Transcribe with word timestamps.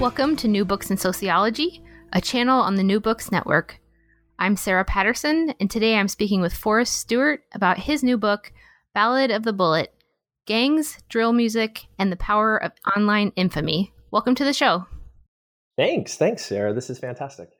Welcome 0.00 0.34
to 0.36 0.48
New 0.48 0.64
Books 0.64 0.90
in 0.90 0.96
Sociology, 0.96 1.82
a 2.14 2.22
channel 2.22 2.62
on 2.62 2.76
the 2.76 2.82
New 2.82 3.00
Books 3.00 3.30
Network. 3.30 3.78
I'm 4.38 4.56
Sarah 4.56 4.82
Patterson, 4.82 5.52
and 5.60 5.70
today 5.70 5.94
I'm 5.94 6.08
speaking 6.08 6.40
with 6.40 6.54
Forrest 6.54 6.94
Stuart 6.94 7.42
about 7.52 7.76
his 7.76 8.02
new 8.02 8.16
book, 8.16 8.50
Ballad 8.94 9.30
of 9.30 9.42
the 9.42 9.52
Bullet 9.52 9.92
Gangs, 10.46 10.96
Drill 11.10 11.34
Music, 11.34 11.86
and 11.98 12.10
the 12.10 12.16
Power 12.16 12.56
of 12.56 12.72
Online 12.96 13.30
Infamy. 13.36 13.92
Welcome 14.10 14.34
to 14.36 14.44
the 14.44 14.54
show. 14.54 14.86
Thanks. 15.76 16.16
Thanks, 16.16 16.46
Sarah. 16.46 16.72
This 16.72 16.88
is 16.88 16.98
fantastic. 16.98 17.50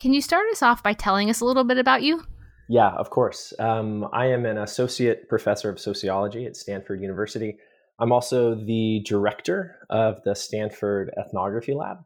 Can 0.00 0.12
you 0.12 0.20
start 0.20 0.44
us 0.52 0.62
off 0.62 0.82
by 0.82 0.92
telling 0.92 1.30
us 1.30 1.40
a 1.40 1.46
little 1.46 1.64
bit 1.64 1.78
about 1.78 2.02
you? 2.02 2.22
Yeah, 2.68 2.90
of 2.90 3.08
course. 3.08 3.54
Um, 3.58 4.06
I 4.12 4.26
am 4.26 4.44
an 4.44 4.58
associate 4.58 5.30
professor 5.30 5.70
of 5.70 5.80
sociology 5.80 6.44
at 6.44 6.56
Stanford 6.56 7.00
University. 7.00 7.56
I'm 8.00 8.12
also 8.12 8.54
the 8.54 9.02
director 9.04 9.76
of 9.90 10.22
the 10.24 10.34
Stanford 10.34 11.12
Ethnography 11.18 11.74
Lab. 11.74 11.98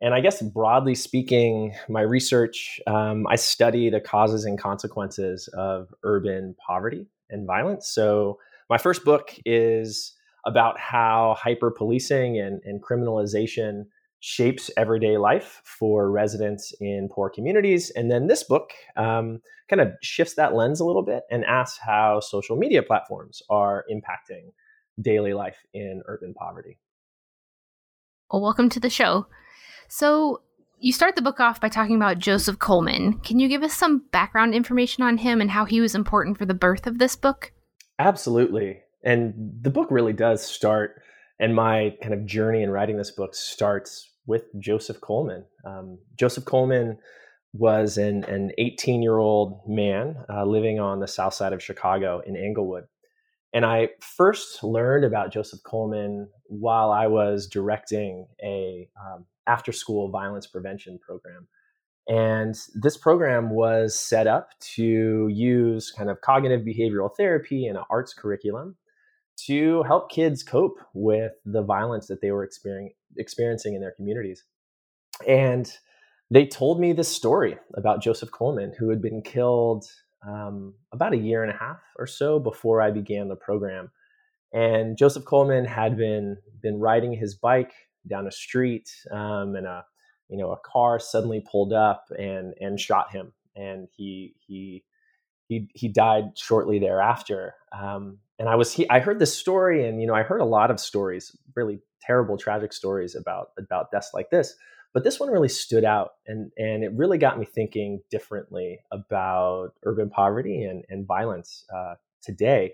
And 0.00 0.14
I 0.14 0.20
guess 0.20 0.42
broadly 0.42 0.94
speaking, 0.94 1.74
my 1.88 2.00
research, 2.00 2.80
um, 2.86 3.26
I 3.28 3.36
study 3.36 3.90
the 3.90 4.00
causes 4.00 4.44
and 4.44 4.58
consequences 4.58 5.48
of 5.54 5.88
urban 6.02 6.56
poverty 6.66 7.06
and 7.30 7.46
violence. 7.46 7.88
So 7.88 8.38
my 8.70 8.78
first 8.78 9.04
book 9.04 9.34
is 9.44 10.14
about 10.46 10.78
how 10.78 11.36
hyper 11.38 11.70
policing 11.70 12.38
and, 12.38 12.60
and 12.64 12.82
criminalization 12.82 13.84
shapes 14.20 14.70
everyday 14.78 15.18
life 15.18 15.60
for 15.64 16.10
residents 16.10 16.72
in 16.80 17.10
poor 17.12 17.28
communities. 17.28 17.90
And 17.90 18.10
then 18.10 18.26
this 18.26 18.42
book 18.42 18.70
um, 18.96 19.40
kind 19.68 19.82
of 19.82 19.92
shifts 20.02 20.34
that 20.34 20.54
lens 20.54 20.80
a 20.80 20.84
little 20.86 21.02
bit 21.02 21.24
and 21.30 21.44
asks 21.44 21.78
how 21.78 22.20
social 22.20 22.56
media 22.56 22.82
platforms 22.82 23.42
are 23.50 23.84
impacting 23.92 24.52
daily 25.00 25.34
life 25.34 25.56
in 25.72 26.02
urban 26.06 26.34
poverty. 26.34 26.78
Well, 28.30 28.42
welcome 28.42 28.68
to 28.70 28.80
the 28.80 28.90
show. 28.90 29.26
So, 29.88 30.42
you 30.80 30.92
start 30.92 31.16
the 31.16 31.22
book 31.22 31.40
off 31.40 31.60
by 31.60 31.68
talking 31.68 31.96
about 31.96 32.18
Joseph 32.18 32.58
Coleman. 32.58 33.18
Can 33.20 33.38
you 33.38 33.48
give 33.48 33.62
us 33.62 33.72
some 33.72 34.04
background 34.10 34.54
information 34.54 35.02
on 35.02 35.16
him 35.18 35.40
and 35.40 35.50
how 35.50 35.64
he 35.64 35.80
was 35.80 35.94
important 35.94 36.36
for 36.36 36.44
the 36.44 36.52
birth 36.52 36.86
of 36.86 36.98
this 36.98 37.16
book? 37.16 37.52
Absolutely. 37.98 38.80
And 39.02 39.34
the 39.62 39.70
book 39.70 39.88
really 39.90 40.12
does 40.12 40.44
start, 40.44 41.00
and 41.38 41.54
my 41.54 41.96
kind 42.02 42.12
of 42.12 42.26
journey 42.26 42.62
in 42.62 42.70
writing 42.70 42.96
this 42.96 43.10
book 43.10 43.34
starts 43.34 44.10
with 44.26 44.44
Joseph 44.58 45.00
Coleman. 45.00 45.44
Um, 45.64 45.98
Joseph 46.16 46.44
Coleman 46.44 46.98
was 47.52 47.98
an, 47.98 48.24
an 48.24 48.50
18 48.58 49.00
year 49.00 49.18
old 49.18 49.60
man 49.66 50.16
uh, 50.28 50.44
living 50.44 50.80
on 50.80 51.00
the 51.00 51.08
south 51.08 51.34
side 51.34 51.52
of 51.52 51.62
Chicago 51.62 52.20
in 52.26 52.36
Englewood. 52.36 52.84
And 53.54 53.64
I 53.64 53.90
first 54.00 54.64
learned 54.64 55.04
about 55.04 55.32
Joseph 55.32 55.62
Coleman 55.62 56.28
while 56.46 56.90
I 56.90 57.06
was 57.06 57.46
directing 57.46 58.26
a 58.42 58.88
um, 59.00 59.26
after 59.46 59.70
school 59.70 60.10
violence 60.10 60.48
prevention 60.48 60.98
program. 60.98 61.46
And 62.08 62.56
this 62.74 62.96
program 62.96 63.50
was 63.50 63.98
set 63.98 64.26
up 64.26 64.50
to 64.74 65.28
use 65.28 65.92
kind 65.96 66.10
of 66.10 66.20
cognitive 66.20 66.66
behavioral 66.66 67.14
therapy 67.16 67.66
and 67.66 67.78
an 67.78 67.84
arts 67.88 68.12
curriculum 68.12 68.76
to 69.46 69.84
help 69.84 70.10
kids 70.10 70.42
cope 70.42 70.78
with 70.92 71.32
the 71.44 71.62
violence 71.62 72.08
that 72.08 72.20
they 72.20 72.32
were 72.32 72.48
experiencing 73.16 73.74
in 73.74 73.80
their 73.80 73.92
communities. 73.92 74.44
And 75.26 75.72
they 76.30 76.46
told 76.46 76.80
me 76.80 76.92
this 76.92 77.08
story 77.08 77.56
about 77.74 78.02
Joseph 78.02 78.32
Coleman, 78.32 78.74
who 78.78 78.90
had 78.90 79.00
been 79.00 79.22
killed 79.22 79.86
um, 80.26 80.74
about 80.92 81.12
a 81.12 81.18
year 81.18 81.42
and 81.42 81.52
a 81.52 81.56
half 81.56 81.80
or 81.98 82.06
so 82.06 82.38
before 82.38 82.80
I 82.80 82.90
began 82.90 83.28
the 83.28 83.36
program. 83.36 83.90
And 84.52 84.96
Joseph 84.96 85.24
Coleman 85.24 85.64
had 85.64 85.96
been 85.96 86.36
been 86.62 86.78
riding 86.78 87.12
his 87.12 87.34
bike 87.34 87.72
down 88.06 88.26
a 88.26 88.30
street, 88.30 88.90
um, 89.10 89.56
and 89.56 89.66
a 89.66 89.84
you 90.28 90.38
know 90.38 90.52
a 90.52 90.58
car 90.58 90.98
suddenly 90.98 91.44
pulled 91.50 91.72
up 91.72 92.06
and 92.16 92.54
and 92.60 92.78
shot 92.78 93.10
him, 93.10 93.32
and 93.56 93.88
he 93.96 94.34
he 94.46 94.84
he 95.48 95.68
he 95.74 95.88
died 95.88 96.38
shortly 96.38 96.78
thereafter. 96.78 97.54
Um, 97.72 98.18
and 98.38 98.48
I 98.48 98.54
was 98.54 98.72
he, 98.72 98.88
I 98.88 99.00
heard 99.00 99.18
this 99.18 99.36
story, 99.36 99.88
and 99.88 100.00
you 100.00 100.06
know 100.06 100.14
I 100.14 100.22
heard 100.22 100.40
a 100.40 100.46
lot 100.46 100.70
of 100.70 100.78
stories, 100.78 101.36
really 101.56 101.80
terrible, 102.00 102.36
tragic 102.36 102.72
stories 102.72 103.14
about 103.14 103.48
about 103.58 103.90
deaths 103.90 104.10
like 104.14 104.30
this. 104.30 104.54
But 104.94 105.02
this 105.02 105.18
one 105.18 105.28
really 105.28 105.48
stood 105.48 105.84
out 105.84 106.12
and, 106.26 106.52
and 106.56 106.84
it 106.84 106.92
really 106.94 107.18
got 107.18 107.38
me 107.38 107.44
thinking 107.44 108.00
differently 108.10 108.78
about 108.92 109.72
urban 109.82 110.08
poverty 110.08 110.62
and, 110.62 110.84
and 110.88 111.04
violence 111.06 111.64
uh, 111.74 111.94
today. 112.22 112.72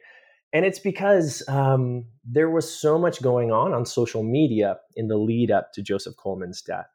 And 0.52 0.66
it's 0.66 0.78
because 0.78 1.42
um, 1.48 2.04
there 2.24 2.50
was 2.50 2.72
so 2.72 2.98
much 2.98 3.22
going 3.22 3.50
on 3.50 3.72
on 3.72 3.86
social 3.86 4.22
media 4.22 4.78
in 4.96 5.08
the 5.08 5.16
lead 5.16 5.50
up 5.50 5.72
to 5.72 5.82
Joseph 5.82 6.16
Coleman's 6.16 6.60
death. 6.60 6.88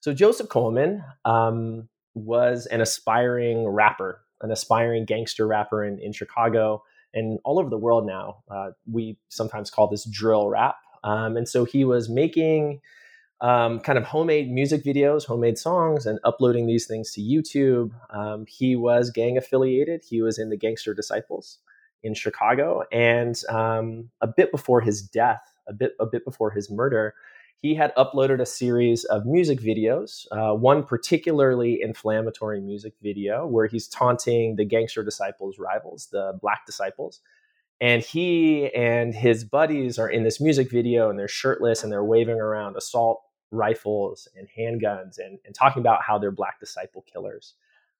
So, 0.00 0.14
Joseph 0.14 0.48
Coleman 0.48 1.02
um, 1.24 1.88
was 2.14 2.66
an 2.66 2.80
aspiring 2.80 3.66
rapper, 3.66 4.20
an 4.42 4.52
aspiring 4.52 5.06
gangster 5.06 5.46
rapper 5.46 5.84
in, 5.84 5.98
in 5.98 6.12
Chicago 6.12 6.82
and 7.14 7.40
all 7.44 7.58
over 7.58 7.70
the 7.70 7.78
world 7.78 8.06
now. 8.06 8.44
Uh, 8.50 8.70
we 8.90 9.18
sometimes 9.28 9.70
call 9.70 9.88
this 9.88 10.04
drill 10.04 10.48
rap. 10.48 10.76
Um, 11.02 11.36
and 11.36 11.48
so 11.48 11.64
he 11.64 11.84
was 11.84 12.08
making 12.08 12.80
um, 13.40 13.80
kind 13.80 13.98
of 13.98 14.04
homemade 14.04 14.50
music 14.50 14.84
videos, 14.84 15.24
homemade 15.24 15.58
songs, 15.58 16.06
and 16.06 16.18
uploading 16.24 16.66
these 16.66 16.86
things 16.86 17.12
to 17.12 17.20
YouTube. 17.20 17.92
Um, 18.10 18.46
he 18.48 18.74
was 18.74 19.10
gang 19.10 19.38
affiliated. 19.38 20.02
He 20.08 20.22
was 20.22 20.38
in 20.38 20.50
the 20.50 20.56
Gangster 20.56 20.94
Disciples 20.94 21.58
in 22.02 22.14
Chicago, 22.14 22.84
and 22.92 23.40
um, 23.48 24.10
a 24.20 24.26
bit 24.26 24.50
before 24.50 24.80
his 24.80 25.02
death, 25.02 25.42
a 25.68 25.72
bit 25.72 25.92
a 26.00 26.06
bit 26.06 26.24
before 26.24 26.50
his 26.50 26.70
murder, 26.70 27.14
he 27.60 27.74
had 27.74 27.94
uploaded 27.96 28.40
a 28.40 28.46
series 28.46 29.04
of 29.04 29.26
music 29.26 29.60
videos. 29.60 30.26
Uh, 30.30 30.54
one 30.54 30.84
particularly 30.84 31.80
inflammatory 31.82 32.60
music 32.60 32.94
video 33.02 33.46
where 33.46 33.66
he's 33.66 33.88
taunting 33.88 34.56
the 34.56 34.64
Gangster 34.64 35.04
Disciples 35.04 35.58
rivals, 35.58 36.08
the 36.10 36.38
Black 36.40 36.66
Disciples. 36.66 37.20
And 37.80 38.02
he 38.02 38.72
and 38.74 39.14
his 39.14 39.44
buddies 39.44 40.00
are 40.00 40.08
in 40.08 40.24
this 40.24 40.40
music 40.40 40.68
video 40.68 41.10
and 41.10 41.18
they're 41.18 41.28
shirtless 41.28 41.84
and 41.84 41.92
they're 41.92 42.04
waving 42.04 42.40
around 42.40 42.76
assault 42.76 43.22
rifles 43.50 44.28
and 44.36 44.48
handguns 44.56 45.18
and, 45.18 45.38
and 45.44 45.54
talking 45.54 45.80
about 45.80 46.02
how 46.02 46.18
they're 46.18 46.30
black 46.30 46.60
disciple 46.60 47.04
killers. 47.12 47.54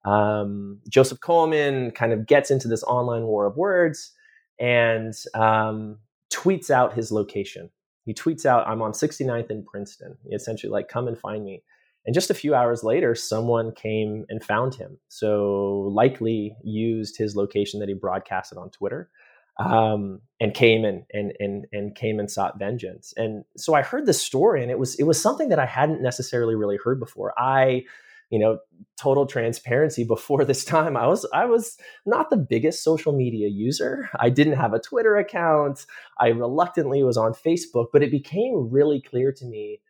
Um, 0.04 0.80
Joseph 0.88 1.20
Coleman 1.20 1.90
kind 1.90 2.12
of 2.12 2.26
gets 2.26 2.50
into 2.50 2.68
this 2.68 2.84
online 2.84 3.24
war 3.24 3.46
of 3.46 3.56
words 3.56 4.12
and 4.58 5.14
um, 5.34 5.98
tweets 6.32 6.70
out 6.70 6.94
his 6.94 7.10
location. 7.12 7.70
He 8.04 8.14
tweets 8.14 8.46
out, 8.46 8.66
I'm 8.66 8.80
on 8.80 8.92
69th 8.92 9.50
in 9.50 9.64
Princeton, 9.64 10.16
He 10.26 10.34
essentially 10.34 10.70
like, 10.70 10.88
come 10.88 11.08
and 11.08 11.18
find 11.18 11.44
me. 11.44 11.62
And 12.06 12.14
just 12.14 12.30
a 12.30 12.34
few 12.34 12.54
hours 12.54 12.82
later, 12.82 13.14
someone 13.14 13.72
came 13.72 14.24
and 14.30 14.42
found 14.42 14.74
him. 14.74 14.98
So 15.08 15.90
likely 15.92 16.56
used 16.64 17.18
his 17.18 17.36
location 17.36 17.80
that 17.80 17.88
he 17.88 17.94
broadcasted 17.94 18.56
on 18.56 18.70
Twitter 18.70 19.10
um, 19.58 20.20
and 20.40 20.54
came 20.54 20.84
and, 20.84 21.04
and 21.12 21.32
and 21.40 21.66
and 21.72 21.94
came 21.94 22.20
and 22.20 22.30
sought 22.30 22.58
vengeance. 22.58 23.12
And 23.16 23.44
so 23.56 23.74
I 23.74 23.82
heard 23.82 24.06
this 24.06 24.22
story, 24.22 24.62
and 24.62 24.70
it 24.70 24.78
was 24.78 24.94
it 24.96 25.04
was 25.04 25.20
something 25.20 25.48
that 25.48 25.58
I 25.58 25.66
hadn't 25.66 26.02
necessarily 26.02 26.54
really 26.54 26.78
heard 26.82 27.00
before. 27.00 27.34
I 27.38 27.84
you 28.30 28.38
know, 28.38 28.58
total 28.98 29.26
transparency 29.26 30.04
before 30.08 30.44
this 30.44 30.64
time, 30.64 30.96
I 30.96 31.06
was 31.06 31.26
I 31.32 31.46
was 31.46 31.76
not 32.06 32.30
the 32.30 32.36
biggest 32.36 32.82
social 32.82 33.12
media 33.12 33.48
user. 33.48 34.10
I 34.18 34.30
didn't 34.30 34.56
have 34.56 34.74
a 34.74 34.80
Twitter 34.80 35.16
account. 35.16 35.86
I 36.18 36.28
reluctantly 36.28 37.02
was 37.02 37.16
on 37.16 37.32
Facebook, 37.32 37.86
but 37.92 38.02
it 38.02 38.10
became 38.10 38.68
really 38.70 39.00
clear 39.00 39.32
to 39.32 39.44
me 39.44 39.80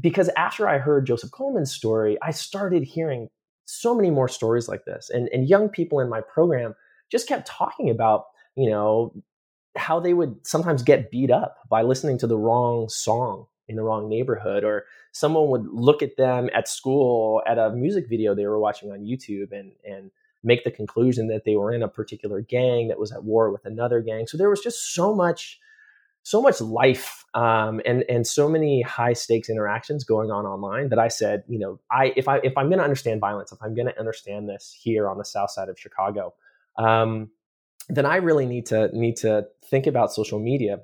because 0.00 0.30
after 0.36 0.68
I 0.68 0.78
heard 0.78 1.06
Joseph 1.06 1.30
Coleman's 1.30 1.72
story, 1.72 2.18
I 2.22 2.30
started 2.30 2.82
hearing 2.82 3.28
so 3.66 3.94
many 3.94 4.10
more 4.10 4.28
stories 4.28 4.68
like 4.68 4.84
this. 4.84 5.10
And 5.10 5.28
and 5.32 5.48
young 5.48 5.68
people 5.68 6.00
in 6.00 6.08
my 6.08 6.20
program 6.20 6.74
just 7.10 7.28
kept 7.28 7.46
talking 7.46 7.90
about, 7.90 8.24
you 8.56 8.70
know, 8.70 9.12
how 9.76 10.00
they 10.00 10.14
would 10.14 10.46
sometimes 10.46 10.82
get 10.82 11.10
beat 11.10 11.30
up 11.30 11.58
by 11.68 11.82
listening 11.82 12.18
to 12.18 12.26
the 12.26 12.38
wrong 12.38 12.88
song 12.88 13.46
in 13.68 13.76
the 13.76 13.82
wrong 13.82 14.08
neighborhood 14.08 14.64
or 14.64 14.84
someone 15.12 15.48
would 15.48 15.66
look 15.68 16.02
at 16.02 16.16
them 16.16 16.48
at 16.54 16.68
school 16.68 17.42
at 17.46 17.58
a 17.58 17.70
music 17.70 18.08
video 18.08 18.34
they 18.34 18.46
were 18.46 18.60
watching 18.60 18.92
on 18.92 19.00
YouTube 19.00 19.52
and 19.52 19.72
and 19.84 20.10
make 20.42 20.64
the 20.64 20.70
conclusion 20.70 21.26
that 21.26 21.44
they 21.44 21.56
were 21.56 21.72
in 21.72 21.82
a 21.82 21.88
particular 21.88 22.40
gang 22.40 22.88
that 22.88 22.98
was 22.98 23.10
at 23.10 23.24
war 23.24 23.50
with 23.50 23.64
another 23.64 24.00
gang. 24.00 24.26
So 24.26 24.38
there 24.38 24.48
was 24.48 24.60
just 24.60 24.94
so 24.94 25.14
much 25.14 25.58
so 26.22 26.42
much 26.42 26.60
life 26.60 27.24
um, 27.34 27.80
and 27.86 28.04
and 28.08 28.26
so 28.26 28.48
many 28.48 28.82
high 28.82 29.12
stakes 29.12 29.48
interactions 29.48 30.02
going 30.02 30.30
on 30.30 30.44
online 30.44 30.88
that 30.88 30.98
I 30.98 31.08
said, 31.08 31.44
you 31.48 31.58
know, 31.58 31.78
I 31.90 32.12
if 32.16 32.26
I 32.28 32.38
if 32.38 32.56
I'm 32.56 32.68
going 32.68 32.78
to 32.78 32.84
understand 32.84 33.20
violence, 33.20 33.52
if 33.52 33.62
I'm 33.62 33.74
going 33.74 33.86
to 33.86 33.98
understand 33.98 34.48
this 34.48 34.76
here 34.76 35.08
on 35.08 35.18
the 35.18 35.24
south 35.24 35.50
side 35.50 35.68
of 35.68 35.78
Chicago, 35.78 36.34
um, 36.78 37.30
then 37.88 38.06
I 38.06 38.16
really 38.16 38.46
need 38.46 38.66
to 38.66 38.90
need 38.92 39.16
to 39.18 39.46
think 39.70 39.86
about 39.86 40.12
social 40.12 40.38
media. 40.38 40.80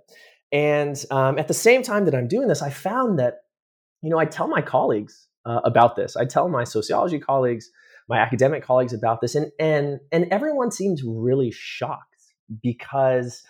And 0.52 1.02
um, 1.10 1.38
at 1.38 1.48
the 1.48 1.54
same 1.54 1.82
time 1.82 2.04
that 2.04 2.14
I'm 2.14 2.28
doing 2.28 2.48
this, 2.48 2.62
I 2.62 2.70
found 2.70 3.18
that 3.18 3.38
you 4.02 4.10
know 4.10 4.18
I 4.18 4.24
tell 4.24 4.48
my 4.48 4.62
colleagues 4.62 5.26
uh, 5.44 5.60
about 5.64 5.96
this. 5.96 6.16
I 6.16 6.24
tell 6.24 6.48
my 6.48 6.64
sociology 6.64 7.18
colleagues, 7.18 7.70
my 8.08 8.18
academic 8.18 8.62
colleagues 8.62 8.92
about 8.92 9.20
this, 9.20 9.34
and 9.34 9.50
and 9.58 10.00
and 10.12 10.26
everyone 10.30 10.70
seems 10.70 11.02
really 11.04 11.50
shocked 11.50 12.06
because 12.62 13.42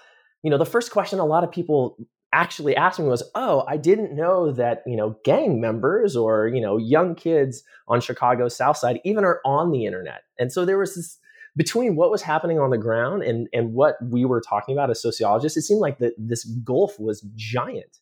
you 0.42 0.50
know 0.50 0.58
the 0.58 0.66
first 0.66 0.90
question 0.92 1.18
a 1.18 1.26
lot 1.26 1.44
of 1.44 1.50
people 1.50 1.96
actually 2.32 2.74
asked 2.74 2.98
me 2.98 3.06
was, 3.06 3.22
"Oh, 3.34 3.64
I 3.68 3.76
didn't 3.76 4.16
know 4.16 4.52
that 4.52 4.82
you 4.86 4.96
know 4.96 5.16
gang 5.24 5.60
members 5.60 6.16
or 6.16 6.48
you 6.48 6.60
know 6.60 6.78
young 6.78 7.14
kids 7.14 7.62
on 7.88 8.00
Chicago's 8.00 8.56
South 8.56 8.76
Side 8.76 9.00
even 9.04 9.24
are 9.24 9.40
on 9.44 9.72
the 9.72 9.86
internet." 9.86 10.22
And 10.38 10.52
so 10.52 10.64
there 10.64 10.78
was 10.78 10.94
this 10.94 11.18
between 11.56 11.96
what 11.96 12.10
was 12.10 12.22
happening 12.22 12.58
on 12.58 12.70
the 12.70 12.78
ground 12.78 13.22
and 13.22 13.48
and 13.52 13.72
what 13.72 13.96
we 14.02 14.24
were 14.24 14.40
talking 14.40 14.74
about 14.74 14.90
as 14.90 15.02
sociologists, 15.02 15.56
it 15.56 15.62
seemed 15.62 15.80
like 15.80 15.98
that 15.98 16.14
this 16.18 16.44
gulf 16.44 16.98
was 16.98 17.26
giant. 17.34 17.98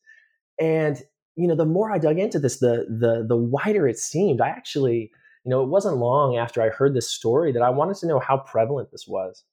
And 0.60 1.02
you 1.36 1.48
know, 1.48 1.56
the 1.56 1.64
more 1.64 1.90
I 1.92 1.98
dug 1.98 2.18
into 2.18 2.38
this, 2.38 2.58
the 2.58 2.86
the 2.88 3.24
the 3.26 3.36
wider 3.36 3.88
it 3.88 3.98
seemed. 3.98 4.40
I 4.40 4.48
actually, 4.48 5.10
you 5.44 5.50
know, 5.50 5.62
it 5.62 5.68
wasn't 5.68 5.96
long 5.96 6.36
after 6.36 6.62
I 6.62 6.68
heard 6.68 6.94
this 6.94 7.08
story 7.08 7.52
that 7.52 7.62
I 7.62 7.70
wanted 7.70 7.96
to 7.98 8.06
know 8.06 8.20
how 8.20 8.38
prevalent 8.38 8.90
this 8.90 9.06
was. 9.08 9.44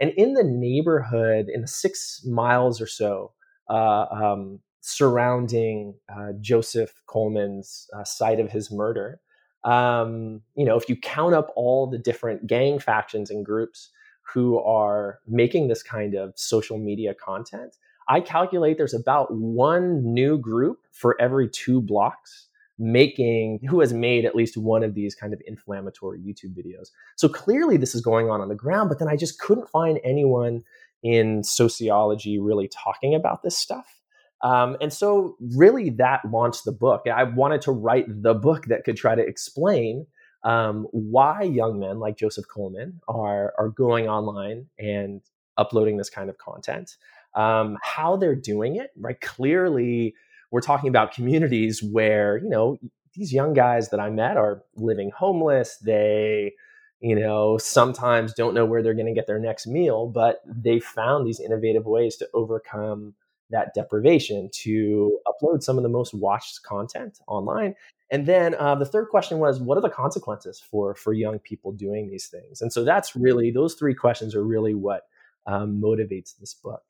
And 0.00 0.10
in 0.16 0.34
the 0.34 0.44
neighborhood, 0.44 1.46
in 1.48 1.62
the 1.62 1.68
six 1.68 2.22
miles 2.26 2.80
or 2.80 2.86
so 2.86 3.32
uh, 3.70 4.06
um, 4.10 4.60
surrounding 4.80 5.94
uh, 6.14 6.32
Joseph 6.40 6.92
Coleman's 7.06 7.88
uh, 7.96 8.04
site 8.04 8.38
of 8.38 8.50
his 8.50 8.70
murder, 8.70 9.20
um, 9.66 10.40
you 10.54 10.64
know, 10.64 10.76
if 10.76 10.88
you 10.88 10.96
count 10.96 11.34
up 11.34 11.52
all 11.56 11.88
the 11.88 11.98
different 11.98 12.46
gang 12.46 12.78
factions 12.78 13.30
and 13.30 13.44
groups 13.44 13.90
who 14.22 14.58
are 14.60 15.18
making 15.26 15.68
this 15.68 15.82
kind 15.82 16.14
of 16.14 16.32
social 16.36 16.78
media 16.78 17.12
content, 17.14 17.76
I 18.08 18.20
calculate 18.20 18.78
there's 18.78 18.94
about 18.94 19.34
one 19.34 20.14
new 20.14 20.38
group 20.38 20.78
for 20.92 21.20
every 21.20 21.48
two 21.48 21.80
blocks 21.80 22.46
making 22.78 23.58
who 23.68 23.80
has 23.80 23.92
made 23.92 24.24
at 24.24 24.36
least 24.36 24.56
one 24.56 24.84
of 24.84 24.94
these 24.94 25.14
kind 25.14 25.32
of 25.32 25.42
inflammatory 25.46 26.20
YouTube 26.20 26.56
videos. 26.56 26.90
So 27.16 27.28
clearly 27.28 27.76
this 27.76 27.94
is 27.94 28.02
going 28.02 28.30
on 28.30 28.40
on 28.40 28.48
the 28.48 28.54
ground, 28.54 28.88
but 28.88 28.98
then 28.98 29.08
I 29.08 29.16
just 29.16 29.40
couldn't 29.40 29.68
find 29.68 29.98
anyone 30.04 30.62
in 31.02 31.42
sociology 31.42 32.38
really 32.38 32.68
talking 32.68 33.14
about 33.14 33.42
this 33.42 33.56
stuff. 33.56 33.95
Um, 34.46 34.76
and 34.80 34.92
so, 34.92 35.36
really, 35.40 35.90
that 35.90 36.24
launched 36.30 36.64
the 36.64 36.72
book. 36.72 37.06
I 37.12 37.24
wanted 37.24 37.62
to 37.62 37.72
write 37.72 38.04
the 38.22 38.32
book 38.32 38.66
that 38.66 38.84
could 38.84 38.96
try 38.96 39.16
to 39.16 39.20
explain 39.20 40.06
um, 40.44 40.86
why 40.92 41.42
young 41.42 41.80
men 41.80 41.98
like 41.98 42.16
Joseph 42.16 42.44
Coleman 42.46 43.00
are 43.08 43.54
are 43.58 43.70
going 43.70 44.08
online 44.08 44.66
and 44.78 45.20
uploading 45.56 45.96
this 45.96 46.10
kind 46.10 46.30
of 46.30 46.38
content, 46.38 46.96
um, 47.34 47.76
how 47.82 48.16
they're 48.16 48.36
doing 48.36 48.76
it. 48.76 48.90
Right, 48.96 49.20
clearly, 49.20 50.14
we're 50.52 50.60
talking 50.60 50.88
about 50.90 51.12
communities 51.12 51.82
where 51.82 52.36
you 52.36 52.48
know 52.48 52.78
these 53.14 53.32
young 53.32 53.52
guys 53.52 53.88
that 53.88 53.98
I 53.98 54.10
met 54.10 54.36
are 54.36 54.62
living 54.76 55.10
homeless. 55.10 55.76
They 55.78 56.54
you 57.00 57.14
know, 57.14 57.58
sometimes 57.58 58.32
don't 58.32 58.54
know 58.54 58.64
where 58.64 58.82
they're 58.82 58.94
going 58.94 59.06
to 59.06 59.12
get 59.12 59.26
their 59.26 59.38
next 59.38 59.66
meal, 59.66 60.06
but 60.06 60.40
they 60.46 60.80
found 60.80 61.26
these 61.26 61.40
innovative 61.40 61.84
ways 61.84 62.16
to 62.16 62.28
overcome 62.32 63.14
that 63.50 63.74
deprivation 63.74 64.50
to 64.52 65.18
upload 65.26 65.62
some 65.62 65.76
of 65.76 65.82
the 65.82 65.88
most 65.88 66.14
watched 66.14 66.62
content 66.62 67.18
online. 67.26 67.74
And 68.10 68.26
then 68.26 68.54
uh, 68.54 68.74
the 68.74 68.84
third 68.84 69.08
question 69.08 69.38
was 69.38 69.60
what 69.60 69.78
are 69.78 69.82
the 69.82 69.90
consequences 69.90 70.60
for 70.60 70.94
for 70.94 71.12
young 71.12 71.38
people 71.40 71.72
doing 71.72 72.08
these 72.08 72.28
things? 72.28 72.62
And 72.62 72.72
so 72.72 72.84
that's 72.84 73.16
really 73.16 73.50
those 73.50 73.74
three 73.74 73.94
questions 73.94 74.34
are 74.34 74.44
really 74.44 74.74
what 74.74 75.02
um, 75.46 75.80
motivates 75.82 76.36
this 76.38 76.54
book. 76.54 76.82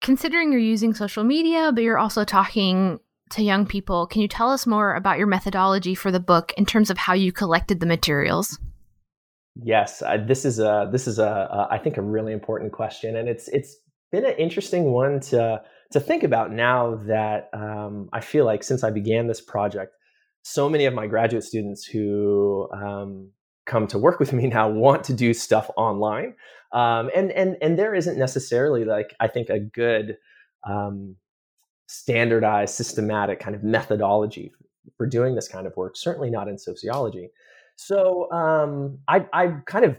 Considering 0.00 0.50
you're 0.52 0.60
using 0.60 0.94
social 0.94 1.24
media 1.24 1.72
but 1.72 1.82
you're 1.82 1.98
also 1.98 2.24
talking 2.24 3.00
to 3.30 3.42
young 3.42 3.66
people 3.66 4.06
can 4.06 4.20
you 4.20 4.28
tell 4.28 4.50
us 4.50 4.66
more 4.66 4.94
about 4.94 5.18
your 5.18 5.26
methodology 5.26 5.94
for 5.94 6.10
the 6.10 6.20
book 6.20 6.52
in 6.56 6.66
terms 6.66 6.90
of 6.90 6.98
how 6.98 7.12
you 7.12 7.32
collected 7.32 7.80
the 7.80 7.86
materials? 7.86 8.58
Yes 9.56 10.00
uh, 10.02 10.18
this 10.18 10.44
is 10.44 10.58
a 10.58 10.88
this 10.92 11.08
is 11.08 11.18
a, 11.18 11.24
a 11.24 11.68
I 11.72 11.78
think 11.78 11.96
a 11.96 12.02
really 12.02 12.32
important 12.32 12.72
question 12.72 13.16
and 13.16 13.28
it's 13.28 13.48
it's 13.48 13.76
been 14.12 14.26
an 14.26 14.36
interesting 14.36 14.92
one 14.92 15.20
to 15.20 15.62
to 15.90 16.00
think 16.00 16.22
about 16.22 16.52
now 16.52 16.94
that 17.06 17.50
um, 17.52 18.08
I 18.12 18.20
feel 18.20 18.44
like 18.44 18.62
since 18.62 18.84
I 18.84 18.90
began 18.90 19.26
this 19.26 19.40
project, 19.40 19.94
so 20.42 20.68
many 20.68 20.86
of 20.86 20.94
my 20.94 21.06
graduate 21.06 21.44
students 21.44 21.84
who 21.84 22.68
um, 22.72 23.30
come 23.66 23.86
to 23.88 23.98
work 23.98 24.20
with 24.20 24.32
me 24.32 24.46
now 24.48 24.68
want 24.68 25.04
to 25.04 25.12
do 25.12 25.34
stuff 25.34 25.70
online, 25.76 26.34
um, 26.72 27.10
and 27.16 27.32
and 27.32 27.56
and 27.60 27.78
there 27.78 27.94
isn't 27.94 28.18
necessarily 28.18 28.84
like 28.84 29.14
I 29.18 29.28
think 29.28 29.48
a 29.48 29.58
good 29.58 30.18
um, 30.64 31.16
standardized, 31.86 32.74
systematic 32.74 33.40
kind 33.40 33.56
of 33.56 33.62
methodology 33.62 34.52
for 34.96 35.06
doing 35.06 35.34
this 35.34 35.48
kind 35.48 35.66
of 35.66 35.76
work. 35.76 35.96
Certainly 35.96 36.30
not 36.30 36.48
in 36.48 36.58
sociology. 36.58 37.30
So 37.76 38.30
um, 38.30 38.98
I 39.08 39.26
I 39.32 39.48
kind 39.66 39.84
of 39.84 39.96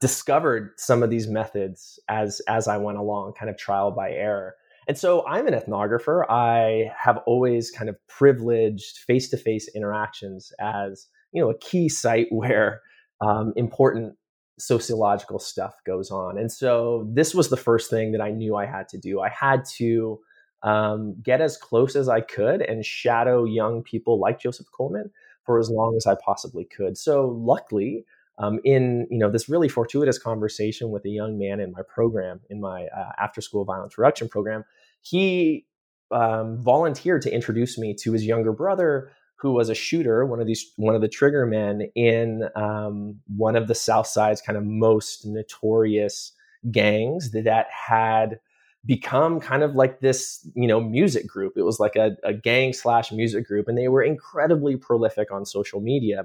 discovered 0.00 0.72
some 0.76 1.02
of 1.02 1.10
these 1.10 1.28
methods 1.28 1.98
as 2.08 2.40
as 2.48 2.68
I 2.68 2.76
went 2.76 2.98
along, 2.98 3.34
kind 3.34 3.50
of 3.50 3.56
trial 3.56 3.90
by 3.90 4.10
error. 4.10 4.54
And 4.86 4.98
so 4.98 5.26
I'm 5.26 5.46
an 5.46 5.54
ethnographer. 5.54 6.28
I 6.28 6.90
have 6.96 7.18
always 7.26 7.70
kind 7.70 7.88
of 7.88 7.96
privileged 8.06 8.98
face 8.98 9.30
to 9.30 9.36
face 9.36 9.68
interactions 9.74 10.52
as 10.60 11.06
you 11.32 11.42
know 11.42 11.50
a 11.50 11.58
key 11.58 11.88
site 11.88 12.28
where 12.30 12.80
um, 13.20 13.52
important 13.56 14.14
sociological 14.58 15.38
stuff 15.38 15.74
goes 15.84 16.10
on. 16.10 16.38
And 16.38 16.50
so 16.50 17.08
this 17.12 17.34
was 17.34 17.48
the 17.48 17.56
first 17.56 17.90
thing 17.90 18.12
that 18.12 18.20
I 18.20 18.30
knew 18.30 18.56
I 18.56 18.66
had 18.66 18.88
to 18.90 18.98
do. 18.98 19.20
I 19.20 19.28
had 19.28 19.64
to 19.76 20.20
um, 20.62 21.16
get 21.22 21.40
as 21.40 21.56
close 21.56 21.96
as 21.96 22.08
I 22.08 22.20
could 22.20 22.62
and 22.62 22.84
shadow 22.84 23.44
young 23.44 23.82
people 23.82 24.20
like 24.20 24.40
Joseph 24.40 24.66
Coleman 24.72 25.10
for 25.44 25.58
as 25.58 25.70
long 25.70 25.96
as 25.96 26.06
I 26.06 26.14
possibly 26.24 26.64
could. 26.64 26.96
So 26.96 27.28
luckily, 27.28 28.04
um, 28.38 28.58
in 28.64 29.06
you 29.10 29.18
know 29.18 29.30
this 29.30 29.48
really 29.48 29.68
fortuitous 29.68 30.18
conversation 30.18 30.90
with 30.90 31.04
a 31.04 31.10
young 31.10 31.38
man 31.38 31.60
in 31.60 31.72
my 31.72 31.82
program 31.82 32.40
in 32.50 32.60
my 32.60 32.86
uh, 32.86 33.12
after 33.18 33.40
school 33.40 33.64
violence 33.64 33.96
reduction 33.96 34.28
program. 34.28 34.64
He 35.00 35.66
um, 36.10 36.62
volunteered 36.62 37.22
to 37.22 37.32
introduce 37.32 37.78
me 37.78 37.94
to 38.00 38.12
his 38.12 38.24
younger 38.24 38.52
brother 38.52 39.10
who 39.36 39.52
was 39.52 39.68
a 39.68 39.74
shooter 39.74 40.24
one 40.24 40.40
of 40.40 40.46
these 40.46 40.72
one 40.76 40.94
of 40.94 41.00
the 41.00 41.08
trigger 41.08 41.46
men 41.46 41.82
in 41.94 42.48
um, 42.56 43.20
one 43.36 43.56
of 43.56 43.68
the 43.68 43.74
south 43.74 44.06
side's 44.06 44.40
kind 44.40 44.56
of 44.56 44.64
most 44.64 45.26
notorious 45.26 46.32
gangs 46.70 47.32
that, 47.32 47.44
that 47.44 47.66
had 47.70 48.40
become 48.86 49.40
kind 49.40 49.62
of 49.62 49.74
like 49.74 50.00
this 50.00 50.46
you 50.54 50.66
know 50.66 50.80
music 50.80 51.26
group. 51.26 51.54
It 51.56 51.62
was 51.62 51.78
like 51.78 51.96
a, 51.96 52.16
a 52.24 52.32
gang 52.32 52.72
slash 52.72 53.12
music 53.12 53.46
group 53.46 53.68
and 53.68 53.78
they 53.78 53.88
were 53.88 54.02
incredibly 54.02 54.76
prolific 54.76 55.30
on 55.30 55.46
social 55.46 55.80
media 55.80 56.24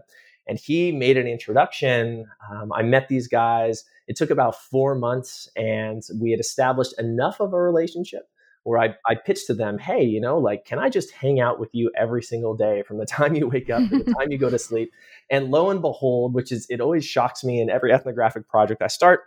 and 0.50 0.58
he 0.58 0.92
made 0.92 1.16
an 1.16 1.28
introduction. 1.28 2.26
Um, 2.52 2.74
I 2.74 2.82
met 2.82 3.08
these 3.08 3.28
guys. 3.28 3.86
It 4.08 4.16
took 4.16 4.32
about 4.32 4.60
four 4.60 4.96
months, 4.96 5.48
and 5.56 6.02
we 6.20 6.32
had 6.32 6.40
established 6.40 7.00
enough 7.00 7.40
of 7.40 7.54
a 7.54 7.62
relationship 7.62 8.24
where 8.64 8.80
I, 8.80 8.96
I 9.08 9.16
pitched 9.16 9.46
to 9.48 9.54
them, 9.54 9.78
hey, 9.78 10.04
you 10.04 10.20
know, 10.20 10.40
like, 10.40 10.66
can 10.66 10.80
I 10.80 10.90
just 10.90 11.12
hang 11.12 11.40
out 11.40 11.60
with 11.60 11.70
you 11.72 11.92
every 11.96 12.24
single 12.24 12.56
day 12.56 12.82
from 12.82 12.98
the 12.98 13.06
time 13.18 13.36
you 13.36 13.48
wake 13.48 13.70
up 13.70 13.88
to 13.90 14.04
the 14.04 14.14
time 14.20 14.32
you 14.32 14.40
go 14.40 14.50
to 14.50 14.60
sleep? 14.60 14.92
And 15.30 15.52
lo 15.52 15.70
and 15.70 15.82
behold, 15.82 16.34
which 16.34 16.52
is, 16.52 16.66
it 16.68 16.82
always 16.82 17.06
shocks 17.06 17.44
me 17.44 17.62
in 17.62 17.70
every 17.70 17.94
ethnographic 17.94 18.50
project 18.50 18.82
I 18.82 18.88
start, 18.88 19.22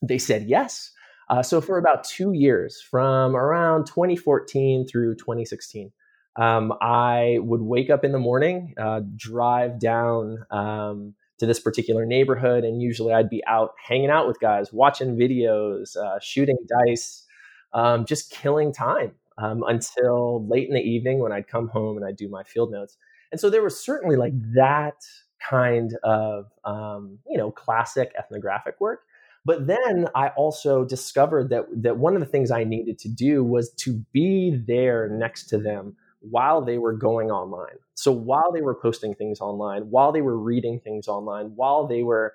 they 0.00 0.18
said 0.18 0.44
yes. 0.44 0.92
Uh, 1.28 1.42
so 1.42 1.60
for 1.60 1.76
about 1.76 2.04
two 2.04 2.32
years, 2.32 2.80
from 2.80 3.34
around 3.34 3.86
2014 3.86 4.86
through 4.86 5.16
2016, 5.16 5.92
um, 6.36 6.72
I 6.80 7.38
would 7.40 7.60
wake 7.60 7.90
up 7.90 8.04
in 8.04 8.12
the 8.12 8.18
morning, 8.18 8.74
uh, 8.78 9.00
drive 9.16 9.78
down 9.78 10.44
um, 10.50 11.14
to 11.38 11.46
this 11.46 11.60
particular 11.60 12.06
neighborhood, 12.06 12.64
and 12.64 12.80
usually 12.80 13.12
I'd 13.12 13.28
be 13.28 13.44
out 13.46 13.72
hanging 13.82 14.10
out 14.10 14.26
with 14.26 14.40
guys, 14.40 14.72
watching 14.72 15.16
videos, 15.16 15.96
uh, 15.96 16.18
shooting 16.20 16.56
dice, 16.86 17.26
um, 17.74 18.06
just 18.06 18.30
killing 18.30 18.72
time 18.72 19.12
um, 19.38 19.62
until 19.66 20.46
late 20.46 20.68
in 20.68 20.74
the 20.74 20.80
evening 20.80 21.18
when 21.18 21.32
I'd 21.32 21.48
come 21.48 21.68
home 21.68 21.96
and 21.96 22.06
I'd 22.06 22.16
do 22.16 22.28
my 22.28 22.42
field 22.44 22.70
notes. 22.70 22.96
And 23.30 23.40
so 23.40 23.50
there 23.50 23.62
was 23.62 23.82
certainly 23.82 24.16
like 24.16 24.32
that 24.54 24.96
kind 25.40 25.96
of 26.04 26.46
um, 26.64 27.18
you 27.28 27.36
know 27.36 27.50
classic 27.50 28.12
ethnographic 28.18 28.80
work. 28.80 29.00
But 29.44 29.66
then 29.66 30.06
I 30.14 30.28
also 30.28 30.84
discovered 30.84 31.50
that 31.50 31.66
that 31.82 31.98
one 31.98 32.14
of 32.14 32.20
the 32.20 32.26
things 32.26 32.50
I 32.50 32.64
needed 32.64 32.98
to 33.00 33.08
do 33.08 33.42
was 33.42 33.70
to 33.80 34.02
be 34.12 34.62
there 34.66 35.08
next 35.08 35.46
to 35.46 35.58
them 35.58 35.96
while 36.22 36.62
they 36.62 36.78
were 36.78 36.92
going 36.92 37.30
online. 37.30 37.76
So 37.94 38.12
while 38.12 38.52
they 38.52 38.62
were 38.62 38.74
posting 38.74 39.14
things 39.14 39.40
online, 39.40 39.90
while 39.90 40.12
they 40.12 40.22
were 40.22 40.38
reading 40.38 40.80
things 40.80 41.08
online, 41.08 41.52
while 41.54 41.86
they 41.86 42.02
were 42.02 42.34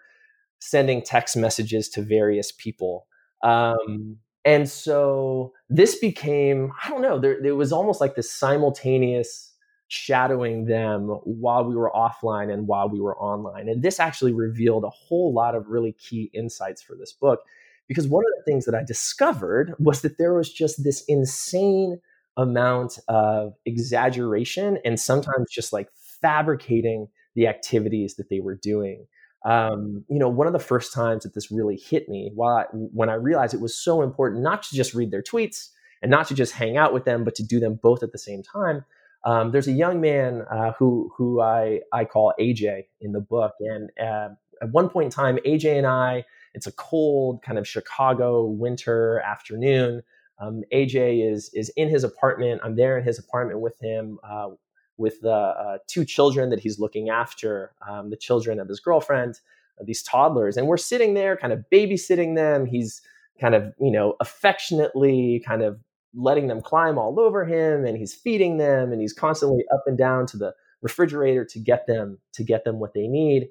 sending 0.59 1.01
text 1.01 1.35
messages 1.37 1.89
to 1.89 2.01
various 2.01 2.51
people. 2.51 3.07
Um, 3.43 4.17
and 4.45 4.69
so 4.69 5.53
this 5.69 5.99
became, 5.99 6.71
I 6.83 6.89
don't 6.89 7.01
know, 7.01 7.19
there, 7.19 7.37
there 7.41 7.55
was 7.55 7.71
almost 7.71 8.01
like 8.01 8.15
this 8.15 8.31
simultaneous 8.31 9.53
shadowing 9.89 10.65
them 10.65 11.07
while 11.23 11.63
we 11.63 11.75
were 11.75 11.91
offline 11.95 12.51
and 12.51 12.67
while 12.67 12.89
we 12.89 12.99
were 12.99 13.17
online. 13.17 13.69
And 13.69 13.81
this 13.81 13.99
actually 13.99 14.33
revealed 14.33 14.83
a 14.83 14.89
whole 14.89 15.33
lot 15.33 15.55
of 15.55 15.67
really 15.67 15.93
key 15.93 16.29
insights 16.33 16.81
for 16.81 16.95
this 16.95 17.13
book. 17.13 17.41
Because 17.87 18.07
one 18.07 18.23
of 18.25 18.31
the 18.37 18.51
things 18.51 18.65
that 18.65 18.75
I 18.75 18.83
discovered 18.83 19.73
was 19.79 20.01
that 20.01 20.17
there 20.17 20.33
was 20.33 20.51
just 20.51 20.83
this 20.83 21.03
insane 21.07 22.01
amount 22.37 22.99
of 23.07 23.53
exaggeration 23.65 24.77
and 24.85 24.99
sometimes 24.99 25.51
just 25.51 25.73
like 25.73 25.89
fabricating 26.21 27.07
the 27.35 27.47
activities 27.47 28.15
that 28.15 28.29
they 28.29 28.39
were 28.39 28.55
doing. 28.55 29.05
Um, 29.45 30.03
you 30.09 30.19
know, 30.19 30.29
one 30.29 30.47
of 30.47 30.53
the 30.53 30.59
first 30.59 30.93
times 30.93 31.23
that 31.23 31.33
this 31.33 31.51
really 31.51 31.77
hit 31.77 32.09
me, 32.09 32.31
I, 32.41 32.63
when 32.71 33.09
I 33.09 33.13
realized 33.13 33.53
it 33.53 33.61
was 33.61 33.77
so 33.77 34.01
important 34.01 34.43
not 34.43 34.63
to 34.63 34.75
just 34.75 34.93
read 34.93 35.11
their 35.11 35.21
tweets 35.21 35.69
and 36.01 36.11
not 36.11 36.27
to 36.27 36.33
just 36.33 36.53
hang 36.53 36.77
out 36.77 36.93
with 36.93 37.05
them, 37.05 37.23
but 37.23 37.35
to 37.35 37.43
do 37.43 37.59
them 37.59 37.79
both 37.81 38.03
at 38.03 38.11
the 38.11 38.17
same 38.17 38.43
time. 38.43 38.85
Um, 39.23 39.51
there's 39.51 39.67
a 39.67 39.73
young 39.73 39.99
man 39.99 40.43
uh, 40.49 40.73
who 40.77 41.11
who 41.17 41.41
I 41.41 41.81
I 41.91 42.05
call 42.05 42.33
AJ 42.39 42.85
in 43.01 43.11
the 43.11 43.19
book, 43.19 43.53
and 43.59 43.89
uh, 43.99 44.29
at 44.61 44.69
one 44.71 44.89
point 44.89 45.05
in 45.05 45.11
time, 45.11 45.37
AJ 45.45 45.77
and 45.77 45.87
I, 45.87 46.23
it's 46.53 46.67
a 46.67 46.71
cold 46.71 47.41
kind 47.41 47.57
of 47.57 47.67
Chicago 47.67 48.45
winter 48.45 49.19
afternoon. 49.25 50.03
Um, 50.39 50.63
AJ 50.73 51.31
is 51.31 51.49
is 51.53 51.69
in 51.69 51.89
his 51.89 52.03
apartment. 52.03 52.61
I'm 52.63 52.75
there 52.75 52.97
in 52.97 53.03
his 53.03 53.19
apartment 53.19 53.59
with 53.59 53.79
him, 53.79 54.19
uh, 54.23 54.49
with 54.97 55.21
the 55.21 55.31
uh, 55.31 55.77
two 55.87 56.05
children 56.05 56.49
that 56.49 56.59
he's 56.59 56.79
looking 56.79 57.09
after, 57.09 57.73
um, 57.87 58.09
the 58.09 58.17
children 58.17 58.59
of 58.59 58.67
his 58.67 58.79
girlfriend, 58.79 59.39
uh, 59.79 59.83
these 59.85 60.03
toddlers, 60.03 60.57
and 60.57 60.67
we're 60.67 60.77
sitting 60.77 61.13
there, 61.13 61.37
kind 61.37 61.53
of 61.53 61.63
babysitting 61.71 62.35
them. 62.35 62.65
He's 62.65 63.01
kind 63.39 63.55
of 63.55 63.73
you 63.79 63.91
know 63.91 64.15
affectionately 64.19 65.43
kind 65.45 65.63
of 65.63 65.79
letting 66.13 66.47
them 66.47 66.61
climb 66.61 66.97
all 66.97 67.19
over 67.19 67.45
him, 67.45 67.85
and 67.85 67.97
he's 67.97 68.13
feeding 68.13 68.57
them, 68.57 68.91
and 68.91 69.01
he's 69.01 69.13
constantly 69.13 69.63
up 69.73 69.83
and 69.87 69.97
down 69.97 70.27
to 70.27 70.37
the 70.37 70.53
refrigerator 70.81 71.43
to 71.45 71.59
get 71.59 71.87
them 71.87 72.19
to 72.33 72.43
get 72.43 72.63
them 72.63 72.79
what 72.79 72.93
they 72.93 73.07
need. 73.07 73.47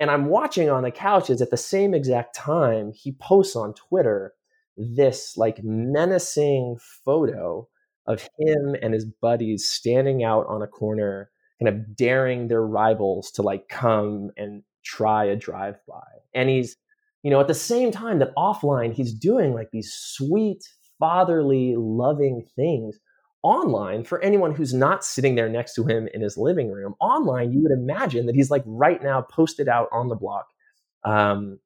And 0.00 0.10
I'm 0.10 0.26
watching 0.26 0.68
on 0.68 0.82
the 0.82 0.90
couches 0.90 1.42
at 1.42 1.50
the 1.50 1.56
same 1.56 1.94
exact 1.94 2.34
time 2.34 2.92
he 2.92 3.12
posts 3.12 3.54
on 3.54 3.74
Twitter 3.74 4.32
this 4.76 5.36
like 5.36 5.62
menacing 5.62 6.78
photo 7.04 7.68
of 8.06 8.28
him 8.38 8.74
and 8.82 8.94
his 8.94 9.04
buddies 9.04 9.68
standing 9.68 10.24
out 10.24 10.46
on 10.48 10.62
a 10.62 10.66
corner, 10.66 11.30
kind 11.60 11.68
of 11.68 11.96
daring 11.96 12.48
their 12.48 12.66
rivals 12.66 13.30
to 13.32 13.42
like 13.42 13.68
come 13.68 14.30
and 14.36 14.62
try 14.84 15.24
a 15.24 15.36
drive 15.36 15.76
by. 15.86 16.02
And 16.34 16.48
he's, 16.48 16.76
you 17.22 17.30
know, 17.30 17.40
at 17.40 17.46
the 17.48 17.54
same 17.54 17.92
time 17.92 18.18
that 18.18 18.34
offline, 18.36 18.92
he's 18.92 19.12
doing 19.14 19.54
like 19.54 19.70
these 19.70 19.92
sweet, 19.92 20.64
fatherly, 20.98 21.74
loving 21.76 22.44
things. 22.56 22.98
Online, 23.44 24.04
for 24.04 24.20
anyone 24.22 24.54
who's 24.54 24.72
not 24.72 25.04
sitting 25.04 25.34
there 25.34 25.48
next 25.48 25.74
to 25.74 25.82
him 25.84 26.08
in 26.14 26.20
his 26.20 26.36
living 26.36 26.70
room, 26.70 26.94
online, 27.00 27.52
you 27.52 27.60
would 27.60 27.72
imagine 27.72 28.26
that 28.26 28.36
he's 28.36 28.52
like 28.52 28.62
right 28.66 29.02
now 29.02 29.20
posted 29.20 29.68
out 29.68 29.88
on 29.90 30.08
the 30.08 30.14
block, 30.14 30.46
um, 31.02 31.58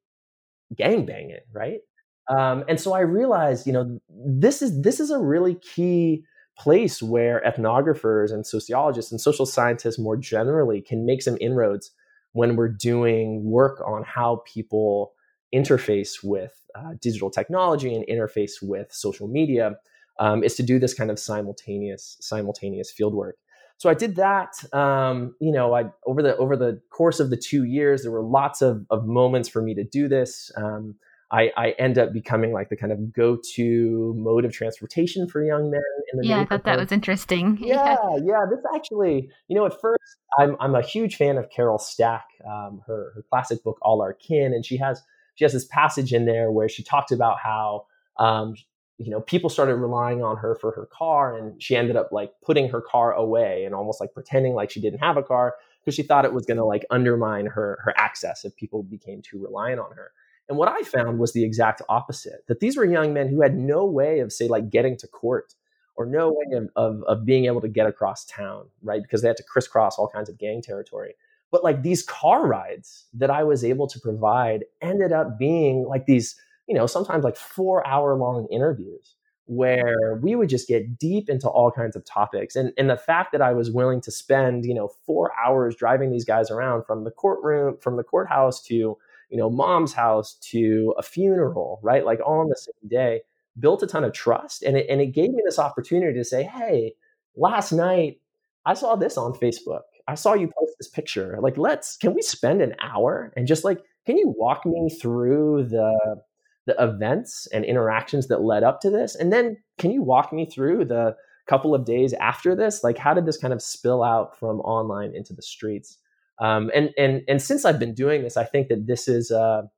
gang 0.75 1.05
banging, 1.05 1.37
right? 1.53 1.81
Um, 2.29 2.63
and 2.67 2.79
so 2.79 2.93
I 2.93 3.01
realized, 3.01 3.65
you 3.65 3.73
know, 3.73 3.99
this 4.09 4.61
is 4.61 4.81
this 4.81 4.99
is 4.99 5.11
a 5.11 5.19
really 5.19 5.55
key 5.55 6.25
place 6.57 7.01
where 7.01 7.41
ethnographers 7.45 8.33
and 8.33 8.45
sociologists 8.45 9.11
and 9.11 9.21
social 9.21 9.45
scientists 9.45 9.99
more 9.99 10.17
generally 10.17 10.81
can 10.81 11.05
make 11.05 11.21
some 11.21 11.37
inroads 11.39 11.91
when 12.33 12.55
we're 12.55 12.67
doing 12.67 13.43
work 13.43 13.81
on 13.85 14.03
how 14.03 14.41
people 14.45 15.13
interface 15.53 16.23
with 16.23 16.61
uh, 16.75 16.93
digital 16.99 17.29
technology 17.29 17.95
and 17.95 18.05
interface 18.07 18.53
with 18.61 18.91
social 18.91 19.27
media 19.27 19.75
um, 20.19 20.43
is 20.43 20.55
to 20.55 20.63
do 20.63 20.79
this 20.79 20.93
kind 20.93 21.11
of 21.11 21.19
simultaneous 21.19 22.17
simultaneous 22.19 22.91
field 22.91 23.13
work 23.13 23.37
so 23.77 23.89
I 23.89 23.93
did 23.93 24.15
that. 24.15 24.55
Um, 24.73 25.35
you 25.39 25.51
know, 25.51 25.75
I 25.75 25.85
over 26.05 26.21
the 26.21 26.35
over 26.37 26.57
the 26.57 26.81
course 26.89 27.19
of 27.19 27.29
the 27.29 27.37
two 27.37 27.63
years, 27.63 28.01
there 28.01 28.11
were 28.11 28.23
lots 28.23 28.61
of, 28.61 28.85
of 28.89 29.05
moments 29.05 29.47
for 29.47 29.61
me 29.61 29.75
to 29.75 29.83
do 29.83 30.07
this. 30.07 30.51
Um, 30.57 30.95
I, 31.29 31.51
I 31.57 31.69
end 31.71 31.97
up 31.97 32.13
becoming 32.13 32.53
like 32.53 32.69
the 32.69 32.77
kind 32.77 32.93
of 32.93 33.11
go-to 33.11 34.13
mode 34.15 34.45
of 34.45 34.53
transportation 34.53 35.27
for 35.27 35.43
young 35.43 35.69
men 35.69 35.81
in 36.13 36.19
the 36.19 36.27
yeah 36.27 36.39
i 36.39 36.45
thought 36.45 36.63
that 36.63 36.79
was 36.79 36.91
interesting. 36.91 37.57
Yeah 37.61 37.97
yeah. 38.23 38.45
this 38.49 38.63
actually 38.73 39.29
you 39.47 39.55
know 39.55 39.65
at 39.65 39.79
first 39.79 40.17
i'm, 40.39 40.55
I'm 40.59 40.75
a 40.75 40.81
huge 40.81 41.15
fan 41.15 41.37
of 41.37 41.49
carol 41.49 41.79
stack 41.79 42.25
um, 42.45 42.81
her, 42.87 43.11
her 43.15 43.25
classic 43.29 43.63
book 43.63 43.77
all 43.81 44.01
our 44.01 44.13
kin 44.13 44.53
and 44.53 44.65
she 44.65 44.77
has 44.77 45.03
she 45.35 45.43
has 45.43 45.53
this 45.53 45.65
passage 45.65 46.13
in 46.13 46.25
there 46.25 46.51
where 46.51 46.69
she 46.69 46.83
talks 46.83 47.11
about 47.11 47.39
how 47.39 47.85
um, 48.17 48.55
you 48.97 49.11
know 49.11 49.21
people 49.21 49.49
started 49.49 49.75
relying 49.75 50.23
on 50.23 50.37
her 50.37 50.55
for 50.55 50.71
her 50.71 50.87
car 50.91 51.37
and 51.37 51.61
she 51.61 51.75
ended 51.75 51.95
up 51.95 52.11
like 52.11 52.31
putting 52.43 52.69
her 52.69 52.81
car 52.81 53.13
away 53.13 53.65
and 53.65 53.75
almost 53.75 53.99
like 53.99 54.13
pretending 54.13 54.53
like 54.53 54.71
she 54.71 54.81
didn't 54.81 54.99
have 54.99 55.17
a 55.17 55.23
car 55.23 55.55
because 55.83 55.95
she 55.95 56.03
thought 56.03 56.25
it 56.25 56.33
was 56.33 56.45
going 56.45 56.57
to 56.57 56.65
like 56.65 56.85
undermine 56.89 57.45
her 57.45 57.79
her 57.83 57.93
access 57.97 58.45
if 58.45 58.55
people 58.55 58.81
became 58.81 59.21
too 59.21 59.41
reliant 59.41 59.79
on 59.79 59.91
her 59.91 60.11
and 60.49 60.57
what 60.57 60.69
I 60.69 60.81
found 60.83 61.19
was 61.19 61.33
the 61.33 61.43
exact 61.43 61.81
opposite 61.89 62.45
that 62.47 62.59
these 62.59 62.77
were 62.77 62.85
young 62.85 63.13
men 63.13 63.27
who 63.27 63.41
had 63.41 63.57
no 63.57 63.85
way 63.85 64.19
of, 64.19 64.31
say, 64.31 64.47
like 64.47 64.69
getting 64.69 64.97
to 64.97 65.07
court 65.07 65.53
or 65.95 66.05
no 66.05 66.29
way 66.29 66.57
of, 66.57 66.69
of, 66.75 67.03
of, 67.03 67.25
being 67.25 67.45
able 67.45 67.59
to 67.59 67.67
get 67.67 67.87
across 67.87 68.23
town, 68.25 68.67
right? 68.83 69.01
Because 69.01 69.21
they 69.21 69.27
had 69.27 69.37
to 69.37 69.43
crisscross 69.43 69.97
all 69.97 70.07
kinds 70.07 70.29
of 70.29 70.37
gang 70.37 70.61
territory. 70.61 71.15
But 71.51 71.63
like 71.63 71.81
these 71.81 72.03
car 72.03 72.45
rides 72.45 73.05
that 73.13 73.29
I 73.31 73.43
was 73.43 73.63
able 73.63 73.87
to 73.87 73.99
provide 73.99 74.65
ended 74.81 75.11
up 75.11 75.39
being 75.39 75.85
like 75.87 76.05
these, 76.05 76.39
you 76.67 76.75
know, 76.75 76.85
sometimes 76.85 77.23
like 77.23 77.35
four 77.35 77.85
hour 77.87 78.15
long 78.15 78.47
interviews 78.51 79.15
where 79.45 80.19
we 80.21 80.35
would 80.35 80.49
just 80.49 80.67
get 80.67 80.99
deep 80.99 81.29
into 81.29 81.47
all 81.47 81.71
kinds 81.71 81.95
of 81.95 82.05
topics. 82.05 82.55
And, 82.55 82.73
and 82.77 82.89
the 82.89 82.97
fact 82.97 83.31
that 83.31 83.41
I 83.41 83.53
was 83.53 83.71
willing 83.71 84.01
to 84.01 84.11
spend, 84.11 84.65
you 84.65 84.73
know, 84.73 84.89
four 85.05 85.31
hours 85.41 85.75
driving 85.75 86.11
these 86.11 86.25
guys 86.25 86.51
around 86.51 86.85
from 86.85 87.05
the 87.05 87.11
courtroom, 87.11 87.77
from 87.81 87.95
the 87.95 88.03
courthouse 88.03 88.61
to 88.63 88.97
you 89.29 89.37
know, 89.37 89.49
mom's 89.49 89.93
house 89.93 90.35
to 90.51 90.93
a 90.97 91.03
funeral, 91.03 91.79
right? 91.83 92.05
Like 92.05 92.19
all 92.25 92.39
on 92.39 92.49
the 92.49 92.55
same 92.55 92.89
day, 92.89 93.21
built 93.59 93.83
a 93.83 93.87
ton 93.87 94.03
of 94.03 94.13
trust. 94.13 94.63
And 94.63 94.77
it, 94.77 94.87
and 94.89 95.01
it 95.01 95.07
gave 95.07 95.31
me 95.31 95.41
this 95.45 95.59
opportunity 95.59 96.17
to 96.17 96.23
say, 96.23 96.43
hey, 96.43 96.93
last 97.35 97.71
night 97.71 98.21
I 98.65 98.73
saw 98.73 98.95
this 98.95 99.17
on 99.17 99.33
Facebook. 99.33 99.81
I 100.07 100.15
saw 100.15 100.33
you 100.33 100.47
post 100.47 100.73
this 100.79 100.89
picture. 100.89 101.37
Like, 101.41 101.57
let's, 101.57 101.97
can 101.97 102.13
we 102.13 102.21
spend 102.21 102.61
an 102.61 102.75
hour 102.81 103.33
and 103.35 103.47
just 103.47 103.63
like, 103.63 103.79
can 104.05 104.17
you 104.17 104.33
walk 104.37 104.65
me 104.65 104.89
through 104.89 105.65
the, 105.65 106.21
the 106.65 106.81
events 106.81 107.47
and 107.51 107.65
interactions 107.65 108.27
that 108.27 108.41
led 108.41 108.63
up 108.63 108.79
to 108.81 108.89
this? 108.89 109.15
And 109.15 109.33
then 109.33 109.57
can 109.77 109.91
you 109.91 110.01
walk 110.01 110.31
me 110.31 110.45
through 110.45 110.85
the 110.85 111.15
couple 111.47 111.73
of 111.73 111.85
days 111.85 112.13
after 112.13 112.55
this? 112.55 112.83
Like, 112.83 112.97
how 112.97 113.13
did 113.13 113.25
this 113.25 113.37
kind 113.37 113.53
of 113.53 113.61
spill 113.61 114.03
out 114.03 114.37
from 114.37 114.59
online 114.61 115.15
into 115.15 115.33
the 115.33 115.41
streets? 115.41 115.97
Um, 116.39 116.71
and 116.75 116.91
and 116.97 117.23
and 117.27 117.41
since 117.41 117.65
I've 117.65 117.79
been 117.79 117.93
doing 117.93 118.23
this, 118.23 118.37
I 118.37 118.43
think 118.43 118.67
that 118.67 118.85
this 118.85 119.07
is 119.07 119.31
a, 119.31 119.69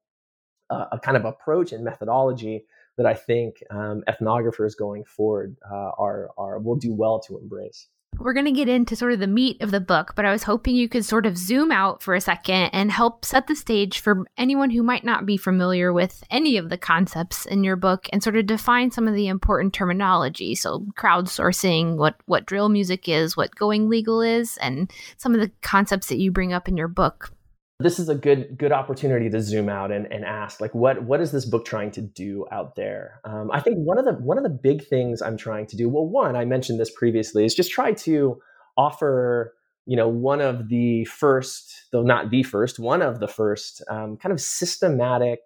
a 0.70 1.00
kind 1.02 1.18
of 1.18 1.26
approach 1.26 1.72
and 1.72 1.84
methodology 1.84 2.66
that 2.98 3.06
I 3.06 3.14
think 3.14 3.64
um, 3.72 4.04
ethnographers 4.10 4.78
going 4.78 5.06
forward 5.06 5.56
uh, 5.70 5.92
are 5.98 6.30
are 6.38 6.60
will 6.60 6.76
do 6.76 6.94
well 6.94 7.20
to 7.22 7.38
embrace. 7.38 7.88
We're 8.18 8.34
going 8.34 8.48
to 8.48 8.52
get 8.52 8.68
into 8.68 8.98
sort 8.98 9.14
of 9.14 9.20
the 9.20 9.28
meat 9.28 9.62
of 9.62 9.72
the 9.72 9.80
book, 9.80 10.14
but 10.14 10.26
I 10.26 10.32
was 10.32 10.44
hoping 10.44 10.76
you 10.76 10.90
could 10.90 11.06
sort 11.06 11.26
of 11.26 11.38
zoom 11.38 11.72
out 11.72 12.04
for 12.04 12.16
a 12.16 12.22
second 12.22 12.70
and 12.74 12.92
help 12.92 13.24
set 13.24 13.48
the 13.48 13.56
stage 13.56 14.00
for 14.00 14.26
anyone 14.38 14.72
who 14.72 14.84
might 14.84 15.06
not 15.06 15.26
be 15.26 15.38
familiar 15.38 15.94
with 15.94 16.22
any 16.30 16.58
of 16.58 16.70
the 16.70 16.78
concepts 16.78 17.46
in 17.46 17.64
your 17.64 17.78
book 17.78 18.10
and 18.12 18.22
sort 18.22 18.36
of 18.36 18.46
define 18.46 18.92
some 18.92 19.08
of 19.08 19.14
the 19.14 19.30
important 19.30 19.74
terminology. 19.74 20.54
So, 20.54 20.82
crowdsourcing, 20.98 21.96
what 21.96 22.16
what 22.26 22.46
drill 22.46 22.68
music 22.68 23.08
is, 23.08 23.38
what 23.38 23.56
going 23.56 23.88
legal 23.88 24.22
is, 24.22 24.58
and 24.58 24.92
some 25.16 25.34
of 25.34 25.40
the 25.40 25.52
concepts 25.62 26.08
that 26.08 26.20
you 26.20 26.30
bring 26.30 26.52
up 26.52 26.68
in 26.68 26.76
your 26.76 26.90
book. 26.90 27.32
This 27.80 27.98
is 27.98 28.10
a 28.10 28.16
good 28.16 28.58
good 28.58 28.72
opportunity 28.72 29.30
to 29.30 29.42
zoom 29.42 29.70
out 29.70 29.92
and, 29.92 30.12
and 30.12 30.26
ask 30.26 30.60
like 30.60 30.76
what 30.76 31.04
what 31.04 31.22
is 31.22 31.32
this 31.32 31.46
book 31.46 31.66
trying 31.66 31.92
to 31.92 32.02
do 32.02 32.46
out 32.52 32.76
there? 32.76 33.22
Um, 33.24 33.50
i 33.52 33.60
think 33.60 33.78
one 33.78 33.98
of 33.98 34.06
the 34.06 34.14
one 34.14 34.38
of 34.38 34.44
the 34.44 34.50
big 34.50 34.86
things 34.86 35.22
i'm 35.22 35.38
trying 35.38 35.66
to 35.68 35.78
do 35.78 35.88
well 35.88 36.06
one 36.06 36.36
i 36.36 36.46
mentioned 36.46 36.80
this 36.80 36.92
previously 36.92 37.46
is 37.46 37.56
just 37.56 37.72
try 37.72 37.94
to 37.94 38.40
offer 38.78 39.56
you 39.86 39.96
know 39.96 40.08
one 40.08 40.42
of 40.42 40.70
the 40.70 41.06
first 41.06 41.86
though 41.92 42.04
not 42.04 42.30
the 42.30 42.44
first 42.44 42.80
one 42.80 43.02
of 43.02 43.20
the 43.20 43.28
first 43.28 43.82
um, 43.90 44.18
kind 44.18 44.34
of 44.34 44.42
systematic 44.42 45.40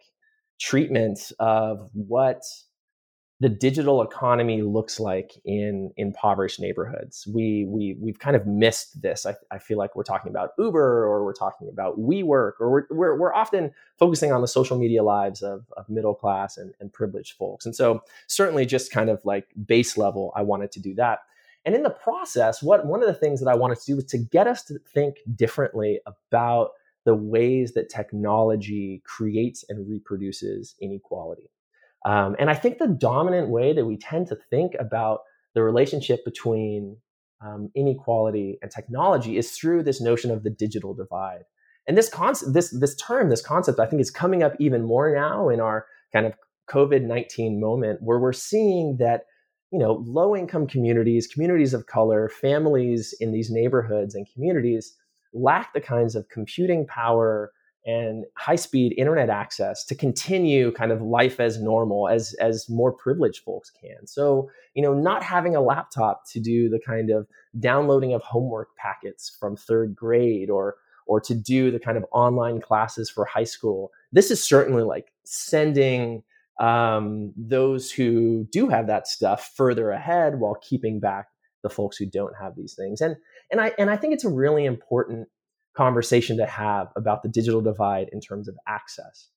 treatments 0.59 1.31
of 1.39 1.89
what 1.93 2.41
the 3.43 3.49
digital 3.49 4.01
economy 4.01 4.61
looks 4.61 5.01
like 5.01 5.33
in 5.43 5.91
impoverished 5.97 6.61
neighborhoods. 6.61 7.27
We 7.27 7.65
we 7.65 7.97
we've 7.99 8.17
kind 8.17 8.37
of 8.37 8.47
missed 8.47 9.01
this. 9.01 9.25
I, 9.25 9.35
I 9.51 9.57
feel 9.59 9.77
like 9.77 9.97
we're 9.97 10.03
talking 10.03 10.29
about 10.29 10.51
Uber 10.57 11.03
or 11.03 11.25
we're 11.25 11.33
talking 11.33 11.67
about 11.67 11.99
WeWork 11.99 12.53
or 12.61 12.71
we're 12.71 12.85
we're, 12.89 13.19
we're 13.19 13.33
often 13.33 13.71
focusing 13.99 14.31
on 14.31 14.39
the 14.39 14.47
social 14.47 14.77
media 14.79 15.03
lives 15.03 15.41
of, 15.41 15.65
of 15.75 15.89
middle 15.89 16.15
class 16.15 16.55
and, 16.55 16.73
and 16.79 16.93
privileged 16.93 17.33
folks. 17.33 17.65
And 17.65 17.75
so 17.75 18.01
certainly 18.27 18.65
just 18.65 18.93
kind 18.93 19.09
of 19.09 19.19
like 19.25 19.47
base 19.65 19.97
level, 19.97 20.31
I 20.37 20.41
wanted 20.43 20.71
to 20.71 20.79
do 20.79 20.93
that. 20.95 21.19
And 21.65 21.75
in 21.75 21.83
the 21.83 21.89
process, 21.89 22.63
what 22.63 22.85
one 22.85 23.01
of 23.01 23.07
the 23.07 23.13
things 23.13 23.41
that 23.41 23.49
I 23.49 23.55
wanted 23.55 23.77
to 23.81 23.85
do 23.85 23.95
was 23.97 24.05
to 24.05 24.19
get 24.19 24.47
us 24.47 24.63
to 24.63 24.79
think 24.79 25.17
differently 25.35 25.99
about 26.05 26.69
the 27.03 27.15
ways 27.15 27.73
that 27.73 27.89
technology 27.89 29.01
creates 29.05 29.65
and 29.67 29.89
reproduces 29.89 30.75
inequality. 30.79 31.49
Um, 32.05 32.35
and 32.37 32.49
I 32.49 32.55
think 32.55 32.77
the 32.77 32.87
dominant 32.87 33.49
way 33.49 33.73
that 33.73 33.85
we 33.85 33.97
tend 33.97 34.27
to 34.27 34.37
think 34.49 34.73
about 34.79 35.19
the 35.53 35.63
relationship 35.63 36.25
between 36.25 36.97
um, 37.41 37.69
inequality 37.75 38.57
and 38.61 38.71
technology 38.71 39.37
is 39.37 39.51
through 39.51 39.83
this 39.83 40.01
notion 40.01 40.31
of 40.31 40.43
the 40.43 40.49
digital 40.49 40.93
divide. 40.93 41.43
And 41.87 41.97
this 41.97 42.09
concept, 42.09 42.53
this 42.53 42.71
this 42.79 42.95
term, 42.95 43.29
this 43.29 43.41
concept, 43.41 43.79
I 43.79 43.85
think 43.85 44.01
is 44.01 44.11
coming 44.11 44.41
up 44.41 44.53
even 44.59 44.83
more 44.83 45.13
now 45.13 45.49
in 45.49 45.59
our 45.59 45.85
kind 46.13 46.25
of 46.25 46.33
COVID 46.69 47.03
nineteen 47.03 47.59
moment, 47.59 47.99
where 48.01 48.19
we're 48.19 48.31
seeing 48.33 48.97
that 48.97 49.25
you 49.71 49.79
know 49.79 50.01
low 50.05 50.35
income 50.35 50.65
communities, 50.65 51.27
communities 51.27 51.73
of 51.73 51.85
color, 51.87 52.29
families 52.29 53.13
in 53.19 53.31
these 53.31 53.51
neighborhoods 53.51 54.15
and 54.15 54.25
communities 54.33 54.95
lack 55.33 55.73
the 55.73 55.81
kinds 55.81 56.15
of 56.15 56.29
computing 56.29 56.85
power 56.87 57.51
and 57.85 58.25
high 58.37 58.55
speed 58.55 58.93
internet 58.97 59.29
access 59.29 59.83
to 59.85 59.95
continue 59.95 60.71
kind 60.71 60.91
of 60.91 61.01
life 61.01 61.39
as 61.39 61.61
normal 61.61 62.07
as 62.07 62.33
as 62.35 62.69
more 62.69 62.91
privileged 62.91 63.43
folks 63.43 63.69
can. 63.69 64.07
So 64.07 64.49
you 64.73 64.81
know 64.81 64.93
not 64.93 65.23
having 65.23 65.55
a 65.55 65.61
laptop 65.61 66.23
to 66.31 66.39
do 66.39 66.69
the 66.69 66.79
kind 66.79 67.09
of 67.09 67.27
downloading 67.59 68.13
of 68.13 68.21
homework 68.23 68.75
packets 68.77 69.35
from 69.39 69.55
third 69.55 69.95
grade 69.95 70.49
or 70.49 70.75
or 71.05 71.19
to 71.19 71.35
do 71.35 71.69
the 71.69 71.79
kind 71.79 71.97
of 71.97 72.05
online 72.11 72.61
classes 72.61 73.09
for 73.09 73.25
high 73.25 73.43
school 73.43 73.91
this 74.13 74.31
is 74.31 74.41
certainly 74.41 74.83
like 74.83 75.11
sending 75.25 76.23
um, 76.59 77.33
those 77.35 77.91
who 77.91 78.47
do 78.51 78.69
have 78.69 78.87
that 78.87 79.07
stuff 79.07 79.51
further 79.55 79.91
ahead 79.91 80.39
while 80.39 80.55
keeping 80.61 80.99
back 80.99 81.27
the 81.63 81.69
folks 81.69 81.97
who 81.97 82.05
don't 82.05 82.35
have 82.39 82.55
these 82.55 82.75
things. 82.75 83.01
And 83.01 83.15
and 83.51 83.61
i 83.61 83.71
and 83.77 83.89
i 83.89 83.95
think 83.95 84.13
it's 84.13 84.25
a 84.25 84.29
really 84.29 84.65
important 84.65 85.27
conversation 85.75 86.37
to 86.37 86.45
have 86.45 86.87
about 86.95 87.23
the 87.23 87.29
digital 87.29 87.61
divide 87.61 88.09
in 88.11 88.21
terms 88.21 88.47
of 88.47 88.57
access. 88.67 89.29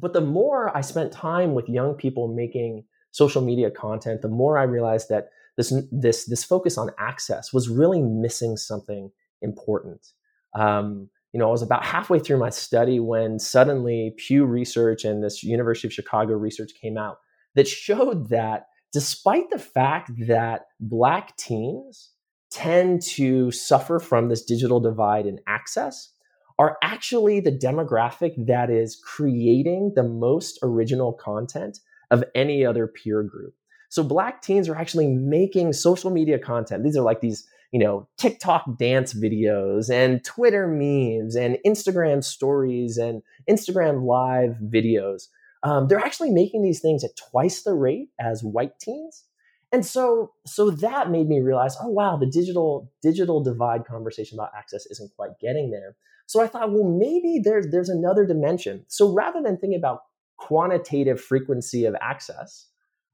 But 0.00 0.12
the 0.12 0.20
more 0.20 0.76
I 0.76 0.80
spent 0.80 1.12
time 1.12 1.54
with 1.54 1.68
young 1.68 1.94
people 1.94 2.28
making 2.28 2.84
social 3.10 3.42
media 3.42 3.70
content, 3.70 4.22
the 4.22 4.28
more 4.28 4.58
I 4.58 4.64
realized 4.64 5.08
that 5.08 5.30
this 5.56 5.72
this 5.90 6.26
this 6.26 6.44
focus 6.44 6.78
on 6.78 6.90
access 6.98 7.52
was 7.52 7.68
really 7.68 8.00
missing 8.00 8.56
something 8.56 9.10
important. 9.42 10.12
Um, 10.54 11.10
you 11.32 11.40
know, 11.40 11.48
I 11.48 11.52
was 11.52 11.62
about 11.62 11.84
halfway 11.84 12.20
through 12.20 12.38
my 12.38 12.50
study 12.50 13.00
when 13.00 13.38
suddenly 13.38 14.14
Pew 14.16 14.44
Research 14.44 15.04
and 15.04 15.22
this 15.22 15.42
University 15.42 15.88
of 15.88 15.92
Chicago 15.92 16.34
research 16.34 16.72
came 16.80 16.96
out 16.96 17.18
that 17.54 17.68
showed 17.68 18.28
that 18.30 18.68
despite 18.92 19.50
the 19.50 19.58
fact 19.58 20.10
that 20.26 20.66
Black 20.80 21.36
teens 21.36 22.10
tend 22.50 23.02
to 23.02 23.50
suffer 23.50 23.98
from 23.98 24.28
this 24.28 24.44
digital 24.44 24.80
divide 24.80 25.26
in 25.26 25.40
access 25.46 26.12
are 26.58 26.76
actually 26.82 27.40
the 27.40 27.52
demographic 27.52 28.34
that 28.46 28.70
is 28.70 28.96
creating 28.96 29.92
the 29.94 30.02
most 30.02 30.58
original 30.62 31.12
content 31.12 31.78
of 32.10 32.24
any 32.34 32.64
other 32.64 32.86
peer 32.86 33.22
group. 33.22 33.54
So 33.90 34.02
black 34.02 34.42
teens 34.42 34.68
are 34.68 34.76
actually 34.76 35.08
making 35.08 35.72
social 35.72 36.10
media 36.10 36.38
content. 36.38 36.84
These 36.84 36.96
are 36.96 37.02
like 37.02 37.20
these, 37.20 37.46
you 37.70 37.78
know, 37.78 38.08
TikTok 38.18 38.78
dance 38.78 39.14
videos 39.14 39.88
and 39.88 40.22
Twitter 40.24 40.66
memes 40.66 41.36
and 41.36 41.58
Instagram 41.64 42.24
stories 42.24 42.96
and 42.96 43.22
Instagram 43.48 44.04
live 44.04 44.56
videos. 44.62 45.28
Um, 45.62 45.88
they're 45.88 45.98
actually 45.98 46.30
making 46.30 46.62
these 46.62 46.80
things 46.80 47.04
at 47.04 47.16
twice 47.16 47.62
the 47.62 47.74
rate 47.74 48.08
as 48.20 48.42
white 48.42 48.78
teens 48.78 49.24
and 49.72 49.84
so 49.84 50.32
so 50.46 50.70
that 50.70 51.10
made 51.10 51.28
me 51.28 51.40
realize 51.40 51.76
oh 51.80 51.88
wow 51.88 52.16
the 52.16 52.26
digital 52.26 52.90
digital 53.02 53.42
divide 53.42 53.84
conversation 53.84 54.38
about 54.38 54.50
access 54.56 54.86
isn't 54.86 55.14
quite 55.16 55.38
getting 55.40 55.70
there. 55.70 55.96
So 56.26 56.40
i 56.42 56.46
thought 56.46 56.72
well 56.72 56.84
maybe 56.84 57.40
there's 57.42 57.66
there's 57.70 57.88
another 57.88 58.26
dimension. 58.26 58.84
So 58.88 59.12
rather 59.12 59.42
than 59.42 59.56
thinking 59.56 59.78
about 59.78 60.02
quantitative 60.36 61.20
frequency 61.20 61.84
of 61.84 61.96
access 62.00 62.66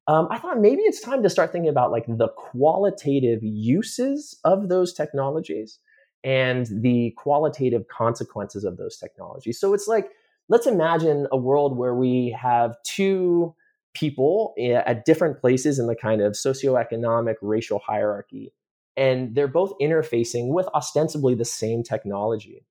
um, 0.08 0.28
i 0.30 0.36
thought 0.36 0.60
maybe 0.60 0.82
it's 0.82 1.00
time 1.00 1.22
to 1.22 1.30
start 1.30 1.50
thinking 1.52 1.70
about 1.70 1.90
like 1.90 2.04
the 2.06 2.28
qualitative 2.36 3.42
uses 3.42 4.38
of 4.44 4.68
those 4.68 4.92
technologies 4.92 5.78
and 6.24 6.66
the 6.82 7.12
qualitative 7.16 7.86
consequences 7.88 8.64
of 8.64 8.78
those 8.78 8.96
technologies. 8.96 9.60
So 9.60 9.74
it's 9.74 9.86
like 9.86 10.10
let's 10.48 10.66
imagine 10.66 11.26
a 11.30 11.36
world 11.36 11.76
where 11.76 11.94
we 11.94 12.36
have 12.40 12.76
two 12.82 13.54
people 13.94 14.54
eh, 14.58 14.82
at 14.86 15.04
different 15.04 15.40
places 15.40 15.78
in 15.78 15.86
the 15.86 15.96
kind 15.96 16.20
of 16.20 16.32
socioeconomic 16.32 17.36
racial 17.40 17.80
hierarchy. 17.86 18.52
And 18.96 19.34
they're 19.34 19.48
both 19.48 19.72
interfacing 19.80 20.48
with 20.48 20.66
ostensibly 20.74 21.34
the 21.34 21.44
same 21.44 21.82
technology. 21.82 22.64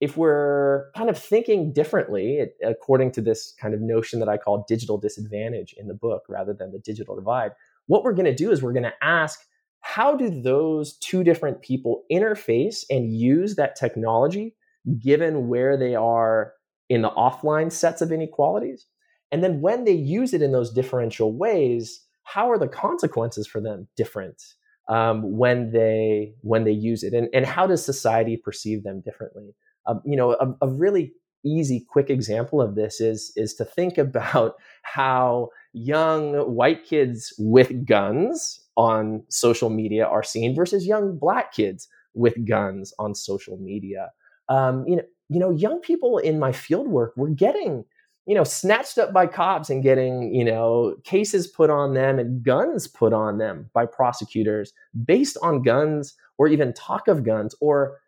If 0.00 0.16
we're 0.16 0.90
kind 0.96 1.08
of 1.08 1.16
thinking 1.16 1.72
differently, 1.72 2.44
according 2.64 3.12
to 3.12 3.20
this 3.20 3.54
kind 3.60 3.72
of 3.72 3.80
notion 3.80 4.18
that 4.18 4.28
I 4.28 4.36
call 4.36 4.64
digital 4.66 4.98
disadvantage 4.98 5.74
in 5.78 5.86
the 5.86 5.94
book 5.94 6.22
rather 6.28 6.52
than 6.52 6.72
the 6.72 6.80
digital 6.80 7.14
divide, 7.14 7.52
what 7.86 8.02
we're 8.02 8.12
going 8.12 8.26
to 8.26 8.34
do 8.34 8.50
is 8.50 8.62
we're 8.62 8.72
going 8.72 8.82
to 8.82 8.92
ask 9.00 9.40
how 9.80 10.16
do 10.16 10.42
those 10.42 10.96
two 10.98 11.22
different 11.24 11.60
people 11.60 12.04
interface 12.10 12.84
and 12.88 13.14
use 13.14 13.56
that 13.56 13.76
technology 13.76 14.56
given 14.98 15.48
where 15.48 15.76
they 15.76 15.94
are 15.94 16.52
in 16.88 17.02
the 17.02 17.10
offline 17.10 17.70
sets 17.70 18.00
of 18.00 18.12
inequalities? 18.12 18.86
And 19.32 19.42
then 19.42 19.60
when 19.60 19.84
they 19.84 19.92
use 19.92 20.34
it 20.34 20.42
in 20.42 20.52
those 20.52 20.72
differential 20.72 21.32
ways, 21.32 22.00
how 22.24 22.50
are 22.50 22.58
the 22.58 22.68
consequences 22.68 23.46
for 23.46 23.60
them 23.60 23.88
different 23.96 24.40
um, 24.88 25.36
when 25.36 25.72
they 25.72 26.34
when 26.42 26.64
they 26.64 26.72
use 26.72 27.02
it, 27.02 27.14
and 27.14 27.28
and 27.32 27.46
how 27.46 27.66
does 27.66 27.84
society 27.84 28.36
perceive 28.36 28.84
them 28.84 29.00
differently? 29.00 29.54
Um, 29.86 30.02
you 30.04 30.16
know, 30.16 30.32
a, 30.32 30.66
a 30.66 30.68
really 30.68 31.12
easy, 31.44 31.84
quick 31.88 32.10
example 32.10 32.60
of 32.60 32.74
this 32.74 33.00
is 33.00 33.32
is 33.36 33.54
to 33.54 33.64
think 33.64 33.98
about 33.98 34.54
how 34.82 35.48
young 35.72 36.34
white 36.54 36.84
kids 36.84 37.32
with 37.38 37.86
guns 37.86 38.60
on 38.76 39.24
social 39.28 39.70
media 39.70 40.06
are 40.06 40.22
seen 40.22 40.54
versus 40.54 40.86
young 40.86 41.18
black 41.18 41.52
kids 41.52 41.88
with 42.14 42.46
guns 42.46 42.92
on 42.98 43.14
social 43.14 43.56
media. 43.58 44.10
Um, 44.48 44.84
you 44.86 44.96
know, 44.96 45.02
you 45.28 45.40
know, 45.40 45.50
young 45.50 45.80
people 45.80 46.18
in 46.18 46.38
my 46.38 46.52
field 46.52 46.88
work 46.88 47.14
were 47.16 47.30
getting 47.30 47.84
you 48.26 48.34
know, 48.34 48.44
snatched 48.44 48.98
up 48.98 49.12
by 49.12 49.26
cops 49.26 49.68
and 49.68 49.82
getting, 49.82 50.32
you 50.34 50.44
know, 50.44 50.96
cases 51.04 51.48
put 51.48 51.70
on 51.70 51.94
them 51.94 52.18
and 52.18 52.42
guns 52.42 52.86
put 52.86 53.12
on 53.12 53.38
them 53.38 53.68
by 53.74 53.84
prosecutors 53.84 54.72
based 55.04 55.36
on 55.42 55.62
guns 55.62 56.14
or 56.38 56.46
even 56.46 56.72
talk 56.72 57.08
of 57.08 57.24
guns 57.24 57.54
or 57.60 57.98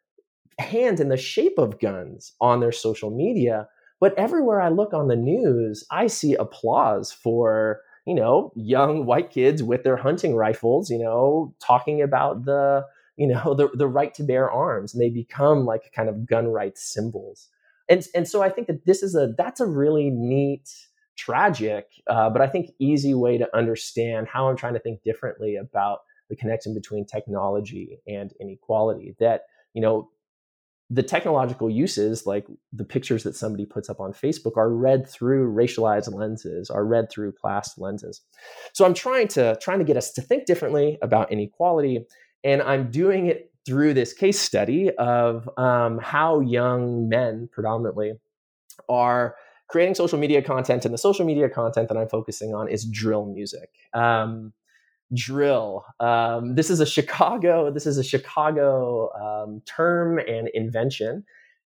hands 0.58 1.00
in 1.00 1.08
the 1.08 1.16
shape 1.16 1.58
of 1.58 1.80
guns 1.80 2.32
on 2.40 2.60
their 2.60 2.72
social 2.72 3.10
media. 3.10 3.66
But 3.98 4.16
everywhere 4.16 4.60
I 4.60 4.68
look 4.68 4.94
on 4.94 5.08
the 5.08 5.16
news, 5.16 5.84
I 5.90 6.06
see 6.06 6.34
applause 6.34 7.10
for, 7.10 7.80
you 8.06 8.14
know, 8.14 8.52
young 8.54 9.06
white 9.06 9.30
kids 9.30 9.64
with 9.64 9.82
their 9.82 9.96
hunting 9.96 10.36
rifles, 10.36 10.90
you 10.90 10.98
know, 10.98 11.54
talking 11.60 12.02
about 12.02 12.44
the, 12.44 12.84
you 13.16 13.26
know, 13.26 13.54
the, 13.58 13.68
the 13.74 13.88
right 13.88 14.14
to 14.14 14.22
bear 14.22 14.48
arms. 14.48 14.94
And 14.94 15.02
they 15.02 15.10
become 15.10 15.64
like 15.64 15.92
kind 15.92 16.08
of 16.08 16.24
gun 16.24 16.46
rights 16.46 16.84
symbols 16.84 17.48
and 17.88 18.04
and 18.14 18.28
so 18.28 18.42
I 18.42 18.48
think 18.48 18.66
that 18.68 18.86
this 18.86 19.02
is 19.02 19.14
a 19.14 19.34
that's 19.36 19.60
a 19.60 19.66
really 19.66 20.10
neat, 20.10 20.68
tragic, 21.16 21.86
uh, 22.08 22.30
but 22.30 22.42
I 22.42 22.46
think 22.46 22.70
easy 22.78 23.14
way 23.14 23.38
to 23.38 23.56
understand 23.56 24.28
how 24.28 24.48
I'm 24.48 24.56
trying 24.56 24.74
to 24.74 24.80
think 24.80 25.02
differently 25.02 25.56
about 25.56 26.00
the 26.30 26.36
connection 26.36 26.74
between 26.74 27.06
technology 27.06 27.98
and 28.06 28.32
inequality. 28.40 29.14
That 29.18 29.42
you 29.74 29.82
know 29.82 30.10
the 30.90 31.02
technological 31.02 31.70
uses 31.70 32.26
like 32.26 32.46
the 32.72 32.84
pictures 32.84 33.22
that 33.22 33.34
somebody 33.34 33.64
puts 33.64 33.88
up 33.88 34.00
on 34.00 34.12
facebook 34.12 34.56
are 34.56 34.70
read 34.70 35.08
through 35.08 35.52
racialized 35.52 36.12
lenses 36.12 36.68
are 36.68 36.84
read 36.84 37.10
through 37.10 37.32
class 37.32 37.78
lenses 37.78 38.20
so 38.74 38.84
i'm 38.84 38.92
trying 38.92 39.26
to 39.26 39.56
trying 39.62 39.78
to 39.78 39.84
get 39.84 39.96
us 39.96 40.12
to 40.12 40.20
think 40.20 40.44
differently 40.44 40.98
about 41.00 41.32
inequality 41.32 42.04
and 42.44 42.60
i'm 42.62 42.90
doing 42.90 43.26
it 43.26 43.50
through 43.66 43.94
this 43.94 44.12
case 44.12 44.38
study 44.38 44.90
of 44.98 45.48
um, 45.58 45.98
how 45.98 46.40
young 46.40 47.08
men, 47.08 47.48
predominantly, 47.52 48.12
are 48.88 49.36
creating 49.68 49.94
social 49.94 50.18
media 50.18 50.42
content. 50.42 50.84
And 50.84 50.92
the 50.92 50.98
social 50.98 51.24
media 51.24 51.48
content 51.48 51.88
that 51.88 51.96
I'm 51.96 52.08
focusing 52.08 52.54
on 52.54 52.68
is 52.68 52.84
drill 52.84 53.26
music. 53.26 53.70
Um, 53.92 54.52
drill. 55.14 55.84
Um, 56.00 56.54
this 56.54 56.70
is 56.70 56.80
a 56.80 56.86
Chicago. 56.86 57.70
This 57.70 57.86
is 57.86 57.98
a 57.98 58.04
Chicago 58.04 59.10
um, 59.12 59.62
term 59.66 60.18
and 60.18 60.48
invention. 60.48 61.24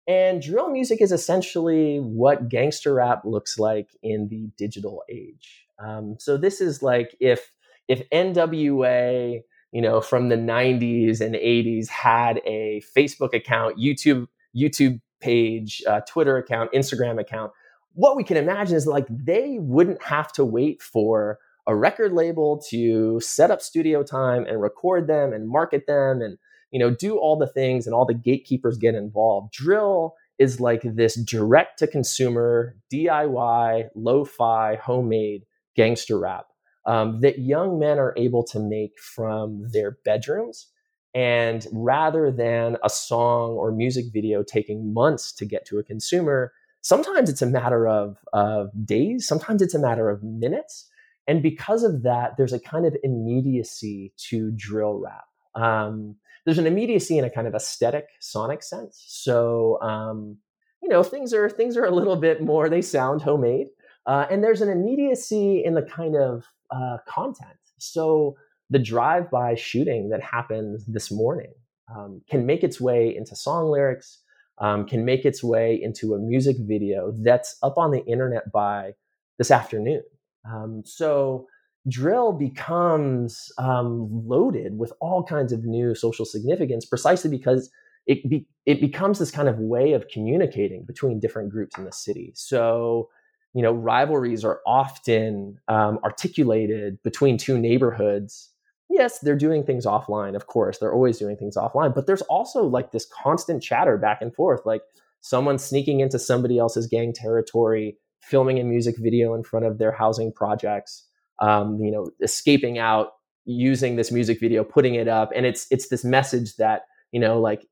And 0.09 0.43
drill 0.43 0.71
music 0.71 1.01
is 1.01 1.13
essentially 1.13 1.99
what 1.99 2.49
gangster 2.49 2.95
rap 2.95 3.23
looks 3.25 3.59
like 3.59 3.91
in 4.03 4.29
the 4.29 4.51
digital 4.59 5.05
age. 5.09 5.67
Um, 5.79 6.17
so 6.19 6.37
this 6.37 6.61
is 6.61 6.83
like 6.83 7.17
if 7.21 7.53
if 7.89 8.09
NWA, 8.11 9.43
you 9.73 9.81
know, 9.81 10.01
from 10.01 10.29
the 10.29 10.37
90s 10.37 11.21
and 11.21 11.35
80s 11.35 11.89
had 11.89 12.41
a 12.45 12.83
Facebook 12.97 13.35
account, 13.35 13.79
YouTube 13.79 14.27
YouTube 14.55 15.01
page, 15.21 15.83
uh, 15.89 16.01
Twitter 16.01 16.37
account, 16.37 16.71
Instagram 16.73 17.19
account, 17.19 17.53
what 17.95 18.17
we 18.17 18.25
can 18.25 18.37
imagine 18.37 18.77
is 18.77 18.87
like 18.87 19.07
they 19.09 19.57
wouldn't 19.59 20.03
have 20.03 20.33
to 20.33 20.45
wait 20.45 20.83
for 20.83 21.39
a 21.67 21.75
record 21.75 22.13
label 22.13 22.61
to 22.69 23.21
set 23.21 23.51
up 23.51 23.63
studio 23.63 24.03
time 24.03 24.45
and 24.47 24.61
record 24.61 25.07
them 25.07 25.33
and 25.33 25.49
market 25.49 25.87
them 25.87 26.21
and 26.21 26.39
you 26.71 26.79
know 26.79 26.91
do 26.91 27.17
all 27.17 27.37
the 27.37 27.47
things 27.47 27.87
and 27.87 27.95
all 27.95 28.05
the 28.05 28.15
gatekeepers 28.15 28.79
get 28.79 28.95
involved. 28.95 29.53
Drill 29.53 30.15
is 30.39 30.61
like 30.61 30.83
this 30.83 31.15
direct 31.15 31.79
to 31.79 31.87
consumer 31.87 32.77
diy 32.93 33.89
lo-fi 33.95 34.77
homemade 34.77 35.45
gangster 35.77 36.19
rap 36.19 36.47
um, 36.87 37.21
that 37.21 37.39
young 37.39 37.79
men 37.79 37.99
are 37.99 38.15
able 38.17 38.45
to 38.45 38.59
make 38.59 38.99
from 38.99 39.69
their 39.73 39.99
bedrooms 40.05 40.69
and 41.15 41.67
rather 41.73 42.31
than 42.31 42.77
a 42.83 42.89
song 42.89 43.51
or 43.53 43.71
music 43.71 44.07
video 44.13 44.43
taking 44.43 44.95
months 44.95 45.33
to 45.33 45.45
get 45.45 45.67
to 45.67 45.79
a 45.79 45.85
consumer 45.85 46.53
sometimes 46.81 47.29
it's 47.29 47.43
a 47.43 47.47
matter 47.47 47.87
of, 47.87 48.17
of 48.33 48.71
days 48.85 49.27
sometimes 49.27 49.63
it's 49.63 49.75
a 49.75 49.79
matter 49.79 50.11
of 50.11 50.23
minutes 50.23 50.89
and 51.27 51.43
because 51.43 51.85
of 51.85 52.03
that, 52.03 52.37
there's 52.37 52.53
a 52.53 52.61
kind 52.61 52.87
of 52.87 52.97
immediacy 53.03 54.13
to 54.29 54.51
drill 54.53 54.99
rap. 54.99 55.25
Um, 55.55 56.17
there's 56.45 56.59
an 56.59 56.67
immediacy 56.67 57.19
in 57.19 57.25
a 57.25 57.31
kind 57.31 57.47
of 57.47 57.55
aesthetic, 57.55 58.07
sonic 58.21 58.63
sense. 58.63 59.03
So, 59.07 59.81
um, 59.81 60.39
you 60.83 60.89
know, 60.89 61.05
things 61.05 61.33
are 61.33 61.49
things 61.49 61.77
are 61.77 61.85
a 61.85 61.95
little 61.95 62.17
bit 62.17 62.43
more. 62.43 62.69
They 62.69 62.83
sound 62.83 63.23
homemade, 63.23 63.69
uh, 64.07 64.27
and 64.31 64.43
there's 64.43 64.63
an 64.63 64.69
immediacy 64.69 65.63
in 65.65 65.75
the 65.75 65.83
kind 65.83 66.17
of 66.17 66.45
uh, 66.75 66.99
content. 67.07 67.59
So, 67.79 68.37
the 68.71 68.79
drive-by 68.79 69.55
shooting 69.57 70.09
that 70.09 70.23
happened 70.23 70.81
this 70.87 71.11
morning 71.11 71.53
um, 71.95 72.23
can 72.31 72.47
make 72.47 72.65
its 72.65 72.81
way 72.81 73.15
into 73.15 73.37
song 73.37 73.71
lyrics, 73.71 74.21
um, 74.59 74.87
can 74.87 75.05
make 75.05 75.25
its 75.27 75.43
way 75.43 75.79
into 75.81 76.15
a 76.15 76.19
music 76.19 76.57
video 76.61 77.13
that's 77.21 77.57
up 77.63 77.77
on 77.77 77.91
the 77.91 78.05
internet 78.07 78.51
by 78.51 78.93
this 79.39 79.51
afternoon. 79.51 80.03
Um, 80.51 80.83
so 80.87 81.47
drill 81.89 82.33
becomes 82.33 83.51
um, 83.59 84.09
loaded 84.27 84.79
with 84.79 84.93
all 85.01 85.23
kinds 85.23 85.53
of 85.53 85.65
new 85.65 85.95
social 85.95 86.25
significance 86.25 86.87
precisely 86.87 87.31
because 87.31 87.71
it 88.07 88.29
be, 88.29 88.47
it 88.67 88.81
becomes 88.81 89.19
this 89.19 89.31
kind 89.31 89.49
of 89.49 89.59
way 89.59 89.93
of 89.93 90.09
communicating 90.09 90.85
between 90.85 91.21
different 91.21 91.51
groups 91.51 91.77
in 91.79 91.85
the 91.85 91.93
city. 91.93 92.33
So 92.35 93.09
you 93.55 93.63
know 93.63 93.73
rivalries 93.73 94.45
are 94.45 94.61
often 94.67 95.59
um, 95.69 95.99
articulated 96.05 97.03
between 97.03 97.37
two 97.39 97.59
neighborhoods. 97.59 98.51
Yes 98.91 99.21
they're 99.21 99.37
doing 99.37 99.65
things 99.65 99.87
offline 99.87 100.37
of 100.37 100.49
course 100.49 100.77
they're 100.77 100.93
always 100.93 101.19
doing 101.19 101.39
things 101.39 101.57
offline 101.57 101.95
but 101.95 102.07
there's 102.07 102.21
also 102.23 102.65
like 102.65 102.93
this 102.93 103.07
constant 103.07 103.63
chatter 103.63 103.97
back 103.97 104.21
and 104.21 104.35
forth 104.35 104.61
like 104.67 104.83
someone 105.23 105.59
sneaking 105.59 106.01
into 106.01 106.19
somebody 106.19 106.59
else's 106.59 106.87
gang 106.87 107.11
territory 107.15 107.97
filming 108.23 108.59
a 108.59 108.65
music 108.65 108.97
video 108.99 109.35
in 109.35 109.43
front 109.43 109.67
of 109.67 109.79
their 109.79 109.93
housing 109.93 110.33
projects, 110.33 111.07
um, 111.41 111.79
you 111.81 111.91
know, 111.91 112.09
escaping 112.23 112.79
out, 112.79 113.13
using 113.45 113.97
this 113.97 114.13
music 114.13 114.39
video, 114.41 114.63
putting 114.63 114.95
it 114.95 115.09
up, 115.09 115.31
and 115.35 115.45
it's 115.45 115.67
it's 115.71 115.89
this 115.89 116.05
message 116.05 116.57
that 116.57 116.83
you 117.11 117.21
know, 117.21 117.41
like 117.41 117.67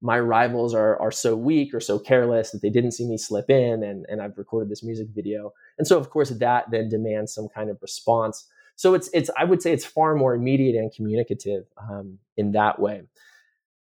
my 0.00 0.18
rivals 0.18 0.74
are 0.74 1.00
are 1.00 1.10
so 1.10 1.36
weak 1.36 1.74
or 1.74 1.80
so 1.80 1.98
careless 1.98 2.50
that 2.50 2.62
they 2.62 2.70
didn't 2.70 2.92
see 2.92 3.06
me 3.06 3.16
slip 3.16 3.50
in, 3.50 3.82
and 3.82 4.06
and 4.08 4.20
I've 4.20 4.38
recorded 4.38 4.70
this 4.70 4.82
music 4.82 5.08
video, 5.14 5.52
and 5.78 5.86
so 5.86 5.98
of 5.98 6.10
course 6.10 6.30
that 6.30 6.70
then 6.70 6.88
demands 6.88 7.32
some 7.34 7.48
kind 7.48 7.70
of 7.70 7.78
response. 7.80 8.46
So 8.76 8.94
it's 8.94 9.08
it's 9.12 9.30
I 9.36 9.44
would 9.44 9.62
say 9.62 9.72
it's 9.72 9.84
far 9.84 10.14
more 10.14 10.34
immediate 10.34 10.76
and 10.76 10.92
communicative 10.92 11.64
um, 11.78 12.18
in 12.36 12.52
that 12.52 12.78
way. 12.78 13.02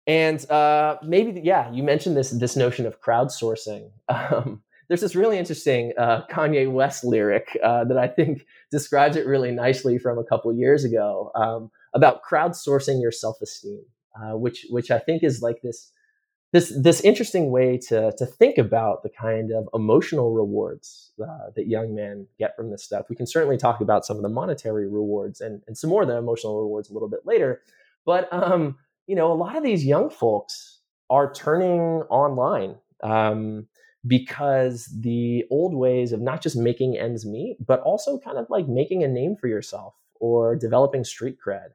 And 0.07 0.49
uh, 0.49 0.97
maybe 1.03 1.39
yeah, 1.43 1.71
you 1.71 1.83
mentioned 1.83 2.17
this 2.17 2.31
this 2.31 2.55
notion 2.55 2.85
of 2.85 3.01
crowdsourcing. 3.01 3.89
Um, 4.09 4.61
there's 4.91 4.99
this 4.99 5.15
really 5.15 5.37
interesting 5.37 5.93
uh, 5.97 6.23
Kanye 6.29 6.69
West 6.69 7.05
lyric 7.05 7.57
uh, 7.63 7.85
that 7.85 7.97
I 7.97 8.09
think 8.09 8.45
describes 8.71 9.15
it 9.15 9.25
really 9.25 9.49
nicely 9.51 9.97
from 9.97 10.19
a 10.19 10.23
couple 10.25 10.51
years 10.51 10.83
ago 10.83 11.31
um, 11.33 11.71
about 11.93 12.23
crowdsourcing 12.29 13.01
your 13.01 13.13
self-esteem, 13.13 13.85
uh, 14.15 14.37
which 14.37 14.65
which 14.69 14.91
I 14.91 14.99
think 14.99 15.23
is 15.23 15.41
like 15.41 15.61
this 15.61 15.91
this 16.51 16.73
this 16.77 17.01
interesting 17.01 17.51
way 17.51 17.77
to 17.77 18.11
to 18.17 18.25
think 18.25 18.57
about 18.57 19.03
the 19.03 19.09
kind 19.09 19.51
of 19.51 19.69
emotional 19.73 20.33
rewards 20.33 21.11
uh, 21.21 21.49
that 21.55 21.67
young 21.67 21.95
men 21.95 22.27
get 22.37 22.55
from 22.55 22.71
this 22.71 22.83
stuff. 22.83 23.05
We 23.09 23.15
can 23.15 23.27
certainly 23.27 23.57
talk 23.57 23.81
about 23.81 24.05
some 24.05 24.17
of 24.17 24.23
the 24.23 24.29
monetary 24.29 24.87
rewards 24.87 25.41
and 25.41 25.61
and 25.67 25.77
some 25.77 25.89
more 25.89 26.01
of 26.01 26.07
the 26.07 26.17
emotional 26.17 26.59
rewards 26.59 26.89
a 26.89 26.93
little 26.93 27.09
bit 27.09 27.25
later, 27.25 27.61
but 28.05 28.31
um, 28.33 28.77
you 29.07 29.15
know 29.15 29.31
a 29.31 29.35
lot 29.35 29.55
of 29.55 29.63
these 29.63 29.85
young 29.85 30.09
folks 30.09 30.79
are 31.09 31.31
turning 31.33 32.03
online. 32.09 32.75
Um, 33.03 33.67
because 34.07 34.89
the 34.99 35.45
old 35.51 35.75
ways 35.75 36.11
of 36.11 36.21
not 36.21 36.41
just 36.41 36.55
making 36.55 36.97
ends 36.97 37.23
meet, 37.23 37.57
but 37.63 37.79
also 37.81 38.17
kind 38.17 38.37
of 38.39 38.49
like 38.49 38.67
making 38.67 39.03
a 39.03 39.07
name 39.07 39.35
for 39.35 39.47
yourself 39.47 39.93
or 40.19 40.55
developing 40.55 41.03
street 41.03 41.37
cred 41.45 41.69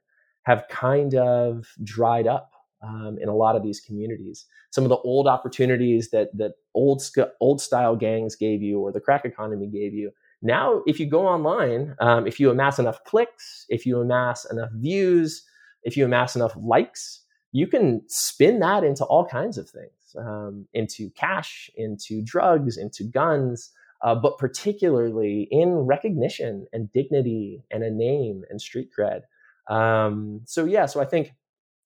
have 0.47 0.65
kind 0.71 1.15
of 1.17 1.67
dried 1.83 2.29
up 2.29 2.53
um, 2.81 3.19
in 3.21 3.29
a 3.29 3.35
lot 3.35 3.57
of 3.57 3.65
these 3.65 3.81
communities. 3.81 4.47
Some 4.71 4.85
of 4.85 4.91
the 4.91 4.99
old 4.99 5.27
opportunities 5.27 6.11
that 6.11 6.29
that 6.37 6.53
old 6.73 7.03
old 7.41 7.61
style 7.61 7.97
gangs 7.97 8.37
gave 8.37 8.63
you 8.63 8.79
or 8.79 8.93
the 8.93 9.01
crack 9.01 9.25
economy 9.25 9.67
gave 9.67 9.93
you. 9.93 10.13
Now, 10.43 10.83
if 10.87 11.01
you 11.01 11.07
go 11.07 11.27
online, 11.27 11.97
um, 11.99 12.27
if 12.27 12.39
you 12.39 12.49
amass 12.51 12.79
enough 12.79 13.03
clicks, 13.05 13.67
if 13.69 13.85
you 13.87 14.01
amass 14.01 14.45
enough 14.45 14.71
views, 14.75 15.43
if 15.83 15.97
you 15.97 16.05
amass 16.05 16.37
enough 16.37 16.55
likes, 16.57 17.23
you 17.51 17.67
can 17.67 18.03
spin 18.07 18.61
that 18.61 18.85
into 18.85 19.05
all 19.05 19.27
kinds 19.27 19.59
of 19.59 19.69
things 19.69 20.15
um, 20.17 20.69
into 20.75 21.11
cash, 21.11 21.71
into 21.77 22.23
drugs, 22.23 22.77
into 22.77 23.03
guns, 23.03 23.71
uh, 24.03 24.15
but 24.15 24.39
particularly 24.39 25.49
in 25.51 25.71
recognition 25.71 26.67
and 26.73 26.93
dignity 26.93 27.65
and 27.73 27.83
a 27.83 27.91
name 27.91 28.45
and 28.49 28.61
street 28.61 28.91
cred. 28.97 29.23
Um, 29.69 30.43
so, 30.45 30.65
yeah, 30.65 30.87
so 30.87 31.01
I 31.01 31.05
think, 31.05 31.33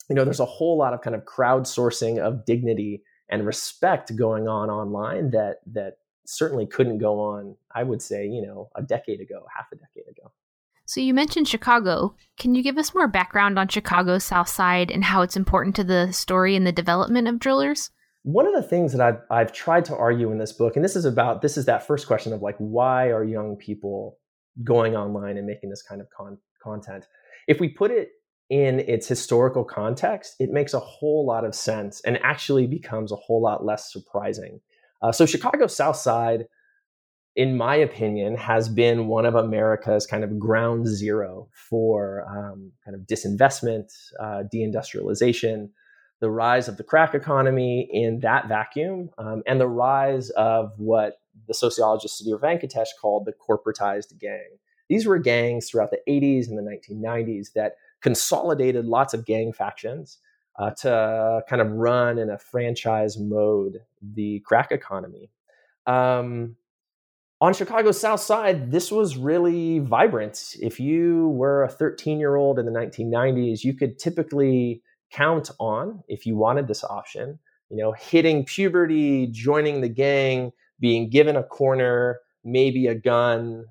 you 0.09 0.17
know, 0.17 0.25
there's 0.25 0.41
a 0.41 0.45
whole 0.45 0.77
lot 0.77 0.95
of 0.95 1.01
kind 1.01 1.15
of 1.17 1.25
crowdsourcing 1.25 2.19
of 2.19 2.45
dignity 2.45 3.03
and 3.29 3.47
respect 3.47 4.15
going 4.17 4.49
on 4.49 4.71
online 4.71 5.31
that, 5.31 5.61
that 5.73 5.99
certainly 6.27 6.67
couldn't 6.67 6.99
go 6.99 7.21
on, 7.21 7.57
I 7.75 7.83
would 7.83 8.03
say, 8.03 8.27
you 8.27 8.43
know, 8.43 8.71
a 8.75 8.83
decade 8.83 9.21
ago, 9.21 9.47
half 9.55 9.67
a 9.73 9.77
decade 9.77 10.09
ago. 10.11 10.33
So 10.85 11.01
you 11.01 11.15
mentioned 11.15 11.47
Chicago. 11.47 12.17
Can 12.37 12.55
you 12.57 12.63
give 12.63 12.77
us 12.77 12.95
more 12.95 13.07
background 13.07 13.59
on 13.59 13.69
Chicago's 13.69 14.25
South 14.25 14.49
Side 14.49 14.91
and 14.91 15.05
how 15.05 15.23
it's 15.23 15.37
important 15.37 15.77
to 15.77 15.85
the 15.85 16.13
story 16.13 16.57
and 16.57 16.67
the 16.67 16.73
development 16.73 17.29
of 17.29 17.39
drillers? 17.39 17.91
one 18.23 18.47
of 18.47 18.53
the 18.53 18.63
things 18.63 18.93
that 18.93 19.01
I've, 19.01 19.21
I've 19.31 19.53
tried 19.53 19.85
to 19.87 19.97
argue 19.97 20.31
in 20.31 20.39
this 20.39 20.53
book, 20.53 20.77
and 20.77 20.85
this 20.85 20.97
is 20.97 21.05
about 21.05 21.43
this 21.43 21.57
is 21.57 21.65
that 21.67 21.87
first 21.87 22.07
question 22.07 22.33
of 22.33 22.43
like 22.43 22.57
why 22.59 23.11
are 23.11 23.25
young 23.25 23.57
people 23.57 24.19
going 24.63 24.95
online 24.95 25.39
and 25.39 25.47
making 25.47 25.71
this 25.71 25.83
kind 25.83 26.01
of 26.01 26.09
con- 26.11 26.39
content? 26.63 27.07
If 27.49 27.61
we 27.61 27.69
put 27.69 27.91
it 27.91 28.11
in 28.49 28.81
its 28.81 29.07
historical 29.07 29.65
context, 29.65 30.35
it 30.39 30.51
makes 30.51 30.75
a 30.75 30.81
whole 30.81 31.25
lot 31.27 31.45
of 31.45 31.55
sense 31.55 32.01
and 32.03 32.19
actually 32.23 32.67
becomes 32.67 33.13
a 33.13 33.17
whole 33.17 33.43
lot 33.43 33.65
less 33.65 33.93
surprising. 33.93 34.61
Uh, 35.03 35.13
so 35.13 35.25
Chicago 35.25 35.67
South 35.67 35.97
Side, 35.97 36.47
in 37.37 37.57
my 37.57 37.77
opinion, 37.77 38.37
has 38.37 38.69
been 38.69 39.07
one 39.07 39.25
of 39.25 39.35
America's 39.35 40.07
kind 40.07 40.25
of 40.25 40.39
ground 40.39 40.87
zero 40.87 41.49
for 41.53 42.27
um, 42.29 42.73
kind 42.85 42.95
of 42.95 43.03
disinvestment, 43.03 43.93
uh, 44.21 44.43
deindustrialization 44.53 45.69
the 46.21 46.31
rise 46.31 46.69
of 46.69 46.77
the 46.77 46.85
crack 46.85 47.15
economy 47.15 47.89
in 47.91 48.21
that 48.21 48.47
vacuum, 48.47 49.11
um, 49.19 49.43
and 49.47 49.61
the 49.61 49.67
rise 49.67 50.31
of 50.31 50.73
what 50.77 51.15
the 51.49 51.55
sociologist 51.55 52.23
Sudhir 52.23 52.39
Venkatesh 52.39 52.89
called 53.01 53.25
the 53.25 53.33
corporatized 53.33 54.19
gang. 54.19 54.59
These 54.91 55.07
were 55.07 55.19
gangs 55.19 55.71
throughout 55.71 55.93
the 55.93 56.01
80s 56.07 56.49
and 56.49 56.59
the 56.59 56.63
1990s 56.63 57.53
that 57.55 57.77
consolidated 58.03 58.85
lots 58.85 59.15
of 59.15 59.25
gang 59.25 59.53
factions 59.53 60.19
uh, 60.59 60.73
to 60.73 61.43
kind 61.49 61.63
of 61.63 61.71
run 61.71 62.19
in 62.19 62.29
a 62.29 62.39
franchise 62.39 63.17
mode 63.17 63.79
the 64.03 64.41
crack 64.41 64.73
economy. 64.73 65.31
Um, 65.87 66.57
on 67.41 67.55
Chicago's 67.55 67.99
South 67.99 68.21
Side, 68.21 68.71
this 68.71 68.91
was 68.91 69.17
really 69.17 69.79
vibrant. 69.79 70.57
If 70.61 70.79
you 70.79 71.29
were 71.29 71.63
a 71.63 71.69
13 71.69 72.19
year 72.19 72.35
old 72.35 72.59
in 72.59 72.67
the 72.67 72.73
1990s, 72.73 73.65
you 73.65 73.73
could 73.73 73.99
typically 73.99 74.83
count 75.13 75.51
on 75.59 76.03
if 76.09 76.27
you 76.27 76.37
wanted 76.37 76.69
this 76.69 76.85
option. 76.85 77.39
You 77.71 77.77
know, 77.77 77.93
hitting 77.93 78.45
puberty, 78.45 79.29
joining 79.29 79.81
the 79.81 79.89
gang, 79.89 80.51
being 80.81 81.09
given 81.09 81.37
a 81.37 81.45
corner, 81.45 82.19
maybe 82.43 82.89
a 82.89 82.95
gun. 82.95 83.67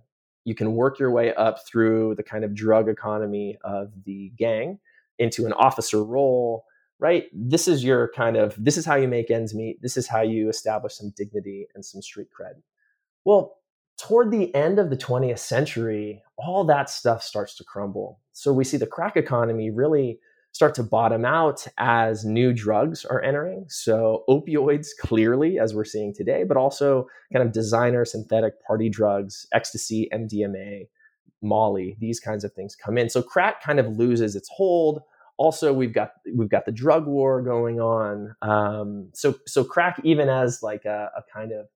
You 0.49 0.55
can 0.55 0.73
work 0.73 0.97
your 0.97 1.11
way 1.11 1.31
up 1.35 1.59
through 1.67 2.15
the 2.15 2.23
kind 2.23 2.43
of 2.43 2.55
drug 2.55 2.89
economy 2.89 3.59
of 3.63 3.91
the 4.03 4.31
gang 4.35 4.79
into 5.19 5.45
an 5.45 5.53
officer 5.53 6.03
role, 6.03 6.65
right? 6.97 7.25
This 7.31 7.67
is 7.67 7.83
your 7.83 8.09
kind 8.15 8.35
of, 8.35 8.55
this 8.57 8.75
is 8.75 8.83
how 8.83 8.95
you 8.95 9.07
make 9.07 9.29
ends 9.29 9.53
meet. 9.53 9.79
This 9.83 9.95
is 9.95 10.07
how 10.07 10.21
you 10.21 10.49
establish 10.49 10.95
some 10.95 11.13
dignity 11.15 11.67
and 11.75 11.85
some 11.85 12.01
street 12.01 12.29
cred. 12.33 12.63
Well, 13.25 13.59
toward 13.99 14.31
the 14.31 14.51
end 14.55 14.79
of 14.79 14.89
the 14.89 14.97
20th 14.97 15.37
century, 15.37 16.23
all 16.35 16.63
that 16.63 16.89
stuff 16.89 17.21
starts 17.21 17.55
to 17.57 17.63
crumble. 17.63 18.19
So 18.31 18.51
we 18.51 18.63
see 18.63 18.77
the 18.77 18.87
crack 18.87 19.17
economy 19.17 19.69
really 19.69 20.17
start 20.51 20.75
to 20.75 20.83
bottom 20.83 21.25
out 21.25 21.65
as 21.77 22.25
new 22.25 22.53
drugs 22.53 23.05
are 23.05 23.21
entering. 23.21 23.65
So 23.69 24.23
opioids, 24.29 24.87
clearly, 24.99 25.59
as 25.59 25.73
we're 25.73 25.85
seeing 25.85 26.13
today, 26.13 26.43
but 26.43 26.57
also 26.57 27.07
kind 27.31 27.45
of 27.45 27.53
designer 27.53 28.03
synthetic 28.05 28.61
party 28.65 28.89
drugs, 28.89 29.45
ecstasy, 29.53 30.09
MDMA, 30.11 30.87
Molly, 31.41 31.95
these 31.99 32.19
kinds 32.19 32.43
of 32.43 32.53
things 32.53 32.75
come 32.75 32.97
in. 32.97 33.09
So 33.09 33.21
crack 33.21 33.61
kind 33.63 33.79
of 33.79 33.97
loses 33.97 34.35
its 34.35 34.49
hold. 34.49 35.01
Also, 35.37 35.71
we've 35.71 35.93
got 35.93 36.13
we've 36.35 36.49
got 36.49 36.65
the 36.65 36.71
drug 36.71 37.07
war 37.07 37.41
going 37.41 37.79
on. 37.79 38.35
Um, 38.41 39.09
so 39.13 39.35
so 39.47 39.63
crack, 39.63 40.01
even 40.03 40.27
as 40.27 40.61
like 40.61 40.83
a, 40.83 41.09
a 41.15 41.21
kind 41.33 41.53
of 41.53 41.67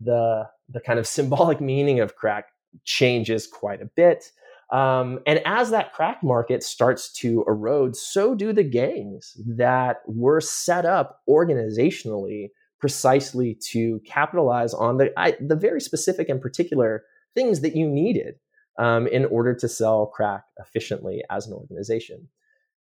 the 0.00 0.48
the 0.68 0.80
kind 0.80 0.98
of 0.98 1.06
symbolic 1.06 1.60
meaning 1.60 2.00
of 2.00 2.16
crack 2.16 2.48
changes 2.84 3.46
quite 3.46 3.80
a 3.80 3.86
bit. 3.86 4.32
Um, 4.70 5.20
and 5.26 5.40
as 5.44 5.70
that 5.70 5.92
crack 5.92 6.22
market 6.22 6.62
starts 6.62 7.12
to 7.20 7.44
erode, 7.46 7.96
so 7.96 8.34
do 8.34 8.52
the 8.52 8.64
gangs 8.64 9.36
that 9.46 9.98
were 10.06 10.40
set 10.40 10.84
up 10.84 11.20
organizationally 11.28 12.48
precisely 12.78 13.54
to 13.54 14.00
capitalize 14.04 14.74
on 14.74 14.98
the 14.98 15.12
I, 15.16 15.36
the 15.40 15.56
very 15.56 15.80
specific 15.80 16.28
and 16.28 16.40
particular 16.40 17.04
things 17.34 17.60
that 17.60 17.76
you 17.76 17.88
needed 17.88 18.36
um, 18.78 19.06
in 19.06 19.24
order 19.26 19.54
to 19.54 19.68
sell 19.68 20.06
crack 20.06 20.44
efficiently 20.58 21.22
as 21.30 21.46
an 21.46 21.54
organization. 21.54 22.28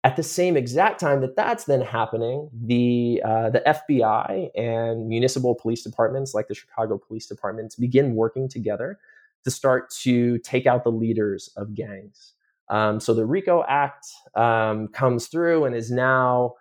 At 0.05 0.17
the 0.17 0.23
same 0.23 0.57
exact 0.57 1.01
time 1.01 1.21
that 1.23 1.37
that's 1.37 1.65
then 1.65 1.81
happening, 1.81 2.51
the 2.53 3.21
uh, 3.25 3.51
the 3.51 3.63
FBI 3.67 4.51
and 4.57 5.09
municipal 5.09 5.55
police 5.55 5.83
departments, 5.83 6.35
like 6.35 6.49
the 6.49 6.55
Chicago 6.55 6.99
Police 6.99 7.27
Department, 7.27 7.75
begin 7.79 8.15
working 8.15 8.49
together 8.49 8.99
to 9.45 9.51
start 9.51 9.91
to 10.03 10.39
take 10.39 10.67
out 10.67 10.85
the 10.85 10.93
leaders 10.93 11.51
of 11.57 11.75
gangs. 11.75 12.35
Um, 12.71 13.01
so 13.01 13.15
the 13.15 13.25
RICO 13.25 13.65
Act 13.69 14.07
um, 14.35 14.89
comes 14.89 15.27
through 15.29 15.65
and 15.65 15.75
is 15.75 15.91
now 15.91 16.55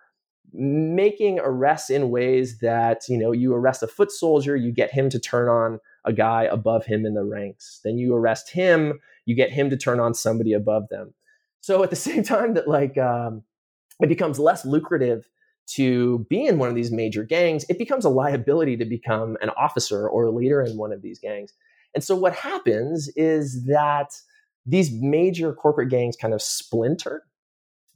making 0.54 1.40
arrests 1.40 1.90
in 1.90 2.10
ways 2.10 2.60
that 2.60 3.02
you 3.10 3.18
know 3.18 3.32
you 3.32 3.54
arrest 3.54 3.84
a 3.84 3.88
foot 3.88 4.12
soldier, 4.12 4.56
you 4.56 4.72
get 4.72 4.92
him 4.92 5.10
to 5.10 5.20
turn 5.20 5.50
on 5.50 5.80
a 6.06 6.14
guy 6.14 6.44
above 6.44 6.86
him 6.86 7.06
in 7.06 7.14
the 7.14 7.24
ranks. 7.24 7.82
Then 7.84 7.98
you 7.98 8.16
arrest 8.16 8.52
him, 8.52 9.00
you 9.26 9.36
get 9.36 9.52
him 9.52 9.70
to 9.70 9.78
turn 9.78 10.00
on 10.00 10.14
somebody 10.14 10.54
above 10.54 10.88
them. 10.90 11.14
So 11.60 11.84
at 11.84 11.90
the 11.90 11.96
same 12.08 12.24
time 12.24 12.54
that 12.54 12.68
like 12.68 12.98
um, 12.98 13.44
it 14.00 14.08
becomes 14.08 14.40
less 14.40 14.66
lucrative 14.66 15.30
to 15.68 16.26
be 16.30 16.46
in 16.46 16.60
one 16.60 16.70
of 16.70 16.76
these 16.76 16.92
major 16.92 17.24
gangs, 17.24 17.66
it 17.68 17.78
becomes 17.78 18.06
a 18.06 18.10
liability 18.10 18.78
to 18.78 18.86
become 18.86 19.38
an 19.42 19.50
officer 19.50 20.08
or 20.08 20.24
a 20.24 20.32
leader 20.32 20.62
in 20.62 20.78
one 20.78 20.94
of 20.94 21.02
these 21.02 21.20
gangs. 21.20 21.54
And 21.96 22.04
so 22.04 22.16
what 22.16 22.36
happens 22.36 23.10
is 23.16 23.66
that 23.66 24.14
these 24.66 24.92
major 24.92 25.54
corporate 25.54 25.90
gangs 25.90 26.16
kind 26.16 26.34
of 26.34 26.42
splinter 26.42 27.24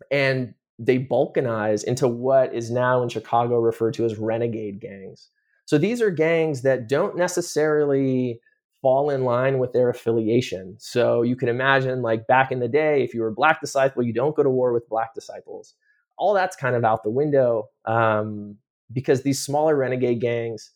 and 0.10 0.54
they 0.80 0.98
balkanize 0.98 1.84
into 1.84 2.08
what 2.08 2.54
is 2.56 2.72
now 2.72 3.04
in 3.04 3.10
Chicago 3.10 3.60
referred 3.60 3.94
to 3.96 4.06
as 4.06 4.18
renegade 4.18 4.80
gangs. 4.80 5.30
So 5.66 5.78
these 5.78 6.02
are 6.02 6.10
gangs 6.10 6.64
that 6.64 6.90
don't 6.90 7.16
necessarily 7.16 8.40
fall 8.82 9.12
in 9.12 9.24
line 9.24 9.60
with 9.60 9.74
their 9.74 9.90
affiliation. 9.90 10.76
So 10.80 11.22
you 11.22 11.36
can 11.36 11.50
imagine, 11.50 12.02
like 12.02 12.26
back 12.26 12.52
in 12.52 12.60
the 12.60 12.68
day, 12.68 13.04
if 13.04 13.14
you 13.14 13.22
were 13.22 13.28
a 13.28 13.34
black 13.34 13.62
disciple, 13.62 14.02
you 14.02 14.12
don't 14.12 14.36
go 14.36 14.44
to 14.44 14.50
war 14.50 14.74
with 14.74 14.90
black 14.90 15.14
disciples. 15.14 15.76
All 16.18 16.34
that's 16.34 16.56
kind 16.56 16.76
of 16.76 16.84
out 16.84 17.04
the 17.04 17.12
window 17.12 17.70
um, 17.86 18.58
because 18.92 19.22
these 19.22 19.42
smaller 19.42 19.76
renegade 19.76 20.20
gangs 20.20 20.72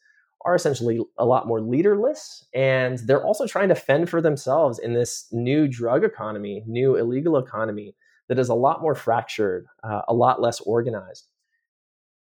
are 0.46 0.56
essentially 0.56 1.02
a 1.18 1.26
lot 1.26 1.48
more 1.48 1.60
leaderless 1.60 2.46
and 2.54 3.00
they're 3.00 3.24
also 3.24 3.48
trying 3.48 3.70
to 3.70 3.76
fend 3.76 4.10
for 4.10 4.22
themselves 4.22 4.78
in 4.80 4.94
this 4.94 5.26
new 5.32 5.68
drug 5.68 6.04
economy, 6.04 6.64
new 6.68 6.96
illegal 6.96 7.38
economy 7.38 7.96
that 8.30 8.40
is 8.40 8.50
a 8.50 8.56
lot 8.56 8.82
more 8.82 8.96
fractured, 8.96 9.66
uh, 9.84 10.02
a 10.08 10.14
lot 10.14 10.42
less 10.42 10.62
organized. 10.62 11.28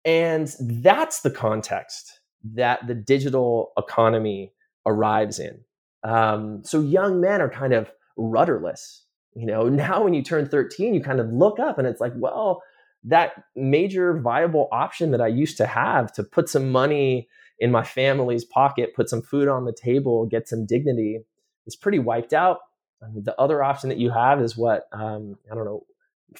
And 0.06 0.54
that's 0.60 1.22
the 1.22 1.32
context 1.32 2.20
that 2.56 2.88
the 2.88 2.96
digital 2.96 3.72
economy 3.78 4.54
arrives 4.86 5.40
in. 5.40 5.60
Um, 6.04 6.64
so 6.64 6.82
young 6.82 7.20
men 7.20 7.42
are 7.42 7.50
kind 7.50 7.74
of 7.74 7.92
rudderless. 8.18 9.06
You 9.34 9.46
know, 9.46 9.70
now 9.70 10.04
when 10.04 10.14
you 10.14 10.24
turn 10.24 10.48
13, 10.48 10.94
you 10.94 11.02
kind 11.02 11.20
of 11.20 11.32
look 11.32 11.60
up 11.60 11.78
and 11.78 11.88
it's 11.88 12.02
like, 12.02 12.14
well, 12.16 12.62
that 13.04 13.44
major 13.56 14.20
viable 14.20 14.68
option 14.72 15.12
that 15.12 15.22
I 15.22 15.28
used 15.28 15.58
to 15.58 15.66
have 15.66 16.12
to 16.14 16.24
put 16.24 16.50
some 16.50 16.70
money 16.70 17.30
in 17.60 17.72
my 17.72 17.84
family's 17.84 18.46
pocket, 18.46 18.96
put 18.96 19.10
some 19.10 19.22
food 19.22 19.48
on 19.48 19.66
the 19.66 19.74
table, 19.74 20.26
get 20.26 20.48
some 20.48 20.66
dignity 20.66 21.20
is 21.68 21.76
pretty 21.76 22.00
wiped 22.00 22.34
out. 22.34 22.60
I 23.04 23.10
mean, 23.10 23.24
the 23.24 23.40
other 23.40 23.64
option 23.64 23.90
that 23.90 23.98
you 23.98 24.10
have 24.10 24.42
is 24.42 24.58
what 24.58 24.88
um, 24.92 25.38
I 25.52 25.56
don't 25.56 25.66
know. 25.66 25.86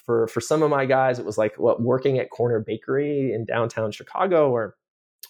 For 0.04 0.28
for 0.28 0.40
some 0.40 0.62
of 0.62 0.70
my 0.70 0.84
guys, 0.84 1.18
it 1.18 1.24
was 1.24 1.36
like 1.36 1.58
what 1.58 1.82
working 1.82 2.18
at 2.18 2.30
Corner 2.30 2.60
Bakery 2.60 3.32
in 3.32 3.44
downtown 3.44 3.90
Chicago, 3.90 4.50
or 4.50 4.76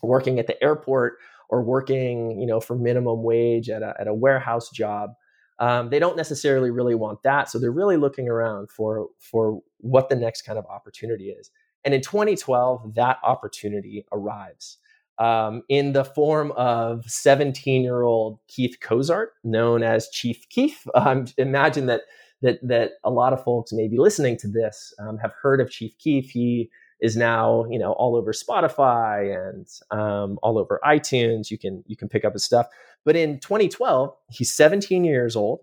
working 0.03 0.38
at 0.38 0.46
the 0.46 0.62
airport, 0.62 1.14
or 1.48 1.62
working, 1.62 2.38
you 2.38 2.46
know, 2.46 2.61
for 2.61 2.76
minimum 2.76 3.22
wage 3.22 3.70
at 3.70 3.83
a, 3.83 3.94
at 3.98 4.07
a 4.07 4.14
warehouse 4.14 4.70
job. 4.70 5.11
Um, 5.59 5.90
they 5.90 5.98
don't 5.98 6.16
necessarily 6.16 6.70
really 6.70 6.94
want 6.94 7.22
that, 7.22 7.48
so 7.48 7.59
they're 7.59 7.70
really 7.70 7.96
looking 7.96 8.29
around 8.29 8.70
for 8.70 9.09
for 9.18 9.61
what 9.79 10.09
the 10.11 10.16
next 10.16 10.42
kind 10.42 10.59
of 10.59 10.66
opportunity 10.66 11.31
is. 11.31 11.50
And 11.85 11.94
in 11.94 12.03
2012, 12.03 12.94
that 12.96 13.18
opportunity 13.22 14.05
arrives 14.12 14.76
um, 15.20 15.62
in 15.68 15.92
the 15.92 16.04
form 16.04 16.50
of 16.52 17.04
17 17.04 17.83
year 17.83 18.02
old 18.02 18.40
Keith 18.48 18.78
Cozart, 18.80 19.35
known 19.44 19.83
as 19.83 20.09
Chief 20.09 20.48
Keef. 20.48 20.87
Um, 20.94 21.26
imagine 21.38 21.87
that 21.87 22.02
that 22.42 22.59
that 22.62 22.92
a 23.04 23.11
lot 23.11 23.33
of 23.33 23.44
folks 23.44 23.72
may 23.72 23.87
be 23.87 23.98
listening 23.98 24.37
to 24.38 24.48
this 24.48 24.92
um, 24.98 25.18
have 25.18 25.33
heard 25.40 25.61
of 25.61 25.70
Chief 25.70 25.96
Keef. 25.98 26.30
He 26.30 26.70
is 27.00 27.16
now 27.16 27.64
you 27.70 27.78
know 27.78 27.92
all 27.92 28.16
over 28.16 28.33
Spotify 28.33 29.48
and 29.48 29.66
um, 29.90 30.38
all 30.42 30.59
over 30.59 30.80
iTunes. 30.85 31.50
You 31.50 31.59
can 31.59 31.85
you 31.87 31.96
can 31.96 32.09
pick 32.09 32.24
up 32.24 32.33
his 32.33 32.44
stuff. 32.44 32.66
But 33.04 33.16
in 33.16 33.40
2012, 33.40 34.14
he's 34.30 34.52
17 34.52 35.04
years 35.04 35.37
old. 35.37 35.61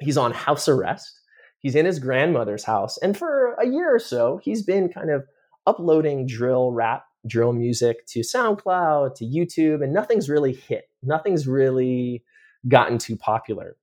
He's 0.00 0.18
on 0.18 0.32
house 0.32 0.68
arrest. 0.68 1.20
He's 1.60 1.74
in 1.74 1.86
his 1.86 1.98
grandmother's 1.98 2.64
house, 2.64 2.98
and 2.98 3.16
for 3.16 3.54
a 3.54 3.66
year 3.66 3.94
or 3.94 3.98
so, 3.98 4.40
he's 4.42 4.62
been 4.62 4.88
kind 4.88 5.10
of 5.10 5.24
uploading 5.66 6.26
drill 6.26 6.72
rap, 6.72 7.04
drill 7.28 7.52
music 7.52 8.06
to 8.06 8.20
SoundCloud, 8.20 9.14
to 9.16 9.24
YouTube, 9.24 9.82
and 9.82 9.92
nothing's 9.92 10.28
really 10.28 10.52
hit. 10.52 10.88
Nothing's 11.02 11.46
really 11.46 12.24
gotten 12.66 12.98
too 12.98 13.16
popular. 13.16 13.76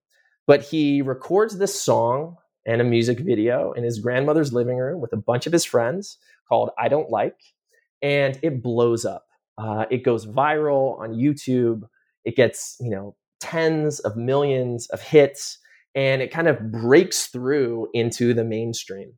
But 0.47 0.61
he 0.61 1.01
records 1.01 1.57
this 1.57 1.79
song 1.79 2.37
and 2.65 2.81
a 2.81 2.83
music 2.83 3.19
video 3.19 3.71
in 3.73 3.83
his 3.83 3.99
grandmother's 3.99 4.53
living 4.53 4.77
room 4.77 4.99
with 4.99 5.13
a 5.13 5.17
bunch 5.17 5.47
of 5.47 5.53
his 5.53 5.65
friends 5.65 6.17
called 6.47 6.71
I 6.77 6.87
Don't 6.87 7.09
Like, 7.09 7.39
and 8.01 8.39
it 8.41 8.61
blows 8.61 9.05
up. 9.05 9.25
Uh, 9.57 9.85
it 9.89 10.03
goes 10.03 10.25
viral 10.25 10.99
on 10.99 11.13
YouTube. 11.13 11.83
It 12.25 12.35
gets, 12.35 12.75
you 12.79 12.89
know, 12.89 13.15
tens 13.39 13.99
of 13.99 14.17
millions 14.17 14.87
of 14.87 15.01
hits, 15.01 15.59
and 15.93 16.21
it 16.21 16.31
kind 16.31 16.47
of 16.47 16.71
breaks 16.71 17.27
through 17.27 17.87
into 17.93 18.33
the 18.33 18.43
mainstream. 18.43 19.13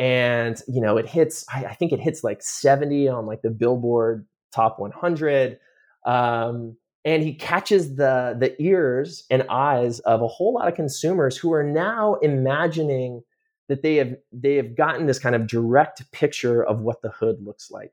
And, 0.00 0.60
you 0.66 0.80
know, 0.80 0.96
it 0.96 1.06
hits, 1.06 1.44
I, 1.52 1.66
I 1.66 1.74
think 1.74 1.92
it 1.92 2.00
hits 2.00 2.24
like 2.24 2.42
70 2.42 3.06
on 3.08 3.26
like 3.26 3.42
the 3.42 3.50
Billboard 3.50 4.26
top 4.50 4.78
100. 4.78 5.58
Um, 6.06 6.78
and 7.04 7.22
he 7.22 7.34
catches 7.34 7.96
the 7.96 8.36
the 8.38 8.60
ears 8.62 9.24
and 9.30 9.44
eyes 9.48 10.00
of 10.00 10.22
a 10.22 10.28
whole 10.28 10.54
lot 10.54 10.68
of 10.68 10.74
consumers 10.74 11.36
who 11.36 11.52
are 11.52 11.62
now 11.62 12.14
imagining 12.16 13.22
that 13.68 13.82
they 13.82 13.96
have 13.96 14.16
they 14.32 14.56
have 14.56 14.76
gotten 14.76 15.06
this 15.06 15.18
kind 15.18 15.34
of 15.34 15.46
direct 15.46 16.10
picture 16.12 16.62
of 16.62 16.80
what 16.80 17.00
the 17.02 17.10
hood 17.10 17.36
looks 17.42 17.70
like. 17.70 17.92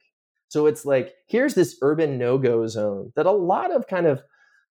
So 0.50 0.66
it's 0.66 0.86
like 0.86 1.14
here's 1.28 1.54
this 1.54 1.78
urban 1.82 2.18
no-go 2.18 2.68
zone 2.68 3.14
that 3.16 3.26
a 3.26 3.32
lot 3.32 3.74
of 3.74 3.88
kind 3.88 4.08
of 4.08 4.22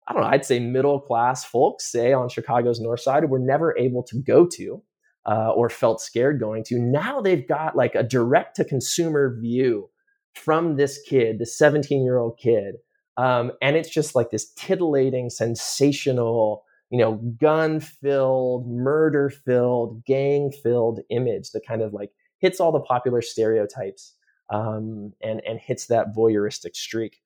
I 0.08 0.14
don't 0.14 0.24
know, 0.24 0.30
I'd 0.30 0.46
say 0.46 0.60
middle 0.60 1.00
class 1.00 1.46
folks 1.46 1.92
say 1.92 2.12
on 2.12 2.30
Chicago's 2.30 2.80
north 2.80 3.02
side 3.02 3.30
were 3.30 3.40
never 3.40 3.78
able 3.78 4.04
to 4.04 4.22
go 4.22 4.46
to 4.48 4.82
uh, 5.26 5.52
or 5.52 5.70
felt 5.70 6.02
scared 6.02 6.40
going 6.40 6.64
to. 6.66 6.80
Now 6.80 7.22
they've 7.22 7.48
got 7.48 7.76
like 7.76 7.96
a 7.96 8.04
direct 8.04 8.56
to 8.58 8.66
consumer 8.66 9.38
view 9.40 9.90
from 10.34 10.76
this 10.76 11.00
kid, 11.08 11.40
this 11.40 11.58
17 11.58 12.04
year 12.04 12.18
old 12.18 12.38
kid. 12.38 12.76
Um, 13.18 13.52
and 13.62 13.76
it's 13.76 13.90
just 13.90 14.16
like 14.16 14.32
this 14.32 14.52
titillating, 14.54 15.30
sensational, 15.30 16.64
you 16.90 16.98
know, 16.98 17.16
gun 17.40 17.80
filled, 17.80 18.68
murder 18.68 19.30
filled, 19.30 20.04
gang 20.06 20.52
filled 20.52 21.00
image 21.10 21.52
that 21.52 21.66
kind 21.66 21.82
of 21.82 21.94
like 21.94 22.12
hits 22.40 22.60
all 22.60 22.72
the 22.72 22.80
popular 22.80 23.22
stereotypes 23.22 24.14
um, 24.50 25.14
and 25.22 25.42
and 25.48 25.60
hits 25.60 25.88
that 25.88 26.16
voyeuristic 26.16 26.76
streak. 26.76 27.23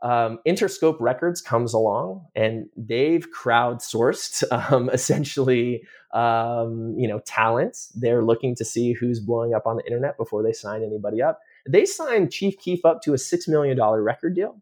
Um, 0.00 0.38
Interscope 0.46 0.96
Records 1.00 1.40
comes 1.40 1.74
along 1.74 2.24
and 2.36 2.68
they've 2.76 3.26
crowdsourced 3.32 4.44
um, 4.72 4.90
essentially, 4.90 5.82
um, 6.12 6.94
you 6.96 7.08
know, 7.08 7.20
talent. 7.20 7.76
They're 7.94 8.24
looking 8.24 8.54
to 8.56 8.64
see 8.64 8.92
who's 8.92 9.20
blowing 9.20 9.54
up 9.54 9.66
on 9.66 9.76
the 9.76 9.84
internet 9.84 10.16
before 10.16 10.42
they 10.42 10.52
sign 10.52 10.82
anybody 10.82 11.20
up. 11.20 11.40
They 11.68 11.84
signed 11.84 12.32
Chief 12.32 12.58
Keef 12.58 12.84
up 12.84 13.02
to 13.02 13.14
a 13.14 13.18
six 13.18 13.48
million 13.48 13.76
dollar 13.76 14.02
record 14.02 14.34
deal. 14.34 14.60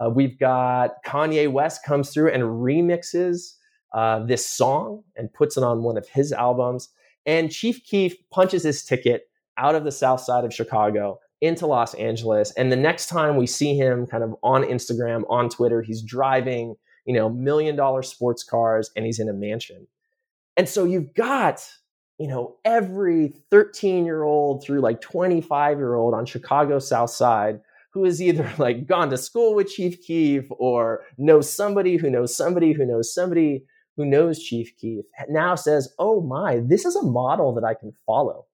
Uh, 0.00 0.10
we've 0.10 0.38
got 0.38 1.02
Kanye 1.04 1.50
West 1.50 1.84
comes 1.84 2.10
through 2.10 2.30
and 2.30 2.42
remixes 2.42 3.54
uh, 3.92 4.20
this 4.24 4.46
song 4.46 5.02
and 5.16 5.32
puts 5.32 5.56
it 5.56 5.62
on 5.62 5.82
one 5.82 5.96
of 5.96 6.08
his 6.08 6.32
albums. 6.32 6.88
And 7.26 7.50
Chief 7.50 7.84
Keef 7.84 8.16
punches 8.30 8.62
his 8.62 8.84
ticket 8.84 9.28
out 9.56 9.74
of 9.74 9.84
the 9.84 9.92
south 9.92 10.20
side 10.20 10.44
of 10.44 10.54
Chicago 10.54 11.18
into 11.40 11.66
Los 11.66 11.94
Angeles. 11.94 12.52
And 12.52 12.72
the 12.72 12.76
next 12.76 13.06
time 13.06 13.36
we 13.36 13.46
see 13.46 13.76
him 13.76 14.06
kind 14.06 14.24
of 14.24 14.34
on 14.42 14.62
Instagram, 14.64 15.24
on 15.28 15.48
Twitter, 15.48 15.82
he's 15.82 16.02
driving, 16.02 16.74
you 17.04 17.14
know, 17.14 17.28
million 17.28 17.76
dollar 17.76 18.02
sports 18.02 18.42
cars 18.42 18.90
and 18.96 19.04
he's 19.04 19.18
in 19.18 19.28
a 19.28 19.32
mansion. 19.32 19.86
And 20.56 20.68
so 20.68 20.84
you've 20.84 21.14
got, 21.14 21.68
you 22.18 22.26
know, 22.26 22.56
every 22.64 23.34
13 23.50 24.04
year 24.04 24.24
old 24.24 24.64
through 24.64 24.80
like 24.80 25.00
25 25.00 25.78
year 25.78 25.94
old 25.94 26.14
on 26.14 26.26
Chicago 26.26 26.78
South 26.78 27.10
Side 27.10 27.60
who 27.90 28.04
has 28.04 28.20
either 28.20 28.52
like 28.58 28.86
gone 28.86 29.10
to 29.10 29.16
school 29.16 29.54
with 29.54 29.68
Chief 29.68 30.02
Keef 30.02 30.44
or 30.50 31.04
knows 31.16 31.52
somebody 31.52 31.96
who 31.96 32.10
knows 32.10 32.36
somebody 32.36 32.72
who 32.72 32.84
knows 32.84 33.14
somebody 33.14 33.64
who 33.96 34.04
knows 34.04 34.40
Chief 34.40 34.76
Keef 34.76 35.04
now 35.28 35.56
says, 35.56 35.92
oh 35.98 36.20
my, 36.20 36.60
this 36.60 36.84
is 36.84 36.94
a 36.94 37.02
model 37.02 37.52
that 37.54 37.64
I 37.64 37.74
can 37.74 37.92
follow. 38.06 38.46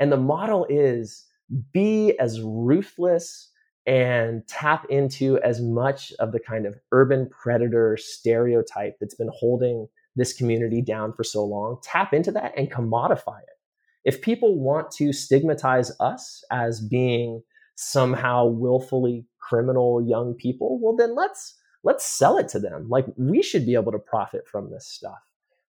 And 0.00 0.10
the 0.10 0.16
model 0.16 0.66
is 0.68 1.24
be 1.72 2.18
as 2.18 2.40
ruthless 2.40 3.50
and 3.86 4.46
tap 4.46 4.84
into 4.90 5.38
as 5.40 5.62
much 5.62 6.12
of 6.18 6.32
the 6.32 6.40
kind 6.40 6.66
of 6.66 6.74
urban 6.92 7.28
predator 7.30 7.96
stereotype 7.98 8.98
that's 9.00 9.14
been 9.14 9.30
holding 9.32 9.88
this 10.14 10.34
community 10.34 10.82
down 10.82 11.12
for 11.12 11.24
so 11.24 11.42
long. 11.44 11.78
Tap 11.82 12.12
into 12.12 12.30
that 12.32 12.52
and 12.56 12.70
commodify 12.70 13.40
it. 13.40 13.56
If 14.04 14.20
people 14.20 14.58
want 14.58 14.90
to 14.92 15.12
stigmatize 15.12 15.90
us 16.00 16.44
as 16.50 16.80
being 16.80 17.42
somehow 17.76 18.46
willfully 18.46 19.26
criminal 19.38 20.04
young 20.06 20.34
people, 20.34 20.78
well, 20.82 20.94
then 20.96 21.14
let's 21.14 21.54
let's 21.82 22.04
sell 22.04 22.36
it 22.36 22.48
to 22.48 22.58
them. 22.58 22.88
Like 22.90 23.06
we 23.16 23.42
should 23.42 23.64
be 23.64 23.74
able 23.74 23.92
to 23.92 23.98
profit 23.98 24.46
from 24.46 24.70
this 24.70 24.86
stuff. 24.86 25.18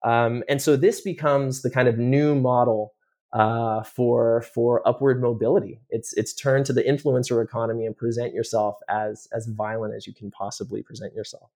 Um, 0.06 0.44
and 0.48 0.62
so 0.62 0.78
this 0.78 1.02
becomes 1.02 1.64
the 1.64 1.70
kind 1.70 1.88
of 1.88 1.98
new 1.98 2.36
model 2.36 2.94
uh, 3.36 3.84
for 3.84 4.42
for 4.54 4.88
upward 4.88 5.22
mobility. 5.22 5.82
It's 5.90 6.14
it's 6.14 6.34
turned 6.34 6.66
to 6.68 6.74
the 6.74 6.82
influencer 6.82 7.44
economy 7.44 7.86
and 7.86 7.96
present 7.96 8.34
yourself 8.34 8.78
as 8.90 9.28
as 9.34 9.46
violent 9.48 9.94
as 9.94 10.08
you 10.08 10.14
can 10.14 10.32
possibly 10.32 10.82
present 10.82 11.14
yourself. 11.14 11.52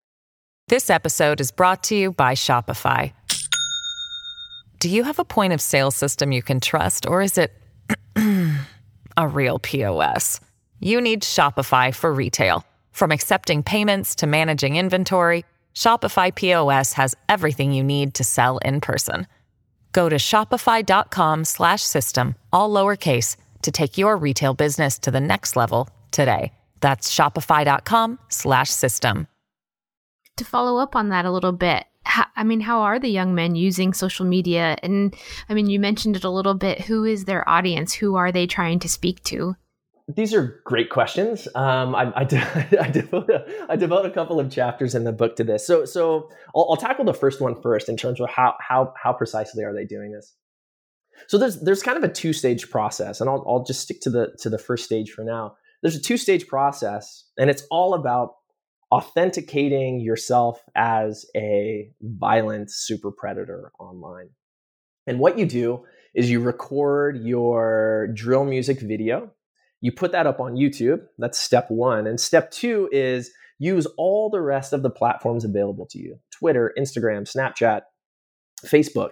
This 0.67 0.89
episode 0.89 1.39
is 1.41 1.51
brought 1.51 1.81
to 1.83 1.95
you 1.95 2.11
by 2.11 2.35
Shopify. 2.35 3.13
Do 4.79 4.89
you 4.89 5.03
have 5.03 5.19
a 5.19 5.25
point 5.25 5.53
of 5.53 5.61
sale 5.61 5.89
system 5.89 6.31
you 6.31 6.43
can 6.43 6.59
trust, 6.59 7.07
or 7.07 7.21
is 7.21 7.37
it 7.37 7.53
a 9.17 9.27
real 9.27 9.57
POS? 9.59 10.41
You 10.79 11.01
need 11.01 11.23
Shopify 11.23 11.95
for 11.95 12.13
retail. 12.13 12.65
From 12.91 13.11
accepting 13.11 13.63
payments 13.63 14.15
to 14.15 14.27
managing 14.27 14.75
inventory, 14.75 15.45
Shopify 15.75 16.33
POS 16.35 16.93
has 16.93 17.15
everything 17.29 17.71
you 17.71 17.83
need 17.83 18.13
to 18.15 18.23
sell 18.25 18.57
in 18.59 18.81
person. 18.81 19.27
Go 19.91 20.09
to 20.09 20.15
shopify.com 20.17 21.45
slash 21.45 21.81
system, 21.83 22.35
all 22.53 22.69
lowercase 22.69 23.35
to 23.63 23.71
take 23.71 23.97
your 23.97 24.17
retail 24.17 24.53
business 24.53 24.99
to 24.99 25.11
the 25.11 25.19
next 25.19 25.55
level 25.55 25.89
today. 26.11 26.53
That's 26.81 27.13
shopify.com 27.13 28.19
slash 28.29 28.69
system. 28.69 29.27
To 30.37 30.45
follow 30.45 30.81
up 30.81 30.95
on 30.95 31.09
that 31.09 31.25
a 31.25 31.31
little 31.31 31.51
bit, 31.51 31.83
I 32.35 32.43
mean, 32.43 32.61
how 32.61 32.79
are 32.81 32.97
the 32.99 33.09
young 33.09 33.35
men 33.35 33.55
using 33.55 33.93
social 33.93 34.25
media? 34.25 34.77
And 34.81 35.13
I 35.47 35.53
mean, 35.53 35.69
you 35.69 35.79
mentioned 35.79 36.15
it 36.15 36.23
a 36.23 36.29
little 36.29 36.53
bit. 36.53 36.81
Who 36.81 37.03
is 37.03 37.25
their 37.25 37.47
audience? 37.47 37.93
Who 37.93 38.15
are 38.15 38.31
they 38.31 38.47
trying 38.47 38.79
to 38.79 38.89
speak 38.89 39.23
to? 39.25 39.55
These 40.15 40.33
are 40.33 40.61
great 40.65 40.89
questions. 40.89 41.47
Um, 41.53 41.93
I, 41.93 42.11
I, 42.15 42.21
I, 42.81 42.89
devote 42.89 43.29
a, 43.29 43.45
I 43.69 43.75
devote 43.75 44.05
a 44.05 44.09
couple 44.09 44.39
of 44.39 44.49
chapters 44.49 44.95
in 44.95 45.03
the 45.03 45.11
book 45.11 45.35
to 45.35 45.43
this. 45.43 45.65
So, 45.65 45.85
so 45.85 46.29
I'll, 46.55 46.67
I'll 46.71 46.77
tackle 46.77 47.05
the 47.05 47.13
first 47.13 47.39
one 47.39 47.61
first 47.61 47.89
in 47.89 47.95
terms 47.95 48.19
of 48.19 48.29
how, 48.29 48.55
how, 48.59 48.93
how 49.01 49.13
precisely 49.13 49.63
are 49.63 49.73
they 49.73 49.85
doing 49.85 50.11
this. 50.11 50.33
So 51.27 51.37
there's 51.37 51.59
there's 51.59 51.83
kind 51.83 51.97
of 51.97 52.03
a 52.03 52.11
two 52.11 52.33
stage 52.33 52.69
process, 52.69 53.19
and 53.19 53.29
I'll, 53.29 53.43
I'll 53.47 53.63
just 53.63 53.81
stick 53.81 53.99
to 54.01 54.09
the 54.09 54.35
to 54.39 54.49
the 54.49 54.57
first 54.57 54.85
stage 54.85 55.11
for 55.11 55.23
now. 55.23 55.55
There's 55.81 55.95
a 55.95 56.01
two 56.01 56.17
stage 56.17 56.47
process, 56.47 57.25
and 57.37 57.49
it's 57.49 57.63
all 57.69 57.93
about 57.93 58.35
authenticating 58.91 59.99
yourself 59.99 60.63
as 60.75 61.25
a 61.35 61.91
violent 62.01 62.71
super 62.71 63.11
predator 63.11 63.71
online. 63.79 64.29
And 65.05 65.19
what 65.19 65.37
you 65.37 65.45
do 65.45 65.85
is 66.15 66.29
you 66.29 66.39
record 66.39 67.17
your 67.21 68.07
drill 68.13 68.45
music 68.45 68.79
video 68.79 69.31
you 69.81 69.91
put 69.91 70.11
that 70.11 70.27
up 70.27 70.39
on 70.39 70.55
YouTube. 70.55 71.01
That's 71.17 71.37
step 71.37 71.69
one. 71.69 72.07
And 72.07 72.19
step 72.19 72.51
two 72.51 72.89
is 72.91 73.31
use 73.59 73.85
all 73.97 74.29
the 74.29 74.41
rest 74.41 74.73
of 74.73 74.83
the 74.83 74.89
platforms 74.89 75.45
available 75.45 75.85
to 75.87 75.99
you 75.99 76.19
Twitter, 76.31 76.73
Instagram, 76.77 77.29
Snapchat, 77.29 77.81
Facebook 78.65 79.11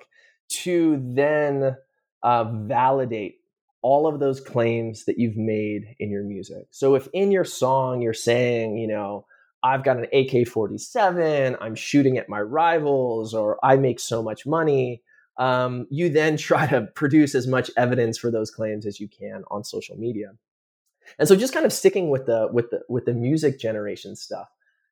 to 0.49 1.01
then 1.13 1.75
uh, 2.23 2.43
validate 2.43 3.35
all 3.81 4.07
of 4.07 4.19
those 4.19 4.41
claims 4.41 5.05
that 5.05 5.19
you've 5.19 5.37
made 5.37 5.95
in 5.99 6.09
your 6.09 6.23
music. 6.23 6.67
So 6.71 6.95
if 6.95 7.07
in 7.13 7.31
your 7.31 7.45
song 7.45 8.01
you're 8.01 8.13
saying, 8.13 8.77
you 8.77 8.87
know, 8.87 9.25
I've 9.63 9.83
got 9.83 9.97
an 9.97 10.07
AK 10.13 10.47
47, 10.47 11.57
I'm 11.59 11.75
shooting 11.75 12.17
at 12.17 12.29
my 12.29 12.41
rivals, 12.41 13.33
or 13.33 13.57
I 13.63 13.75
make 13.77 13.99
so 13.99 14.21
much 14.21 14.45
money, 14.45 15.01
um, 15.37 15.87
you 15.89 16.09
then 16.09 16.37
try 16.37 16.67
to 16.67 16.81
produce 16.95 17.35
as 17.35 17.47
much 17.47 17.69
evidence 17.77 18.17
for 18.17 18.31
those 18.31 18.51
claims 18.51 18.85
as 18.85 18.99
you 18.99 19.07
can 19.07 19.43
on 19.49 19.63
social 19.63 19.97
media. 19.97 20.31
And 21.19 21.27
so 21.27 21.35
just 21.35 21.53
kind 21.53 21.65
of 21.65 21.73
sticking 21.73 22.09
with 22.09 22.25
the 22.25 22.49
with 22.51 22.69
the 22.69 22.81
with 22.89 23.05
the 23.05 23.13
music 23.13 23.59
generation 23.59 24.15
stuff. 24.15 24.47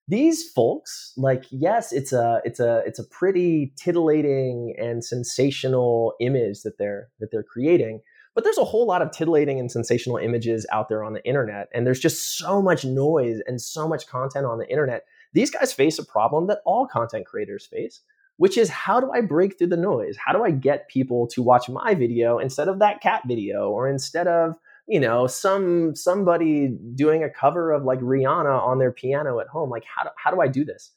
These 0.07 0.51
folks, 0.51 1.13
like, 1.17 1.45
yes, 1.49 1.91
it's 1.91 2.13
a 2.13 2.41
it's 2.45 2.59
a 2.59 2.83
it's 2.85 2.99
a 2.99 3.03
pretty 3.03 3.73
titillating 3.75 4.75
and 4.77 5.03
sensational 5.03 6.13
image 6.19 6.61
that 6.61 6.77
they're 6.77 7.09
that 7.19 7.31
they're 7.31 7.43
creating. 7.43 8.01
But 8.35 8.43
there's 8.43 8.57
a 8.57 8.65
whole 8.65 8.85
lot 8.85 9.01
of 9.01 9.11
titillating 9.11 9.59
and 9.59 9.71
sensational 9.71 10.17
images 10.17 10.67
out 10.71 10.89
there 10.89 11.03
on 11.03 11.13
the 11.13 11.25
internet. 11.25 11.69
And 11.73 11.87
there's 11.87 12.01
just 12.01 12.37
so 12.37 12.61
much 12.61 12.83
noise 12.83 13.39
and 13.47 13.61
so 13.61 13.87
much 13.87 14.07
content 14.07 14.45
on 14.45 14.59
the 14.59 14.69
internet. 14.69 15.05
These 15.33 15.51
guys 15.51 15.71
face 15.71 15.97
a 15.97 16.05
problem 16.05 16.47
that 16.47 16.59
all 16.65 16.85
content 16.85 17.25
creators 17.25 17.65
face, 17.65 18.01
which 18.37 18.57
is 18.57 18.69
how 18.69 18.99
do 18.99 19.09
I 19.11 19.21
break 19.21 19.57
through 19.57 19.67
the 19.67 19.77
noise? 19.77 20.17
How 20.17 20.33
do 20.33 20.43
I 20.43 20.51
get 20.51 20.89
people 20.89 21.27
to 21.27 21.41
watch 21.41 21.69
my 21.69 21.95
video 21.95 22.37
instead 22.37 22.67
of 22.67 22.79
that 22.79 23.01
cat 23.01 23.23
video 23.25 23.69
or 23.69 23.87
instead 23.87 24.27
of 24.27 24.57
you 24.87 24.99
know 24.99 25.27
some 25.27 25.95
somebody 25.95 26.69
doing 26.95 27.23
a 27.23 27.29
cover 27.29 27.71
of 27.71 27.83
like 27.83 27.99
Rihanna 27.99 28.61
on 28.61 28.79
their 28.79 28.91
piano 28.91 29.39
at 29.39 29.47
home 29.47 29.69
like 29.69 29.83
how 29.83 30.03
do, 30.03 30.09
how 30.17 30.31
do 30.31 30.41
I 30.41 30.47
do 30.47 30.63
this? 30.63 30.91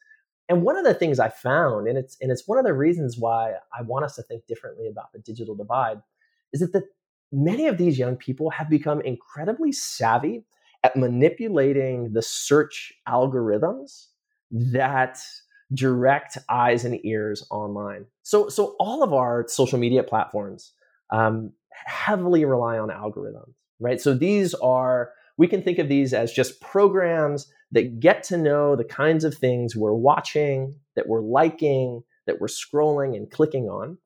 And 0.51 0.63
one 0.63 0.77
of 0.77 0.85
the 0.85 0.95
things 0.95 1.19
I 1.19 1.29
found 1.29 1.89
and 1.89 1.99
it's 1.99 2.17
and 2.21 2.31
it's 2.31 2.47
one 2.47 2.59
of 2.59 2.65
the 2.65 2.75
reasons 2.75 3.19
why 3.19 3.55
I 3.77 3.83
want 3.83 4.05
us 4.05 4.17
to 4.17 4.23
think 4.23 4.47
differently 4.47 4.89
about 4.89 5.13
the 5.13 5.19
digital 5.19 5.55
divide 5.55 6.03
is 6.53 6.61
that 6.61 6.73
the, 6.73 6.85
many 7.33 7.67
of 7.67 7.79
these 7.79 7.99
young 7.99 8.17
people 8.17 8.51
have 8.51 8.71
become 8.71 9.01
incredibly 9.03 9.73
savvy 9.73 10.45
at 10.85 10.97
manipulating 10.97 12.13
the 12.13 12.23
search 12.23 12.93
algorithms 13.09 14.07
that 14.51 15.19
direct 15.75 16.39
eyes 16.49 16.85
and 16.85 17.05
ears 17.05 17.47
online. 17.51 18.07
So 18.23 18.51
so 18.51 18.77
all 18.79 19.03
of 19.03 19.15
our 19.15 19.47
social 19.49 19.79
media 19.79 20.03
platforms 20.03 20.73
um, 21.11 21.53
heavily 21.87 22.45
rely 22.45 22.79
on 22.79 22.89
algorithms 22.91 23.55
right? 23.81 24.01
So 24.01 24.15
these 24.15 24.55
are, 24.55 25.11
we 25.37 25.47
can 25.47 25.63
think 25.63 25.79
of 25.79 25.89
these 25.89 26.13
as 26.13 26.33
just 26.33 26.61
programs 26.61 27.51
that 27.73 28.01
get 28.01 28.23
to 28.25 28.37
know 28.37 28.77
the 28.77 28.85
kinds 28.85 29.25
of 29.25 29.35
things 29.35 29.77
we're 29.77 29.93
watching, 29.93 30.75
that 30.97 31.07
we're 31.07 31.21
liking, 31.23 32.03
that 32.27 32.41
we're 32.41 32.49
scrolling 32.49 33.17
and 33.17 33.31
clicking 33.31 33.69
on. 33.69 33.99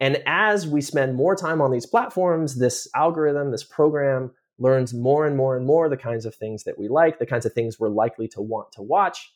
And 0.00 0.22
as 0.26 0.66
we 0.66 0.80
spend 0.80 1.16
more 1.16 1.34
time 1.34 1.60
on 1.60 1.72
these 1.72 1.86
platforms, 1.86 2.58
this 2.58 2.88
algorithm, 2.94 3.50
this 3.50 3.64
program 3.64 4.30
learns 4.58 4.94
more 4.94 5.26
and 5.26 5.36
more 5.36 5.56
and 5.56 5.66
more 5.66 5.88
the 5.88 5.96
kinds 5.96 6.26
of 6.26 6.34
things 6.34 6.64
that 6.64 6.78
we 6.78 6.88
like, 6.88 7.18
the 7.18 7.26
kinds 7.26 7.46
of 7.46 7.52
things 7.52 7.78
we're 7.78 7.88
likely 7.88 8.28
to 8.28 8.40
want 8.40 8.72
to 8.72 8.82
watch. 8.82 9.32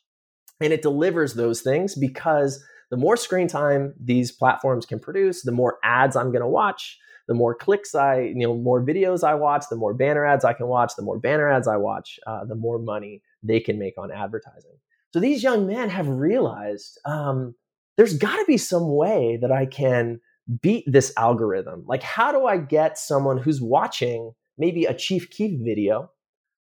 And 0.60 0.72
it 0.72 0.82
delivers 0.82 1.34
those 1.34 1.62
things 1.62 1.96
because 1.96 2.62
the 2.90 2.96
more 2.96 3.16
screen 3.16 3.48
time 3.48 3.94
these 3.98 4.30
platforms 4.30 4.86
can 4.86 5.00
produce, 5.00 5.42
the 5.42 5.52
more 5.52 5.78
ads 5.82 6.14
I'm 6.14 6.30
going 6.30 6.42
to 6.42 6.48
watch, 6.48 6.98
the 7.32 7.38
more 7.38 7.54
clicks 7.54 7.94
I, 7.94 8.20
you 8.20 8.46
know, 8.46 8.54
more 8.54 8.84
videos 8.84 9.24
I 9.24 9.34
watch, 9.34 9.64
the 9.70 9.76
more 9.76 9.94
banner 9.94 10.26
ads 10.26 10.44
I 10.44 10.52
can 10.52 10.66
watch, 10.66 10.92
the 10.96 11.02
more 11.02 11.18
banner 11.18 11.50
ads 11.50 11.66
I 11.66 11.78
watch, 11.78 12.20
uh, 12.26 12.44
the 12.44 12.54
more 12.54 12.78
money 12.78 13.22
they 13.42 13.60
can 13.60 13.78
make 13.78 13.94
on 13.96 14.10
advertising. 14.10 14.76
So 15.12 15.20
these 15.20 15.42
young 15.42 15.66
men 15.66 15.88
have 15.88 16.08
realized 16.08 16.98
um, 17.06 17.54
there's 17.96 18.18
got 18.18 18.36
to 18.36 18.44
be 18.46 18.58
some 18.58 18.94
way 18.94 19.38
that 19.40 19.50
I 19.50 19.64
can 19.64 20.20
beat 20.60 20.84
this 20.86 21.12
algorithm. 21.16 21.84
Like, 21.86 22.02
how 22.02 22.32
do 22.32 22.46
I 22.46 22.58
get 22.58 22.98
someone 22.98 23.38
who's 23.38 23.62
watching 23.62 24.32
maybe 24.58 24.84
a 24.84 24.94
Chief 24.94 25.30
Keef 25.30 25.58
video 25.60 26.10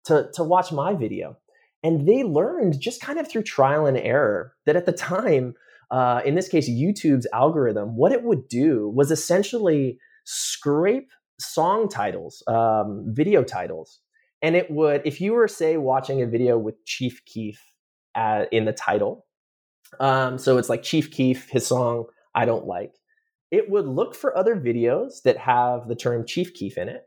to, 0.05 0.29
to 0.33 0.43
watch 0.43 0.71
my 0.71 0.93
video. 0.93 1.37
And 1.83 2.07
they 2.07 2.23
learned 2.23 2.79
just 2.79 3.01
kind 3.01 3.19
of 3.19 3.29
through 3.29 3.43
trial 3.43 3.85
and 3.85 3.97
error 3.97 4.53
that 4.65 4.75
at 4.75 4.85
the 4.85 4.91
time, 4.91 5.53
uh, 5.91 6.21
in 6.25 6.35
this 6.35 6.47
case, 6.47 6.69
YouTube's 6.69 7.27
algorithm, 7.31 7.95
what 7.95 8.11
it 8.11 8.23
would 8.23 8.47
do 8.47 8.89
was 8.89 9.11
essentially 9.11 9.99
scrape 10.25 11.09
song 11.39 11.87
titles, 11.87 12.43
um, 12.47 13.05
video 13.07 13.43
titles. 13.43 13.99
And 14.41 14.55
it 14.55 14.69
would, 14.69 15.01
if 15.05 15.21
you 15.21 15.33
were, 15.33 15.47
say, 15.47 15.77
watching 15.77 16.21
a 16.21 16.27
video 16.27 16.57
with 16.57 16.83
Chief 16.85 17.23
Keef 17.25 17.61
uh, 18.13 18.45
in 18.51 18.65
the 18.65 18.73
title, 18.73 19.25
um, 19.99 20.37
so 20.37 20.57
it's 20.57 20.69
like 20.69 20.83
Chief 20.83 21.09
Keef, 21.09 21.49
his 21.49 21.65
song, 21.65 22.05
I 22.35 22.45
Don't 22.45 22.67
Like, 22.67 22.93
it 23.49 23.69
would 23.69 23.85
look 23.85 24.13
for 24.13 24.37
other 24.37 24.55
videos 24.55 25.21
that 25.23 25.37
have 25.37 25.87
the 25.87 25.95
term 25.95 26.25
Chief 26.25 26.53
Keef 26.53 26.77
in 26.77 26.89
it. 26.89 27.03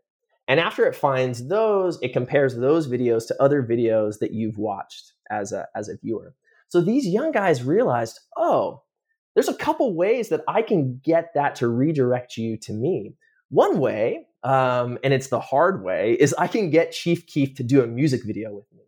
And 0.49 0.59
after 0.59 0.87
it 0.87 0.97
finds 0.97 1.49
those, 1.49 1.99
it 2.01 2.15
compares 2.15 2.57
those 2.57 2.89
videos 2.89 3.27
to 3.29 3.43
other 3.43 3.63
videos 3.63 4.19
that 4.21 4.33
you've 4.33 4.57
watched 4.57 5.13
as 5.31 5.53
a, 5.53 5.67
as 5.77 5.89
a 5.89 5.99
viewer. 5.99 6.35
So 6.69 6.81
these 6.81 7.07
young 7.07 7.33
guys 7.33 7.63
realized, 7.63 8.19
oh, 8.37 8.83
there's 9.39 9.49
a 9.49 9.55
couple 9.55 9.95
ways 9.95 10.31
that 10.31 10.41
I 10.49 10.63
can 10.63 11.01
get 11.05 11.33
that 11.35 11.55
to 11.57 11.69
redirect 11.69 12.37
you 12.37 12.57
to 12.57 12.73
me. 12.73 13.15
One 13.51 13.79
way, 13.79 14.27
um, 14.43 14.99
and 15.05 15.15
it's 15.15 15.29
the 15.29 15.39
hard 15.39 15.85
way, 15.85 16.17
is 16.19 16.35
I 16.37 16.49
can 16.49 16.71
get 16.71 16.91
Chief 16.91 17.25
Keef 17.25 17.55
to 17.55 17.63
do 17.63 17.81
a 17.81 17.87
music 17.87 18.23
video 18.25 18.53
with 18.53 18.65
me. 18.73 18.83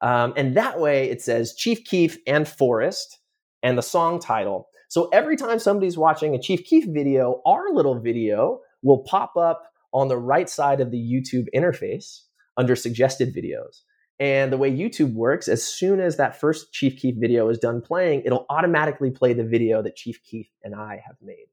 Um, 0.00 0.32
and 0.36 0.56
that 0.56 0.78
way 0.78 1.10
it 1.10 1.20
says 1.20 1.56
Chief 1.56 1.84
Keef 1.84 2.18
and 2.24 2.46
Forrest 2.46 3.18
and 3.64 3.76
the 3.76 3.82
song 3.82 4.20
title. 4.20 4.68
So 4.86 5.08
every 5.08 5.36
time 5.36 5.58
somebody's 5.58 5.98
watching 5.98 6.36
a 6.36 6.40
Chief 6.40 6.64
Keef 6.64 6.84
video, 6.86 7.42
our 7.44 7.70
little 7.72 7.98
video 7.98 8.60
will 8.82 8.98
pop 8.98 9.36
up 9.36 9.72
on 9.92 10.06
the 10.06 10.18
right 10.18 10.48
side 10.48 10.80
of 10.80 10.92
the 10.92 10.98
YouTube 10.98 11.48
interface 11.52 12.20
under 12.56 12.76
suggested 12.76 13.34
videos. 13.34 13.80
And 14.20 14.52
the 14.52 14.58
way 14.58 14.70
YouTube 14.70 15.14
works, 15.14 15.48
as 15.48 15.64
soon 15.64 15.98
as 15.98 16.18
that 16.18 16.38
first 16.38 16.72
Chief 16.72 16.98
Keef 16.98 17.16
video 17.16 17.48
is 17.48 17.58
done 17.58 17.80
playing, 17.80 18.22
it'll 18.26 18.44
automatically 18.50 19.10
play 19.10 19.32
the 19.32 19.44
video 19.44 19.80
that 19.82 19.96
Chief 19.96 20.22
Keef 20.22 20.46
and 20.62 20.74
I 20.74 21.02
have 21.06 21.16
made. 21.22 21.46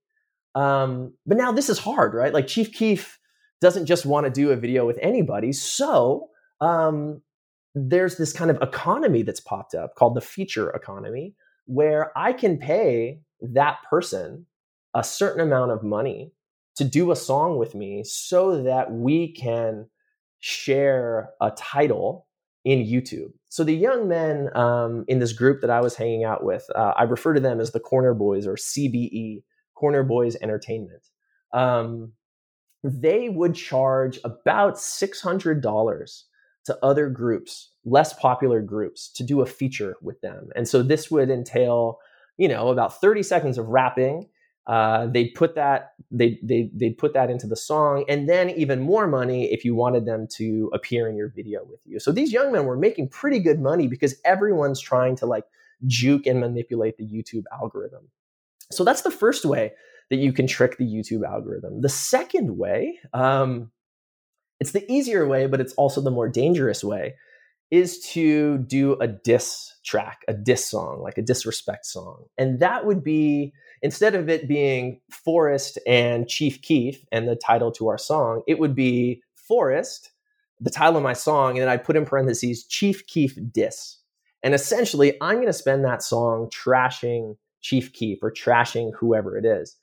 Um, 0.53 1.13
but 1.25 1.37
now 1.37 1.53
this 1.53 1.69
is 1.69 1.79
hard, 1.79 2.13
right? 2.13 2.33
Like 2.33 2.45
Chief 2.45 2.73
Keef 2.73 3.19
doesn't 3.61 3.85
just 3.85 4.05
want 4.05 4.25
to 4.25 4.29
do 4.29 4.51
a 4.51 4.57
video 4.57 4.85
with 4.85 4.99
anybody. 5.01 5.53
So 5.53 6.27
um, 6.59 7.21
there's 7.73 8.17
this 8.17 8.33
kind 8.33 8.51
of 8.51 8.61
economy 8.61 9.23
that's 9.23 9.39
popped 9.39 9.73
up 9.73 9.95
called 9.95 10.15
the 10.15 10.21
feature 10.21 10.69
economy, 10.71 11.35
where 11.65 12.11
I 12.17 12.33
can 12.33 12.57
pay 12.57 13.21
that 13.41 13.77
person 13.89 14.45
a 14.93 15.05
certain 15.05 15.41
amount 15.41 15.71
of 15.71 15.83
money 15.83 16.33
to 16.75 16.83
do 16.83 17.11
a 17.11 17.15
song 17.15 17.57
with 17.57 17.75
me 17.75 18.03
so 18.03 18.61
that 18.63 18.91
we 18.91 19.31
can 19.31 19.87
share 20.39 21.29
a 21.39 21.51
title 21.51 22.26
in 22.67 22.79
YouTube. 22.79 23.31
So 23.47 23.63
the 23.63 23.73
young 23.73 24.09
men 24.09 24.49
um, 24.53 25.05
in 25.07 25.19
this 25.19 25.31
group 25.31 25.61
that 25.61 25.69
I 25.69 25.79
was 25.79 25.95
hanging 25.95 26.25
out 26.25 26.43
with, 26.43 26.65
uh, 26.75 26.91
I 26.97 27.03
refer 27.03 27.33
to 27.33 27.39
them 27.39 27.61
as 27.61 27.71
the 27.71 27.79
Corner 27.79 28.13
Boys 28.13 28.45
or 28.45 28.55
CBE, 28.55 29.41
Corner 29.73 30.03
Boys 30.03 30.35
Entertainment. 30.41 31.07
Um, 31.53 32.11
they 32.83 33.29
would 33.29 33.55
charge 33.55 34.19
about 34.25 34.75
$600 34.75 36.23
to 36.65 36.77
other 36.83 37.07
groups, 37.07 37.71
less 37.85 38.11
popular 38.11 38.61
groups, 38.61 39.13
to 39.13 39.23
do 39.23 39.39
a 39.39 39.45
feature 39.45 39.95
with 40.01 40.19
them. 40.19 40.49
And 40.53 40.67
so 40.67 40.83
this 40.83 41.09
would 41.09 41.29
entail, 41.29 41.99
you 42.35 42.49
know, 42.49 42.67
about 42.67 42.99
30 42.99 43.23
seconds 43.23 43.57
of 43.57 43.69
rapping. 43.69 44.27
Uh, 44.67 45.07
they'd 45.07 45.33
put 45.33 45.55
that 45.55 45.93
they 46.11 46.37
they 46.43 46.69
they'd 46.75 46.97
put 46.97 47.13
that 47.13 47.29
into 47.29 47.47
the 47.47 47.55
song, 47.55 48.03
and 48.09 48.27
then 48.27 48.49
even 48.49 48.81
more 48.81 49.07
money 49.07 49.51
if 49.53 49.63
you 49.63 49.73
wanted 49.73 50.05
them 50.05 50.27
to 50.35 50.69
appear 50.73 51.07
in 51.07 51.15
your 51.15 51.29
video 51.29 51.63
with 51.63 51.79
you. 51.85 51.99
So 51.99 52.11
these 52.11 52.33
young 52.33 52.51
men 52.51 52.65
were 52.65 52.77
making 52.77 53.07
pretty 53.07 53.39
good 53.39 53.61
money 53.61 53.87
because 53.87 54.15
everyone's 54.25 54.81
trying 54.81 55.15
to 55.17 55.25
like 55.25 55.45
juke 55.85 56.27
and 56.27 56.41
manipulate 56.41 56.97
the 56.97 57.05
YouTube 57.05 57.43
algorithm. 57.51 58.09
So 58.69 58.83
that's 58.83 59.03
the 59.03 59.11
first 59.11 59.45
way 59.45 59.71
that 60.09 60.17
you 60.17 60.33
can 60.33 60.47
trick 60.47 60.77
the 60.77 60.85
YouTube 60.85 61.25
algorithm. 61.25 61.81
The 61.81 61.89
second 61.89 62.57
way, 62.57 62.99
um, 63.13 63.71
it's 64.59 64.71
the 64.71 64.89
easier 64.91 65.25
way, 65.27 65.47
but 65.47 65.61
it's 65.61 65.73
also 65.73 66.01
the 66.01 66.11
more 66.11 66.27
dangerous 66.27 66.83
way, 66.83 67.15
is 67.71 67.99
to 67.99 68.57
do 68.59 68.97
a 68.99 69.07
diss 69.07 69.73
track, 69.85 70.21
a 70.27 70.33
diss 70.33 70.69
song, 70.69 71.01
like 71.01 71.17
a 71.17 71.21
disrespect 71.21 71.85
song. 71.85 72.25
And 72.37 72.59
that 72.59 72.85
would 72.85 73.03
be, 73.03 73.53
instead 73.81 74.15
of 74.15 74.29
it 74.29 74.47
being 74.47 74.99
Forrest 75.09 75.79
and 75.85 76.27
Chief 76.27 76.61
Keef 76.61 77.05
and 77.11 77.27
the 77.27 77.35
title 77.35 77.71
to 77.73 77.87
our 77.87 77.97
song, 77.97 78.43
it 78.47 78.59
would 78.59 78.75
be 78.75 79.21
Forrest, 79.35 80.11
the 80.59 80.69
title 80.69 80.97
of 80.97 81.03
my 81.03 81.13
song, 81.13 81.51
and 81.51 81.61
then 81.61 81.69
I 81.69 81.77
put 81.77 81.95
in 81.95 82.05
parentheses 82.05 82.65
Chief 82.65 83.05
Keef 83.07 83.37
diss. 83.51 83.97
And 84.43 84.53
essentially, 84.53 85.17
I'm 85.21 85.35
going 85.35 85.47
to 85.47 85.53
spend 85.53 85.83
that 85.85 86.03
song 86.03 86.49
trashing 86.49 87.37
Chief 87.61 87.91
Keef 87.93 88.19
or 88.21 88.31
trashing 88.31 88.91
whoever 88.99 89.37
it 89.37 89.45
is 89.45 89.77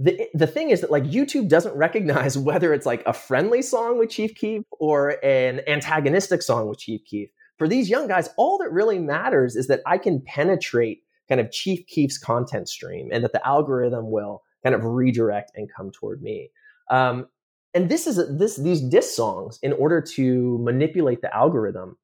the 0.00 0.26
the 0.32 0.46
thing 0.46 0.70
is 0.70 0.80
that 0.80 0.90
like 0.90 1.04
YouTube 1.04 1.48
doesn't 1.48 1.76
recognize 1.76 2.36
whether 2.38 2.72
it's 2.72 2.86
like 2.86 3.02
a 3.06 3.12
friendly 3.12 3.62
song 3.62 3.98
with 3.98 4.10
Chief 4.10 4.34
Keef 4.34 4.62
or 4.80 5.22
an 5.24 5.60
antagonistic 5.68 6.42
song 6.42 6.68
with 6.68 6.78
Chief 6.78 7.04
Keef. 7.04 7.28
For 7.58 7.68
these 7.68 7.90
young 7.90 8.08
guys, 8.08 8.30
all 8.38 8.56
that 8.58 8.72
really 8.72 8.98
matters 8.98 9.54
is 9.54 9.66
that 9.66 9.82
I 9.84 9.98
can 9.98 10.22
penetrate 10.22 11.02
kind 11.30 11.40
of 11.40 11.50
Chief 11.50 11.86
Keef's 11.86 12.18
content 12.18 12.68
stream 12.68 13.08
and 13.10 13.24
that 13.24 13.32
the 13.32 13.46
algorithm 13.46 14.10
will 14.10 14.42
kind 14.62 14.74
of 14.74 14.84
redirect 14.84 15.52
and 15.54 15.70
come 15.74 15.90
toward 15.90 16.20
me. 16.20 16.50
Um, 16.90 17.28
and 17.72 17.88
this 17.88 18.06
is 18.06 18.20
this 18.36 18.56
these 18.56 18.80
diss 18.80 19.14
songs 19.14 19.58
in 19.62 19.72
order 19.72 20.02
to 20.16 20.58
manipulate 20.60 21.22
the 21.22 21.34
algorithm, 21.34 21.96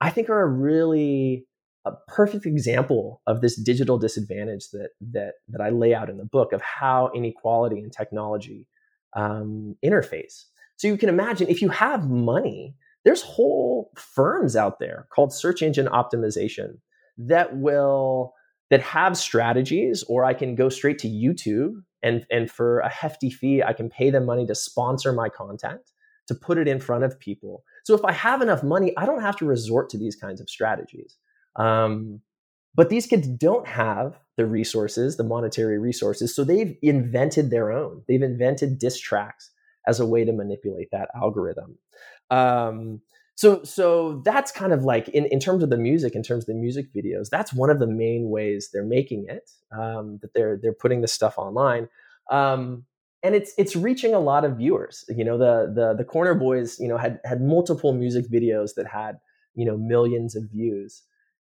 I 0.00 0.10
think 0.10 0.28
are 0.28 0.42
a 0.42 0.48
really 0.48 1.46
a 1.84 1.92
perfect 2.08 2.46
example 2.46 3.22
of 3.26 3.40
this 3.40 3.56
digital 3.56 3.96
disadvantage 3.96 4.70
that 4.72 4.90
that 5.12 5.34
that 5.48 5.60
I 5.60 5.70
lay 5.70 5.94
out 5.94 6.10
in 6.10 6.18
the 6.18 6.24
book 6.24 6.52
of 6.52 6.60
how 6.60 7.10
inequality 7.14 7.78
and 7.78 7.92
technology 7.92 8.66
um, 9.14 9.76
interface. 9.84 10.44
So 10.76 10.88
you 10.88 10.96
can 10.96 11.08
imagine 11.08 11.48
if 11.48 11.62
you 11.62 11.68
have 11.68 12.10
money, 12.10 12.74
there's 13.04 13.22
whole 13.22 13.92
firms 13.94 14.56
out 14.56 14.80
there 14.80 15.06
called 15.14 15.32
search 15.32 15.62
engine 15.62 15.86
optimization 15.86 16.78
that 17.16 17.56
will 17.56 18.34
that 18.70 18.80
have 18.80 19.16
strategies, 19.16 20.02
or 20.08 20.24
I 20.24 20.34
can 20.34 20.54
go 20.54 20.68
straight 20.68 20.98
to 21.00 21.08
YouTube 21.08 21.82
and 22.02 22.26
and 22.30 22.50
for 22.50 22.80
a 22.80 22.88
hefty 22.88 23.30
fee, 23.30 23.62
I 23.62 23.72
can 23.72 23.88
pay 23.88 24.10
them 24.10 24.26
money 24.26 24.46
to 24.46 24.54
sponsor 24.54 25.12
my 25.12 25.28
content 25.28 25.80
to 26.28 26.34
put 26.34 26.58
it 26.58 26.68
in 26.68 26.80
front 26.80 27.04
of 27.04 27.18
people. 27.18 27.64
So 27.84 27.94
if 27.94 28.04
I 28.04 28.12
have 28.12 28.40
enough 28.40 28.62
money, 28.62 28.92
I 28.96 29.06
don't 29.06 29.20
have 29.20 29.36
to 29.36 29.44
resort 29.44 29.90
to 29.90 29.98
these 29.98 30.16
kinds 30.16 30.40
of 30.40 30.48
strategies. 30.48 31.16
Um, 31.56 32.20
but 32.74 32.88
these 32.88 33.06
kids 33.06 33.28
don't 33.28 33.66
have 33.66 34.18
the 34.36 34.46
resources, 34.46 35.16
the 35.16 35.24
monetary 35.24 35.78
resources. 35.78 36.34
So 36.34 36.42
they've 36.44 36.76
invented 36.82 37.50
their 37.50 37.70
own. 37.70 38.02
They've 38.08 38.22
invented 38.22 38.78
diss 38.78 38.98
tracks 38.98 39.50
as 39.86 40.00
a 40.00 40.06
way 40.06 40.24
to 40.24 40.32
manipulate 40.32 40.88
that 40.92 41.08
algorithm. 41.14 41.78
Um, 42.30 43.00
so, 43.36 43.64
so 43.64 44.22
that's 44.24 44.52
kind 44.52 44.72
of 44.72 44.84
like 44.84 45.08
in, 45.08 45.26
in 45.26 45.40
terms 45.40 45.62
of 45.62 45.70
the 45.70 45.76
music, 45.76 46.14
in 46.14 46.22
terms 46.22 46.44
of 46.44 46.46
the 46.46 46.54
music 46.54 46.92
videos, 46.94 47.28
that's 47.30 47.52
one 47.52 47.68
of 47.68 47.80
the 47.80 47.86
main 47.86 48.30
ways 48.30 48.70
they're 48.72 48.84
making 48.84 49.26
it. 49.28 49.50
Um, 49.76 50.18
that 50.22 50.34
they're 50.34 50.56
they're 50.62 50.72
putting 50.72 51.00
this 51.00 51.12
stuff 51.12 51.36
online, 51.36 51.88
um, 52.30 52.84
and 53.24 53.34
it's 53.34 53.52
it's 53.58 53.74
reaching 53.74 54.14
a 54.14 54.20
lot 54.20 54.44
of 54.44 54.58
viewers. 54.58 55.04
You 55.08 55.24
know, 55.24 55.36
the 55.36 55.72
the 55.74 55.94
the 55.94 56.04
Corner 56.04 56.34
Boys, 56.34 56.78
you 56.78 56.86
know, 56.86 56.96
had 56.96 57.18
had 57.24 57.42
multiple 57.42 57.92
music 57.92 58.26
videos 58.30 58.74
that 58.76 58.86
had 58.86 59.18
you 59.54 59.64
know 59.64 59.76
millions 59.76 60.36
of 60.36 60.44
views. 60.44 61.02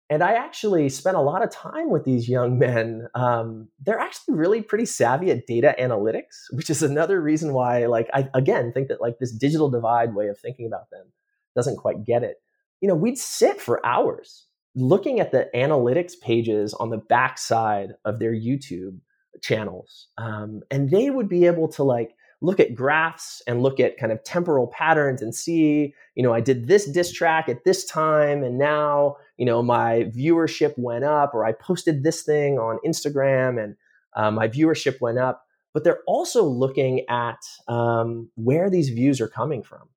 And 0.10 0.22
I 0.24 0.34
actually 0.34 0.90
spent 0.90 1.16
a 1.16 1.22
lot 1.22 1.42
of 1.42 1.52
time 1.52 1.90
with 1.90 2.04
these 2.04 2.28
young 2.28 2.60
men. 2.60 3.08
Um, 3.16 3.70
they're 3.80 4.00
actually 4.00 4.36
really 4.36 4.62
pretty 4.62 4.86
savvy 4.86 5.32
at 5.32 5.48
data 5.48 5.74
analytics, 5.80 6.48
which 6.52 6.70
is 6.70 6.84
another 6.84 7.22
reason 7.22 7.54
why, 7.54 7.86
like, 7.86 8.10
I 8.14 8.30
again 8.34 8.74
think 8.74 8.90
that 8.90 9.00
like 9.02 9.20
this 9.20 9.32
digital 9.32 9.70
divide 9.70 10.14
way 10.14 10.28
of 10.28 10.38
thinking 10.38 10.68
about 10.68 10.90
them 10.90 11.06
doesn't 11.56 11.78
quite 11.78 12.04
get 12.06 12.24
it. 12.24 12.38
You 12.82 12.88
know, 12.88 12.96
we'd 12.96 13.18
sit 13.18 13.62
for 13.62 13.86
hours 13.86 14.48
looking 14.76 15.20
at 15.20 15.32
the 15.32 15.50
analytics 15.54 16.14
pages 16.22 16.74
on 16.74 16.90
the 16.90 16.98
backside 16.98 17.94
of 18.06 18.20
their 18.20 18.34
YouTube 18.34 19.00
channels, 19.42 20.08
um, 20.18 20.62
and 20.72 20.90
they 20.90 21.10
would 21.10 21.30
be 21.30 21.46
able 21.46 21.68
to 21.70 21.84
like 21.84 22.16
look 22.42 22.60
at 22.60 22.74
graphs 22.74 23.42
and 23.46 23.62
look 23.62 23.80
at 23.80 23.98
kind 23.98 24.12
of 24.12 24.24
temporal 24.24 24.68
patterns 24.68 25.22
and 25.22 25.34
see, 25.34 25.94
you 26.16 26.24
know, 26.24 26.34
I 26.34 26.42
did 26.42 26.68
this 26.68 26.90
diss 26.90 27.12
track 27.12 27.48
at 27.48 27.64
this 27.64 27.86
time 27.86 28.44
and 28.44 28.58
now, 28.58 29.18
you 29.38 29.46
know, 29.46 29.62
my 29.62 30.10
viewership 30.16 30.74
went 30.78 31.04
up 31.04 31.36
or 31.36 31.46
I 31.46 31.52
posted 31.52 32.04
this 32.04 32.24
thing 32.24 32.58
on 32.58 32.80
Instagram 32.86 33.64
and 33.64 33.76
uh, 34.16 34.32
my 34.32 34.48
viewership 34.48 35.00
went 35.00 35.20
up. 35.20 35.46
But 35.74 35.84
they're 35.84 36.02
also 36.06 36.44
looking 36.44 37.06
at 37.08 37.40
um, 37.68 38.30
where 38.36 38.70
these 38.70 38.90
views 38.90 39.22
are 39.22 39.30
coming 39.30 39.64
from. 39.64 39.88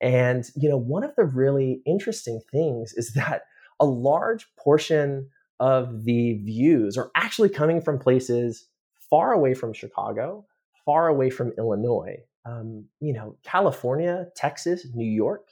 And, 0.00 0.44
you 0.54 0.68
know, 0.68 0.76
one 0.76 1.04
of 1.04 1.14
the 1.16 1.24
really 1.24 1.82
interesting 1.86 2.40
things 2.50 2.92
is 2.94 3.12
that 3.14 3.42
a 3.80 3.86
large 3.86 4.46
portion 4.56 5.28
of 5.58 6.04
the 6.04 6.34
views 6.34 6.96
are 6.96 7.10
actually 7.16 7.48
coming 7.48 7.80
from 7.80 7.98
places 7.98 8.66
far 9.08 9.32
away 9.32 9.54
from 9.54 9.72
Chicago 9.72 10.44
far 10.86 11.08
away 11.08 11.28
from 11.28 11.52
Illinois. 11.58 12.16
Um, 12.46 12.86
you 13.00 13.12
know, 13.12 13.36
California, 13.42 14.26
Texas, 14.36 14.86
New 14.94 15.10
York. 15.10 15.48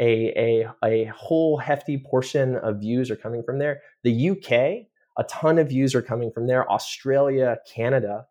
a, 0.00 0.34
a, 0.36 0.68
a 0.84 1.04
whole 1.06 1.56
hefty 1.56 1.96
portion 1.98 2.56
of 2.56 2.80
views 2.80 3.10
are 3.10 3.16
coming 3.16 3.42
from 3.42 3.58
there. 3.58 3.80
The 4.02 4.30
UK, 4.30 4.52
a 5.16 5.24
ton 5.28 5.58
of 5.58 5.68
views 5.68 5.94
are 5.94 6.02
coming 6.02 6.30
from 6.32 6.46
there. 6.46 6.70
Australia, 6.70 7.58
Canada. 7.72 8.26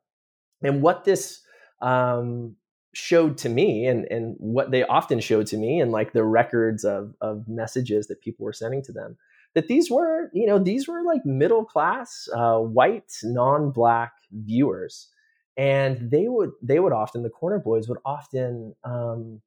And 0.61 0.81
what 0.81 1.05
this 1.05 1.41
um, 1.81 2.55
showed 2.93 3.37
to 3.39 3.49
me 3.49 3.87
and, 3.87 4.05
and 4.11 4.35
what 4.37 4.71
they 4.71 4.83
often 4.83 5.19
showed 5.19 5.47
to 5.47 5.57
me 5.57 5.79
and 5.79 5.91
like 5.91 6.13
the 6.13 6.23
records 6.23 6.83
of, 6.83 7.13
of 7.21 7.47
messages 7.47 8.07
that 8.07 8.21
people 8.21 8.45
were 8.45 8.53
sending 8.53 8.83
to 8.83 8.91
them 8.91 9.17
that 9.55 9.67
these 9.67 9.89
were 9.89 10.29
you 10.33 10.45
know 10.45 10.59
these 10.59 10.87
were 10.87 11.03
like 11.03 11.25
middle 11.25 11.65
class 11.65 12.27
uh, 12.35 12.57
white 12.57 13.11
non-black 13.23 14.13
viewers. 14.31 15.09
And 15.55 16.09
they 16.09 16.27
would 16.27 16.51
they 16.61 16.79
would 16.79 16.93
often 16.93 17.23
the 17.23 17.29
corner 17.29 17.59
boys 17.59 17.87
would 17.87 17.99
often 18.05 18.75
um, 18.83 19.41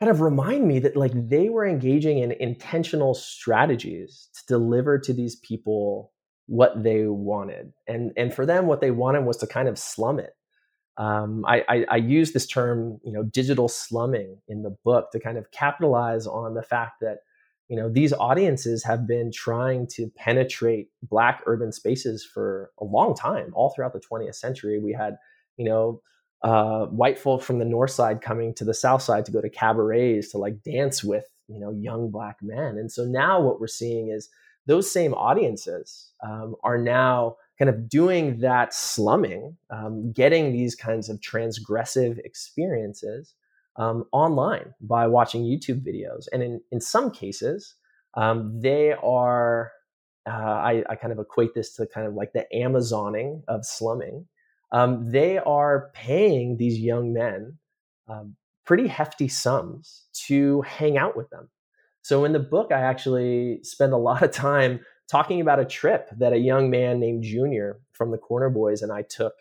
kind 0.00 0.10
of 0.10 0.20
remind 0.20 0.68
me 0.68 0.78
that 0.80 0.96
like 0.96 1.12
they 1.14 1.48
were 1.48 1.66
engaging 1.66 2.18
in 2.18 2.32
intentional 2.32 3.14
strategies 3.14 4.28
to 4.34 4.46
deliver 4.46 4.98
to 5.00 5.12
these 5.12 5.36
people 5.36 6.12
what 6.46 6.84
they 6.84 7.06
wanted. 7.06 7.72
And 7.88 8.12
and 8.16 8.32
for 8.32 8.46
them 8.46 8.66
what 8.66 8.80
they 8.80 8.92
wanted 8.92 9.24
was 9.24 9.38
to 9.38 9.48
kind 9.48 9.68
of 9.68 9.78
slum 9.78 10.20
it 10.20 10.34
um, 10.96 11.44
I, 11.46 11.64
I, 11.68 11.84
I 11.90 11.96
use 11.96 12.32
this 12.32 12.46
term 12.46 13.00
you 13.04 13.12
know 13.12 13.22
digital 13.22 13.68
slumming 13.68 14.38
in 14.48 14.62
the 14.62 14.76
book 14.84 15.10
to 15.12 15.20
kind 15.20 15.38
of 15.38 15.50
capitalize 15.50 16.26
on 16.26 16.54
the 16.54 16.62
fact 16.62 17.00
that 17.00 17.18
you 17.68 17.76
know 17.76 17.88
these 17.88 18.12
audiences 18.12 18.84
have 18.84 19.06
been 19.06 19.32
trying 19.32 19.86
to 19.88 20.10
penetrate 20.16 20.88
black 21.02 21.42
urban 21.46 21.72
spaces 21.72 22.24
for 22.24 22.70
a 22.78 22.84
long 22.84 23.14
time 23.14 23.52
all 23.54 23.70
throughout 23.70 23.92
the 23.92 24.00
20th 24.00 24.36
century. 24.36 24.78
We 24.78 24.92
had 24.92 25.16
you 25.56 25.64
know 25.64 26.00
uh, 26.42 26.86
white 26.86 27.18
folk 27.18 27.42
from 27.42 27.58
the 27.58 27.64
north 27.64 27.90
side 27.90 28.20
coming 28.20 28.54
to 28.54 28.64
the 28.64 28.74
south 28.74 29.02
side 29.02 29.24
to 29.24 29.32
go 29.32 29.40
to 29.40 29.48
cabarets 29.48 30.30
to 30.30 30.38
like 30.38 30.62
dance 30.62 31.02
with 31.02 31.24
you 31.48 31.58
know 31.58 31.70
young 31.70 32.10
black 32.10 32.36
men. 32.42 32.78
And 32.78 32.92
so 32.92 33.04
now 33.04 33.40
what 33.40 33.60
we're 33.60 33.66
seeing 33.66 34.10
is 34.10 34.28
those 34.66 34.90
same 34.90 35.12
audiences 35.14 36.12
um, 36.22 36.54
are 36.62 36.78
now 36.78 37.36
kind 37.58 37.68
of 37.68 37.88
doing 37.88 38.40
that 38.40 38.74
slumming 38.74 39.56
um, 39.70 40.12
getting 40.12 40.52
these 40.52 40.74
kinds 40.74 41.08
of 41.08 41.20
transgressive 41.20 42.18
experiences 42.24 43.34
um, 43.76 44.04
online 44.12 44.74
by 44.80 45.06
watching 45.06 45.42
youtube 45.42 45.84
videos 45.86 46.26
and 46.32 46.42
in, 46.42 46.60
in 46.70 46.80
some 46.80 47.10
cases 47.10 47.74
um, 48.14 48.60
they 48.60 48.92
are 48.92 49.72
uh, 50.26 50.30
I, 50.30 50.84
I 50.88 50.94
kind 50.94 51.12
of 51.12 51.18
equate 51.18 51.54
this 51.54 51.74
to 51.74 51.86
kind 51.86 52.06
of 52.06 52.14
like 52.14 52.32
the 52.32 52.46
amazoning 52.54 53.42
of 53.48 53.64
slumming 53.64 54.26
um, 54.72 55.10
they 55.10 55.38
are 55.38 55.90
paying 55.94 56.56
these 56.56 56.78
young 56.78 57.12
men 57.12 57.58
um, 58.08 58.36
pretty 58.64 58.86
hefty 58.86 59.28
sums 59.28 60.04
to 60.26 60.62
hang 60.62 60.96
out 60.96 61.16
with 61.16 61.30
them. 61.30 61.48
So 62.02 62.24
in 62.24 62.32
the 62.32 62.40
book, 62.40 62.72
I 62.72 62.80
actually 62.80 63.60
spend 63.62 63.92
a 63.92 63.98
lot 63.98 64.22
of 64.22 64.30
time 64.30 64.80
talking 65.08 65.40
about 65.40 65.58
a 65.58 65.64
trip 65.64 66.08
that 66.18 66.32
a 66.32 66.38
young 66.38 66.70
man 66.70 67.00
named 67.00 67.22
Junior 67.22 67.80
from 67.92 68.10
the 68.10 68.18
Corner 68.18 68.50
Boys 68.50 68.82
and 68.82 68.92
I 68.92 69.02
took. 69.02 69.34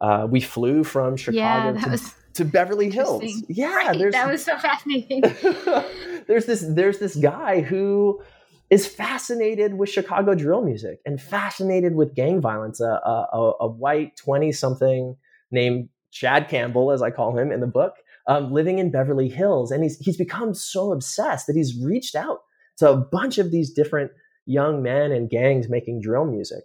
Uh, 0.00 0.26
we 0.30 0.40
flew 0.40 0.82
from 0.82 1.16
Chicago 1.16 1.78
yeah, 1.78 1.96
to, 1.96 2.12
to, 2.34 2.44
Beverly 2.44 2.90
Hills. 2.90 3.22
Yeah, 3.48 3.74
right. 3.74 4.12
that 4.12 4.30
was 4.30 4.42
so 4.42 4.56
fascinating. 4.56 5.20
there's 6.26 6.46
this 6.46 6.64
there's 6.66 6.98
this 6.98 7.16
guy 7.16 7.60
who 7.60 8.22
is 8.70 8.86
fascinated 8.86 9.74
with 9.74 9.90
Chicago 9.90 10.34
drill 10.34 10.62
music 10.62 11.00
and 11.04 11.20
fascinated 11.20 11.94
with 11.96 12.14
gang 12.14 12.40
violence. 12.40 12.80
A, 12.80 12.84
a, 12.86 13.52
a 13.60 13.66
white 13.66 14.16
20 14.16 14.52
something 14.52 15.16
named 15.50 15.88
Chad 16.12 16.48
Campbell, 16.48 16.92
as 16.92 17.02
I 17.02 17.10
call 17.10 17.36
him 17.36 17.52
in 17.52 17.60
the 17.60 17.66
book, 17.66 17.94
um, 18.26 18.52
living 18.52 18.78
in 18.78 18.90
Beverly 18.90 19.28
Hills. 19.28 19.70
And 19.70 19.82
he's, 19.82 19.98
he's 19.98 20.16
become 20.16 20.54
so 20.54 20.92
obsessed 20.92 21.46
that 21.46 21.56
he's 21.56 21.76
reached 21.82 22.14
out 22.14 22.40
to 22.78 22.90
a 22.90 22.96
bunch 22.96 23.38
of 23.38 23.50
these 23.50 23.72
different 23.72 24.12
young 24.46 24.82
men 24.82 25.12
and 25.12 25.30
gangs 25.30 25.68
making 25.68 26.00
drill 26.00 26.24
music. 26.24 26.64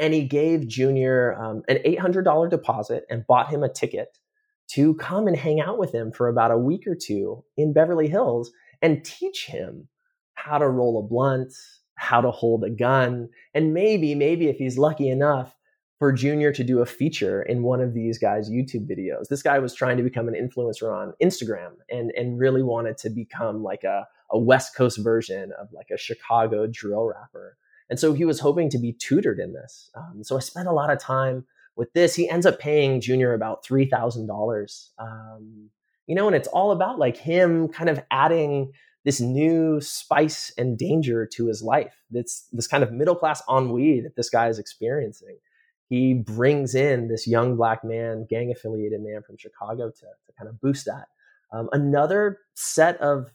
And 0.00 0.14
he 0.14 0.24
gave 0.24 0.68
Junior 0.68 1.34
um, 1.34 1.62
an 1.68 1.78
$800 1.84 2.48
deposit 2.48 3.04
and 3.10 3.26
bought 3.26 3.50
him 3.50 3.62
a 3.62 3.68
ticket 3.68 4.18
to 4.70 4.94
come 4.94 5.26
and 5.26 5.36
hang 5.36 5.60
out 5.60 5.78
with 5.78 5.92
him 5.92 6.12
for 6.12 6.28
about 6.28 6.50
a 6.50 6.58
week 6.58 6.86
or 6.86 6.94
two 6.94 7.44
in 7.56 7.74
Beverly 7.74 8.08
Hills 8.08 8.50
and 8.80 9.04
teach 9.04 9.46
him 9.46 9.88
how 10.34 10.58
to 10.58 10.68
roll 10.68 10.98
a 10.98 11.06
blunt, 11.06 11.52
how 11.96 12.20
to 12.20 12.30
hold 12.30 12.64
a 12.64 12.70
gun, 12.70 13.28
and 13.54 13.74
maybe, 13.74 14.14
maybe 14.14 14.48
if 14.48 14.56
he's 14.56 14.78
lucky 14.78 15.08
enough, 15.08 15.54
for 15.98 16.10
Junior 16.10 16.50
to 16.50 16.64
do 16.64 16.80
a 16.80 16.86
feature 16.86 17.42
in 17.42 17.62
one 17.62 17.80
of 17.80 17.94
these 17.94 18.18
guys' 18.18 18.50
YouTube 18.50 18.90
videos. 18.90 19.28
This 19.28 19.40
guy 19.40 19.60
was 19.60 19.72
trying 19.72 19.96
to 19.98 20.02
become 20.02 20.26
an 20.26 20.34
influencer 20.34 20.92
on 20.92 21.12
Instagram 21.22 21.74
and, 21.90 22.10
and 22.16 22.40
really 22.40 22.64
wanted 22.64 22.98
to 22.98 23.08
become 23.08 23.62
like 23.62 23.84
a, 23.84 24.08
a 24.32 24.38
West 24.38 24.74
Coast 24.74 24.98
version 24.98 25.52
of 25.60 25.68
like 25.72 25.90
a 25.92 25.98
Chicago 25.98 26.66
drill 26.66 27.04
rapper. 27.04 27.56
And 27.90 27.98
so 27.98 28.14
he 28.14 28.24
was 28.24 28.40
hoping 28.40 28.70
to 28.70 28.78
be 28.78 28.92
tutored 28.92 29.38
in 29.38 29.52
this. 29.52 29.90
Um, 29.94 30.24
so 30.24 30.36
I 30.36 30.40
spent 30.40 30.68
a 30.68 30.72
lot 30.72 30.90
of 30.90 30.98
time 30.98 31.44
with 31.76 31.92
this. 31.92 32.14
He 32.14 32.28
ends 32.28 32.46
up 32.46 32.58
paying 32.58 33.00
Junior 33.00 33.34
about 33.34 33.64
$3,000. 33.64 34.88
Um, 34.98 35.70
you 36.06 36.14
know, 36.14 36.26
and 36.26 36.34
it's 36.34 36.48
all 36.48 36.72
about 36.72 36.98
like 36.98 37.16
him 37.16 37.68
kind 37.68 37.90
of 37.90 38.02
adding 38.10 38.72
this 39.04 39.20
new 39.20 39.80
spice 39.80 40.52
and 40.56 40.78
danger 40.78 41.26
to 41.26 41.46
his 41.46 41.62
life. 41.62 41.94
This 42.10 42.46
this 42.52 42.66
kind 42.66 42.82
of 42.82 42.92
middle 42.92 43.14
class 43.14 43.42
ennui 43.48 44.00
that 44.00 44.16
this 44.16 44.30
guy 44.30 44.48
is 44.48 44.58
experiencing. 44.58 45.38
He 45.88 46.14
brings 46.14 46.74
in 46.74 47.08
this 47.08 47.26
young 47.26 47.56
black 47.56 47.84
man, 47.84 48.26
gang 48.28 48.50
affiliated 48.50 49.02
man 49.02 49.22
from 49.22 49.36
Chicago 49.36 49.90
to, 49.90 50.00
to 50.00 50.32
kind 50.38 50.48
of 50.48 50.60
boost 50.60 50.86
that. 50.86 51.08
Um, 51.52 51.68
another 51.72 52.38
set 52.54 52.98
of 53.00 53.30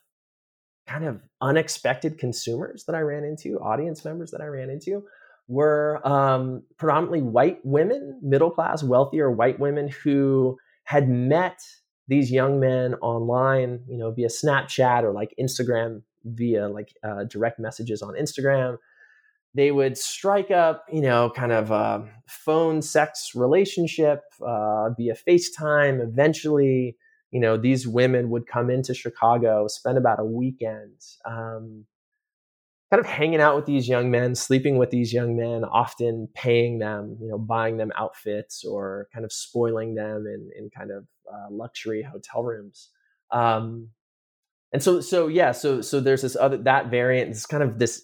kind 0.87 1.05
of 1.05 1.21
unexpected 1.41 2.17
consumers 2.17 2.85
that 2.85 2.95
I 2.95 3.01
ran 3.01 3.23
into, 3.23 3.59
audience 3.59 4.03
members 4.05 4.31
that 4.31 4.41
I 4.41 4.45
ran 4.45 4.69
into, 4.69 5.03
were 5.47 6.05
um, 6.07 6.63
predominantly 6.77 7.21
white 7.21 7.59
women, 7.63 8.19
middle 8.21 8.51
class, 8.51 8.83
wealthier 8.83 9.29
white 9.31 9.59
women 9.59 9.89
who 10.03 10.57
had 10.83 11.09
met 11.09 11.59
these 12.07 12.31
young 12.31 12.59
men 12.59 12.95
online, 12.95 13.81
you 13.87 13.97
know, 13.97 14.11
via 14.11 14.27
Snapchat 14.27 15.03
or 15.03 15.11
like 15.11 15.33
Instagram, 15.39 16.01
via 16.23 16.67
like 16.67 16.93
uh, 17.03 17.25
direct 17.25 17.59
messages 17.59 18.01
on 18.01 18.13
Instagram. 18.15 18.77
They 19.53 19.71
would 19.71 19.97
strike 19.97 20.51
up, 20.51 20.85
you 20.91 21.01
know, 21.01 21.31
kind 21.35 21.51
of 21.51 21.71
a 21.71 22.07
phone 22.27 22.81
sex 22.81 23.31
relationship 23.33 24.21
uh, 24.41 24.89
via 24.91 25.15
FaceTime. 25.15 26.01
Eventually, 26.01 26.95
you 27.31 27.39
know, 27.39 27.57
these 27.57 27.87
women 27.87 28.29
would 28.29 28.47
come 28.47 28.69
into 28.69 28.93
Chicago, 28.93 29.67
spend 29.67 29.97
about 29.97 30.19
a 30.19 30.25
weekend, 30.25 31.01
um, 31.25 31.85
kind 32.89 32.99
of 33.01 33.05
hanging 33.05 33.41
out 33.41 33.55
with 33.55 33.65
these 33.65 33.87
young 33.87 34.09
men, 34.09 34.33
sleeping 34.33 34.77
with 34.77 34.91
these 34.91 35.11
young 35.11 35.35
men, 35.35 35.65
often 35.65 36.29
paying 36.33 36.79
them, 36.79 37.17
you 37.19 37.27
know, 37.27 37.37
buying 37.37 37.77
them 37.77 37.91
outfits 37.95 38.63
or 38.63 39.07
kind 39.13 39.25
of 39.25 39.31
spoiling 39.31 39.95
them 39.95 40.25
in, 40.25 40.49
in 40.57 40.69
kind 40.69 40.91
of 40.91 41.05
uh, 41.31 41.47
luxury 41.51 42.01
hotel 42.01 42.43
rooms. 42.43 42.89
Um, 43.31 43.89
and 44.71 44.81
so, 44.81 45.01
so 45.01 45.27
yeah, 45.27 45.51
so 45.51 45.81
so 45.81 45.99
there's 45.99 46.21
this 46.21 46.35
other 46.35 46.57
that 46.57 46.89
variant. 46.89 47.31
It's 47.31 47.45
kind 47.45 47.63
of 47.63 47.79
this 47.79 48.03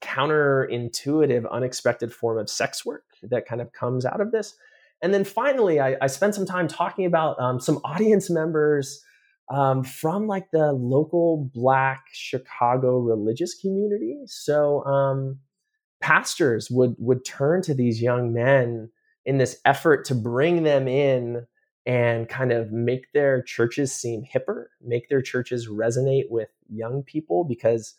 counterintuitive, 0.00 1.50
unexpected 1.50 2.12
form 2.12 2.38
of 2.38 2.48
sex 2.48 2.84
work 2.84 3.04
that 3.22 3.46
kind 3.46 3.60
of 3.60 3.72
comes 3.72 4.04
out 4.06 4.20
of 4.20 4.32
this. 4.32 4.54
And 5.02 5.14
then 5.14 5.24
finally, 5.24 5.80
I, 5.80 5.96
I 6.00 6.06
spent 6.06 6.34
some 6.34 6.46
time 6.46 6.68
talking 6.68 7.06
about 7.06 7.40
um, 7.40 7.60
some 7.60 7.78
audience 7.84 8.30
members 8.30 9.02
um, 9.50 9.82
from 9.82 10.26
like 10.26 10.50
the 10.52 10.72
local 10.72 11.50
Black 11.52 12.04
Chicago 12.12 12.98
religious 12.98 13.54
community. 13.54 14.20
So 14.26 14.84
um, 14.84 15.38
pastors 16.00 16.70
would 16.70 16.94
would 16.98 17.24
turn 17.24 17.62
to 17.62 17.74
these 17.74 18.00
young 18.00 18.32
men 18.32 18.90
in 19.26 19.38
this 19.38 19.60
effort 19.64 20.04
to 20.06 20.14
bring 20.14 20.62
them 20.62 20.88
in 20.88 21.46
and 21.86 22.28
kind 22.28 22.52
of 22.52 22.72
make 22.72 23.12
their 23.12 23.42
churches 23.42 23.92
seem 23.92 24.22
hipper, 24.22 24.66
make 24.80 25.08
their 25.08 25.22
churches 25.22 25.68
resonate 25.68 26.30
with 26.30 26.48
young 26.68 27.02
people 27.02 27.44
because 27.44 27.94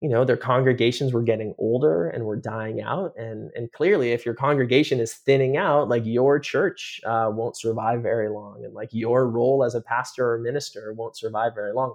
you 0.00 0.08
know 0.08 0.24
their 0.24 0.36
congregations 0.36 1.12
were 1.12 1.22
getting 1.22 1.54
older 1.58 2.08
and 2.08 2.24
were 2.24 2.36
dying 2.36 2.80
out 2.80 3.12
and 3.16 3.50
and 3.54 3.70
clearly 3.72 4.12
if 4.12 4.24
your 4.24 4.34
congregation 4.34 4.98
is 4.98 5.14
thinning 5.14 5.56
out 5.56 5.88
like 5.88 6.04
your 6.06 6.38
church 6.38 7.00
uh, 7.06 7.30
won't 7.32 7.56
survive 7.56 8.02
very 8.02 8.30
long 8.30 8.64
and 8.64 8.72
like 8.72 8.88
your 8.92 9.28
role 9.28 9.62
as 9.62 9.74
a 9.74 9.80
pastor 9.80 10.32
or 10.32 10.38
minister 10.38 10.92
won't 10.94 11.16
survive 11.16 11.54
very 11.54 11.72
long. 11.72 11.94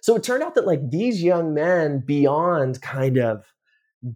So 0.00 0.16
it 0.16 0.22
turned 0.22 0.42
out 0.42 0.54
that 0.54 0.66
like 0.66 0.90
these 0.90 1.22
young 1.22 1.54
men 1.54 2.02
beyond 2.04 2.80
kind 2.82 3.18
of 3.18 3.44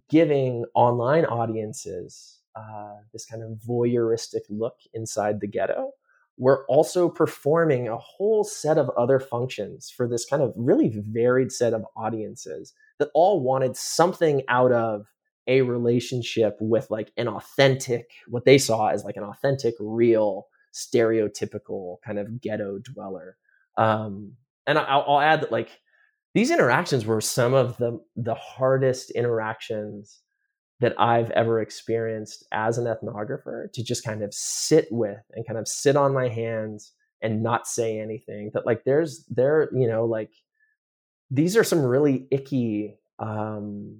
giving 0.09 0.65
online 0.73 1.25
audiences 1.25 2.39
uh, 2.55 2.95
this 3.13 3.25
kind 3.25 3.43
of 3.43 3.59
voyeuristic 3.59 4.41
look 4.49 4.75
inside 4.93 5.39
the 5.39 5.47
ghetto 5.47 5.91
we're 6.39 6.65
also 6.67 7.09
performing 7.09 7.89
a 7.89 7.97
whole 7.97 8.45
set 8.45 8.77
of 8.77 8.89
other 8.97 9.19
functions 9.19 9.89
for 9.89 10.07
this 10.07 10.25
kind 10.25 10.41
of 10.41 10.53
really 10.55 10.89
varied 11.09 11.51
set 11.51 11.73
of 11.73 11.85
audiences 11.95 12.73
that 12.99 13.09
all 13.13 13.41
wanted 13.41 13.75
something 13.75 14.43
out 14.47 14.71
of 14.71 15.05
a 15.47 15.61
relationship 15.61 16.57
with 16.59 16.89
like 16.91 17.11
an 17.17 17.27
authentic, 17.27 18.11
what 18.27 18.45
they 18.45 18.57
saw 18.57 18.87
as 18.89 19.03
like 19.03 19.17
an 19.17 19.23
authentic, 19.23 19.73
real, 19.79 20.45
stereotypical 20.73 21.97
kind 22.05 22.19
of 22.19 22.39
ghetto 22.39 22.77
dweller. 22.79 23.37
Um, 23.77 24.33
and 24.67 24.77
I'll, 24.77 25.03
I'll 25.07 25.21
add 25.21 25.41
that 25.41 25.51
like 25.51 25.69
these 26.35 26.51
interactions 26.51 27.05
were 27.05 27.21
some 27.21 27.53
of 27.53 27.77
the 27.77 27.99
the 28.15 28.35
hardest 28.35 29.09
interactions 29.11 30.19
that 30.79 30.93
I've 30.99 31.31
ever 31.31 31.59
experienced 31.59 32.45
as 32.51 32.77
an 32.77 32.85
ethnographer 32.85 33.71
to 33.73 33.83
just 33.83 34.03
kind 34.03 34.23
of 34.23 34.33
sit 34.33 34.87
with 34.91 35.23
and 35.33 35.45
kind 35.45 35.59
of 35.59 35.67
sit 35.67 35.95
on 35.95 36.13
my 36.13 36.29
hands 36.29 36.93
and 37.21 37.43
not 37.43 37.67
say 37.67 37.99
anything 37.99 38.51
that 38.53 38.65
like 38.65 38.83
there's 38.85 39.25
there 39.29 39.69
you 39.73 39.87
know 39.87 40.05
like 40.05 40.31
these 41.31 41.55
are 41.55 41.63
some 41.63 41.83
really 41.83 42.27
icky 42.31 42.95
um 43.19 43.99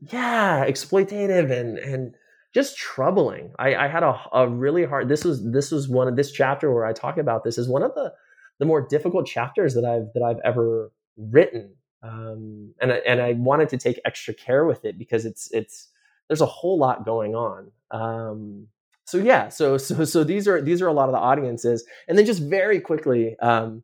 yeah 0.00 0.64
exploitative 0.66 1.50
and 1.50 1.78
and 1.78 2.14
just 2.52 2.76
troubling. 2.76 3.52
I 3.58 3.74
i 3.74 3.88
had 3.88 4.02
a, 4.02 4.20
a 4.32 4.48
really 4.48 4.84
hard 4.84 5.08
this 5.08 5.24
was 5.24 5.44
this 5.50 5.70
was 5.70 5.88
one 5.88 6.08
of 6.08 6.16
this 6.16 6.32
chapter 6.32 6.72
where 6.72 6.84
i 6.84 6.92
talk 6.92 7.16
about 7.16 7.44
this 7.44 7.58
is 7.58 7.68
one 7.68 7.82
of 7.82 7.94
the 7.94 8.12
the 8.58 8.66
more 8.66 8.86
difficult 8.86 9.26
chapters 9.26 9.74
that 9.74 9.84
i've 9.84 10.12
that 10.14 10.22
i've 10.22 10.40
ever 10.44 10.92
written. 11.16 11.74
Um 12.02 12.74
and 12.80 12.92
I, 12.92 12.96
and 13.06 13.20
i 13.20 13.32
wanted 13.32 13.68
to 13.70 13.78
take 13.78 14.00
extra 14.04 14.34
care 14.34 14.64
with 14.64 14.84
it 14.84 14.98
because 14.98 15.24
it's 15.24 15.50
it's 15.52 15.88
there's 16.28 16.40
a 16.40 16.46
whole 16.46 16.78
lot 16.78 17.04
going 17.04 17.34
on. 17.34 17.70
Um 17.90 18.68
so 19.04 19.18
yeah 19.18 19.48
so 19.48 19.76
so 19.78 20.04
so 20.04 20.24
these 20.24 20.46
are 20.46 20.60
these 20.60 20.80
are 20.82 20.88
a 20.88 20.92
lot 20.92 21.08
of 21.08 21.12
the 21.12 21.18
audiences. 21.18 21.84
And 22.08 22.16
then 22.16 22.26
just 22.26 22.42
very 22.42 22.80
quickly 22.80 23.36
um 23.40 23.82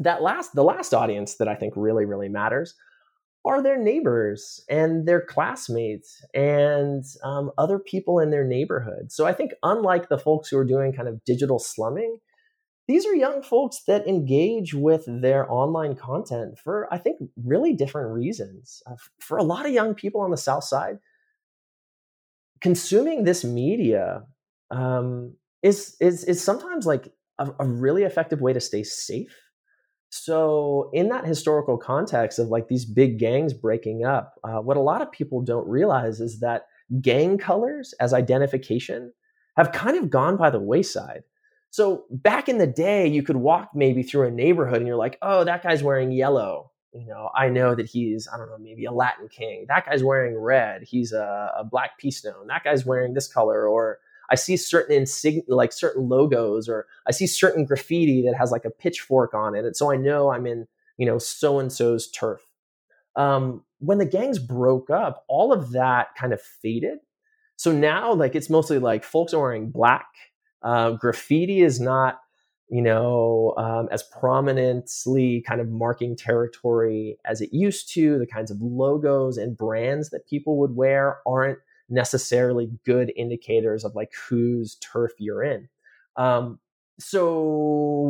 that 0.00 0.22
last 0.22 0.54
the 0.54 0.64
last 0.64 0.92
audience 0.92 1.36
that 1.36 1.48
i 1.48 1.54
think 1.54 1.74
really 1.76 2.04
really 2.04 2.28
matters 2.28 2.74
are 3.44 3.62
their 3.62 3.78
neighbors 3.78 4.62
and 4.68 5.08
their 5.08 5.22
classmates 5.22 6.22
and 6.34 7.04
um, 7.24 7.50
other 7.56 7.78
people 7.78 8.18
in 8.18 8.30
their 8.30 8.44
neighborhood. 8.44 9.10
So 9.10 9.26
i 9.26 9.32
think 9.32 9.52
unlike 9.62 10.08
the 10.08 10.18
folks 10.18 10.48
who 10.48 10.58
are 10.58 10.64
doing 10.64 10.92
kind 10.92 11.08
of 11.08 11.24
digital 11.24 11.58
slumming 11.58 12.18
these 12.88 13.06
are 13.06 13.14
young 13.14 13.40
folks 13.40 13.84
that 13.86 14.08
engage 14.08 14.74
with 14.74 15.04
their 15.06 15.50
online 15.50 15.94
content 15.94 16.58
for 16.58 16.92
i 16.92 16.98
think 16.98 17.18
really 17.44 17.74
different 17.74 18.12
reasons. 18.12 18.82
Uh, 18.86 18.96
for 19.20 19.38
a 19.38 19.44
lot 19.44 19.64
of 19.64 19.72
young 19.72 19.94
people 19.94 20.20
on 20.20 20.30
the 20.30 20.36
south 20.36 20.64
side 20.64 20.98
consuming 22.60 23.24
this 23.24 23.44
media 23.44 24.24
um, 24.70 25.34
is 25.62 25.96
is 26.00 26.24
is 26.24 26.42
sometimes 26.42 26.86
like 26.86 27.12
a, 27.38 27.50
a 27.58 27.66
really 27.66 28.02
effective 28.02 28.40
way 28.40 28.52
to 28.52 28.60
stay 28.60 28.82
safe 28.82 29.49
so, 30.10 30.90
in 30.92 31.08
that 31.10 31.24
historical 31.24 31.78
context 31.78 32.40
of 32.40 32.48
like 32.48 32.66
these 32.66 32.84
big 32.84 33.18
gangs 33.18 33.54
breaking 33.54 34.04
up, 34.04 34.34
uh, 34.42 34.58
what 34.58 34.76
a 34.76 34.80
lot 34.80 35.02
of 35.02 35.12
people 35.12 35.40
don't 35.40 35.68
realize 35.68 36.20
is 36.20 36.40
that 36.40 36.66
gang 37.00 37.38
colors 37.38 37.94
as 38.00 38.12
identification 38.12 39.12
have 39.56 39.70
kind 39.70 39.96
of 39.96 40.10
gone 40.10 40.36
by 40.36 40.50
the 40.50 40.58
wayside. 40.58 41.22
So, 41.70 42.06
back 42.10 42.48
in 42.48 42.58
the 42.58 42.66
day, 42.66 43.06
you 43.06 43.22
could 43.22 43.36
walk 43.36 43.70
maybe 43.72 44.02
through 44.02 44.26
a 44.26 44.32
neighborhood 44.32 44.78
and 44.78 44.86
you're 44.88 44.96
like, 44.96 45.16
oh, 45.22 45.44
that 45.44 45.62
guy's 45.62 45.84
wearing 45.84 46.10
yellow. 46.10 46.72
You 46.92 47.06
know, 47.06 47.30
I 47.32 47.48
know 47.48 47.76
that 47.76 47.86
he's, 47.86 48.28
I 48.34 48.36
don't 48.36 48.50
know, 48.50 48.58
maybe 48.58 48.86
a 48.86 48.92
Latin 48.92 49.28
king. 49.28 49.66
That 49.68 49.86
guy's 49.86 50.02
wearing 50.02 50.36
red. 50.36 50.82
He's 50.82 51.12
a, 51.12 51.52
a 51.56 51.62
Black 51.62 51.98
P. 51.98 52.10
Stone. 52.10 52.48
That 52.48 52.64
guy's 52.64 52.84
wearing 52.84 53.14
this 53.14 53.32
color. 53.32 53.68
Or, 53.68 54.00
I 54.30 54.36
see 54.36 54.56
certain 54.56 54.96
insign 54.96 55.42
like 55.48 55.72
certain 55.72 56.08
logos 56.08 56.68
or 56.68 56.86
I 57.06 57.10
see 57.10 57.26
certain 57.26 57.64
graffiti 57.64 58.22
that 58.22 58.36
has 58.36 58.52
like 58.52 58.64
a 58.64 58.70
pitchfork 58.70 59.34
on 59.34 59.54
it. 59.54 59.64
And 59.64 59.76
so 59.76 59.90
I 59.90 59.96
know 59.96 60.30
I'm 60.30 60.46
in, 60.46 60.68
you 60.96 61.06
know, 61.06 61.18
so 61.18 61.58
and 61.58 61.72
so's 61.72 62.10
turf. 62.10 62.40
Um, 63.16 63.64
when 63.80 63.98
the 63.98 64.06
gangs 64.06 64.38
broke 64.38 64.90
up, 64.90 65.24
all 65.28 65.52
of 65.52 65.72
that 65.72 66.14
kind 66.14 66.32
of 66.32 66.40
faded. 66.40 66.98
So 67.56 67.72
now, 67.72 68.14
like, 68.14 68.34
it's 68.34 68.48
mostly 68.48 68.78
like 68.78 69.04
folks 69.04 69.34
are 69.34 69.40
wearing 69.40 69.70
black. 69.70 70.06
Uh, 70.62 70.92
graffiti 70.92 71.60
is 71.62 71.80
not, 71.80 72.20
you 72.70 72.80
know, 72.82 73.54
um, 73.56 73.88
as 73.90 74.02
prominently 74.02 75.42
kind 75.46 75.60
of 75.60 75.68
marking 75.68 76.16
territory 76.16 77.18
as 77.24 77.40
it 77.40 77.52
used 77.52 77.92
to. 77.94 78.18
The 78.18 78.26
kinds 78.26 78.50
of 78.50 78.62
logos 78.62 79.36
and 79.38 79.56
brands 79.56 80.10
that 80.10 80.26
people 80.26 80.58
would 80.58 80.76
wear 80.76 81.18
aren't 81.26 81.58
necessarily 81.90 82.70
good 82.86 83.12
indicators 83.16 83.84
of 83.84 83.94
like 83.94 84.12
whose 84.28 84.76
turf 84.76 85.12
you're 85.18 85.42
in. 85.42 85.68
Um, 86.16 86.58
so 86.98 87.40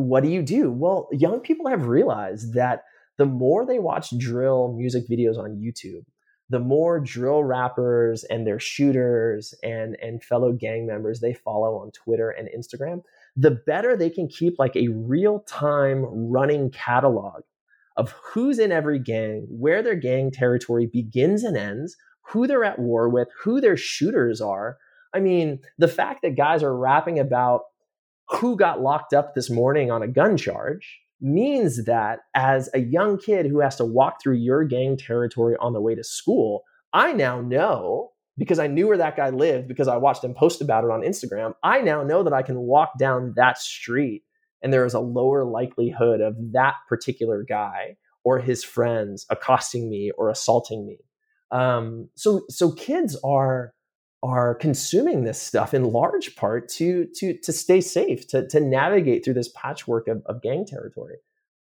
what 0.06 0.22
do 0.22 0.28
you 0.28 0.42
do? 0.42 0.70
Well, 0.70 1.08
young 1.12 1.40
people 1.40 1.68
have 1.68 1.86
realized 1.86 2.54
that 2.54 2.84
the 3.18 3.26
more 3.26 3.64
they 3.66 3.78
watch 3.78 4.16
drill 4.18 4.74
music 4.76 5.04
videos 5.08 5.38
on 5.38 5.56
YouTube, 5.56 6.04
the 6.48 6.58
more 6.58 6.98
drill 6.98 7.44
rappers 7.44 8.24
and 8.24 8.46
their 8.46 8.58
shooters 8.58 9.54
and 9.62 9.96
and 10.02 10.22
fellow 10.22 10.52
gang 10.52 10.86
members 10.86 11.20
they 11.20 11.32
follow 11.32 11.76
on 11.76 11.92
Twitter 11.92 12.30
and 12.30 12.48
Instagram, 12.48 13.02
the 13.36 13.52
better 13.66 13.96
they 13.96 14.10
can 14.10 14.26
keep 14.26 14.58
like 14.58 14.74
a 14.74 14.88
real-time 14.88 16.04
running 16.04 16.70
catalog 16.70 17.42
of 17.96 18.10
who's 18.22 18.58
in 18.58 18.72
every 18.72 18.98
gang, 18.98 19.46
where 19.48 19.82
their 19.82 19.94
gang 19.94 20.30
territory 20.30 20.86
begins 20.86 21.44
and 21.44 21.56
ends, 21.56 21.96
who 22.30 22.46
they're 22.46 22.64
at 22.64 22.78
war 22.78 23.08
with, 23.08 23.28
who 23.42 23.60
their 23.60 23.76
shooters 23.76 24.40
are. 24.40 24.78
I 25.14 25.20
mean, 25.20 25.60
the 25.78 25.88
fact 25.88 26.22
that 26.22 26.36
guys 26.36 26.62
are 26.62 26.76
rapping 26.76 27.18
about 27.18 27.62
who 28.28 28.56
got 28.56 28.80
locked 28.80 29.12
up 29.12 29.34
this 29.34 29.50
morning 29.50 29.90
on 29.90 30.02
a 30.02 30.08
gun 30.08 30.36
charge 30.36 31.00
means 31.20 31.84
that 31.84 32.20
as 32.34 32.70
a 32.72 32.78
young 32.78 33.18
kid 33.18 33.46
who 33.46 33.60
has 33.60 33.76
to 33.76 33.84
walk 33.84 34.22
through 34.22 34.36
your 34.36 34.64
gang 34.64 34.96
territory 34.96 35.56
on 35.60 35.72
the 35.72 35.80
way 35.80 35.94
to 35.94 36.04
school, 36.04 36.62
I 36.92 37.12
now 37.12 37.40
know 37.40 38.10
because 38.38 38.58
I 38.58 38.68
knew 38.68 38.88
where 38.88 38.96
that 38.96 39.16
guy 39.16 39.30
lived 39.30 39.68
because 39.68 39.88
I 39.88 39.96
watched 39.96 40.24
him 40.24 40.34
post 40.34 40.62
about 40.62 40.84
it 40.84 40.90
on 40.90 41.02
Instagram. 41.02 41.54
I 41.62 41.80
now 41.80 42.02
know 42.02 42.22
that 42.22 42.32
I 42.32 42.42
can 42.42 42.58
walk 42.58 42.92
down 42.98 43.34
that 43.36 43.58
street 43.58 44.22
and 44.62 44.72
there 44.72 44.86
is 44.86 44.94
a 44.94 45.00
lower 45.00 45.44
likelihood 45.44 46.20
of 46.20 46.36
that 46.52 46.74
particular 46.88 47.44
guy 47.46 47.96
or 48.24 48.38
his 48.38 48.62
friends 48.62 49.26
accosting 49.28 49.90
me 49.90 50.12
or 50.16 50.30
assaulting 50.30 50.86
me. 50.86 50.98
Um, 51.52 52.08
so 52.14 52.42
so 52.48 52.72
kids 52.72 53.16
are 53.24 53.74
are 54.22 54.54
consuming 54.54 55.24
this 55.24 55.40
stuff 55.40 55.72
in 55.72 55.84
large 55.84 56.36
part 56.36 56.68
to 56.68 57.06
to 57.16 57.36
to 57.38 57.52
stay 57.52 57.80
safe, 57.80 58.26
to 58.28 58.46
to 58.48 58.60
navigate 58.60 59.24
through 59.24 59.34
this 59.34 59.50
patchwork 59.54 60.08
of, 60.08 60.22
of 60.26 60.42
gang 60.42 60.64
territory, 60.66 61.16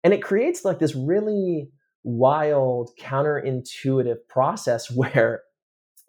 and 0.04 0.14
it 0.14 0.24
creates 0.24 0.66
like 0.66 0.80
this 0.80 0.96
really 0.96 1.70
wild, 2.04 2.92
counterintuitive 3.00 4.18
process 4.28 4.90
where, 4.96 5.42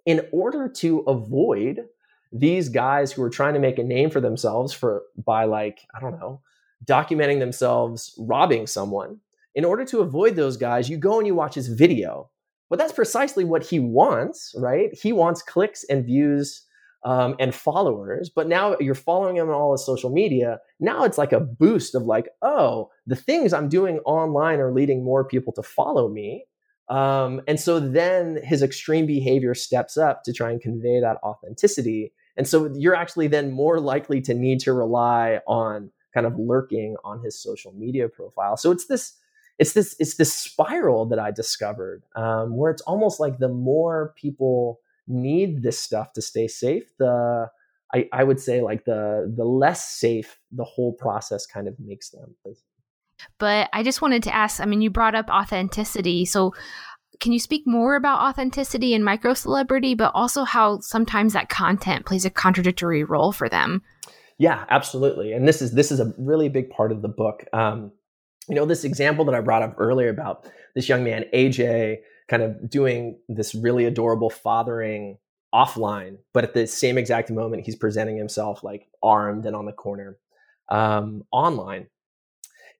in 0.07 0.27
order 0.33 0.69
to 0.69 1.01
avoid 1.01 1.85
these 2.33 2.69
guys 2.69 3.13
who 3.13 3.23
are 3.23 3.31
trying 3.31 3.55
to 3.55 3.61
make 3.61 3.79
a 3.79 3.85
name 3.85 4.11
for 4.11 4.21
themselves 4.21 4.73
for 4.73 5.03
by 5.25 5.45
like 5.45 5.81
I 5.95 6.01
don't 6.01 6.19
know 6.19 6.43
documenting 6.85 7.41
themselves 7.41 8.15
robbing 8.19 8.67
someone 8.67 9.19
in 9.55 9.65
order 9.65 9.85
to 9.85 10.01
avoid 10.01 10.37
those 10.37 10.57
guys 10.57 10.89
you 10.89 10.97
go 10.97 11.19
and 11.19 11.27
you 11.27 11.35
watch 11.35 11.55
this 11.55 11.67
video 11.67 12.31
but 12.71 12.79
that's 12.79 12.93
precisely 12.93 13.45
what 13.45 13.65
he 13.65 13.79
wants, 13.79 14.55
right? 14.57 14.91
He 14.93 15.13
wants 15.13 15.43
clicks 15.43 15.85
and 15.85 16.05
views 16.05 16.65
um, 17.05 17.37
and 17.39 17.55
followers. 17.55 18.29
But 18.29 18.49
now 18.49 18.77
you're 18.81 18.95
following 18.95 19.37
him 19.37 19.49
on 19.49 19.55
all 19.55 19.73
his 19.73 19.85
social 19.85 20.11
media. 20.11 20.61
Now 20.81 21.05
it's 21.05 21.19
like 21.19 21.33
a 21.33 21.41
boost 21.41 21.95
of 21.95 22.03
like, 22.03 22.29
oh, 22.43 22.91
the 23.07 23.17
things 23.17 23.53
I'm 23.53 23.69
doing 23.69 23.99
online 24.01 24.59
are 24.61 24.73
leading 24.73 25.05
more 25.05 25.25
people 25.25 25.53
to 25.55 25.63
follow 25.63 26.09
me. 26.09 26.45
Um, 26.89 27.43
and 27.47 27.61
so 27.61 27.81
then 27.81 28.41
his 28.43 28.63
extreme 28.63 29.07
behavior 29.07 29.55
steps 29.55 29.97
up 29.97 30.23
to 30.25 30.33
try 30.33 30.51
and 30.51 30.61
convey 30.61 31.01
that 31.01 31.19
authenticity. 31.23 32.13
And 32.37 32.49
so 32.49 32.73
you're 32.75 32.95
actually 32.95 33.27
then 33.29 33.53
more 33.53 33.79
likely 33.79 34.21
to 34.23 34.35
need 34.35 34.61
to 34.61 34.73
rely 34.73 35.41
on 35.47 35.91
kind 36.15 36.27
of 36.27 36.39
lurking 36.39 36.97
on 37.05 37.23
his 37.23 37.41
social 37.41 37.73
media 37.73 38.09
profile. 38.09 38.57
So 38.57 38.71
it's 38.71 38.87
this 38.87 39.15
it's 39.59 39.73
this 39.73 39.97
it's 39.99 40.17
this 40.17 40.33
spiral 40.33 41.07
that 41.07 41.19
I 41.19 41.31
discovered 41.31 42.05
um, 42.15 42.57
where 42.57 42.71
it's 42.71 42.83
almost 42.83 43.21
like 43.21 43.39
the 43.39 43.49
more 43.49 44.15
people 44.17 44.81
need 45.07 45.63
this 45.63 45.79
stuff 45.79 46.13
to 46.13 46.23
stay 46.23 46.49
safe, 46.49 46.85
the 46.99 47.51
I, 47.95 48.09
I 48.13 48.25
would 48.25 48.41
say 48.41 48.61
like 48.61 48.85
the 48.85 49.33
the 49.35 49.45
less 49.45 49.89
safe 49.89 50.39
the 50.53 50.65
whole 50.65 50.93
process 50.93 51.47
kind 51.47 51.67
of 51.67 51.79
makes 51.81 52.11
them. 52.11 52.37
But 53.39 53.69
I 53.73 53.83
just 53.83 54.01
wanted 54.01 54.23
to 54.25 54.35
ask. 54.35 54.61
I 54.61 54.65
mean, 54.67 54.81
you 54.81 54.91
brought 54.91 55.15
up 55.15 55.29
authenticity, 55.29 56.25
so 56.25 56.55
can 57.21 57.33
you 57.33 57.41
speak 57.41 57.67
more 57.67 57.97
about 57.97 58.21
authenticity 58.21 58.95
and 58.95 59.05
micro 59.05 59.35
celebrity, 59.35 59.95
but 59.95 60.13
also 60.15 60.45
how 60.45 60.79
sometimes 60.81 61.33
that 61.33 61.49
content 61.49 62.07
plays 62.07 62.25
a 62.25 62.31
contradictory 62.31 63.03
role 63.03 63.33
for 63.33 63.49
them? 63.49 63.83
Yeah, 64.39 64.65
absolutely. 64.69 65.33
And 65.33 65.49
this 65.49 65.61
is 65.61 65.73
this 65.73 65.91
is 65.91 65.99
a 65.99 66.15
really 66.17 66.49
big 66.49 66.71
part 66.71 66.93
of 66.93 67.03
the 67.03 67.09
book. 67.09 67.45
Um, 67.53 67.91
you 68.49 68.55
know, 68.55 68.65
this 68.65 68.85
example 68.85 69.25
that 69.27 69.35
I 69.35 69.41
brought 69.41 69.63
up 69.63 69.75
earlier 69.79 70.09
about 70.09 70.51
this 70.75 70.89
young 70.89 71.05
man, 71.05 71.25
AJ, 71.35 71.99
kind 72.29 72.43
of 72.43 72.69
doing 72.69 73.19
this 73.29 73.55
really 73.55 73.85
adorable 73.85 74.31
fathering 74.31 75.19
offline, 75.55 76.19
but 76.35 76.45
at 76.45 76.55
the 76.55 76.67
same 76.67 76.99
exact 76.99 77.31
moment, 77.31 77.65
he's 77.65 77.77
presenting 77.77 78.17
himself 78.17 78.63
like 78.63 78.89
armed 79.03 79.47
and 79.47 79.57
on 79.57 79.67
the 79.67 79.73
corner 79.73 80.17
um, 80.69 81.25
online. 81.33 81.87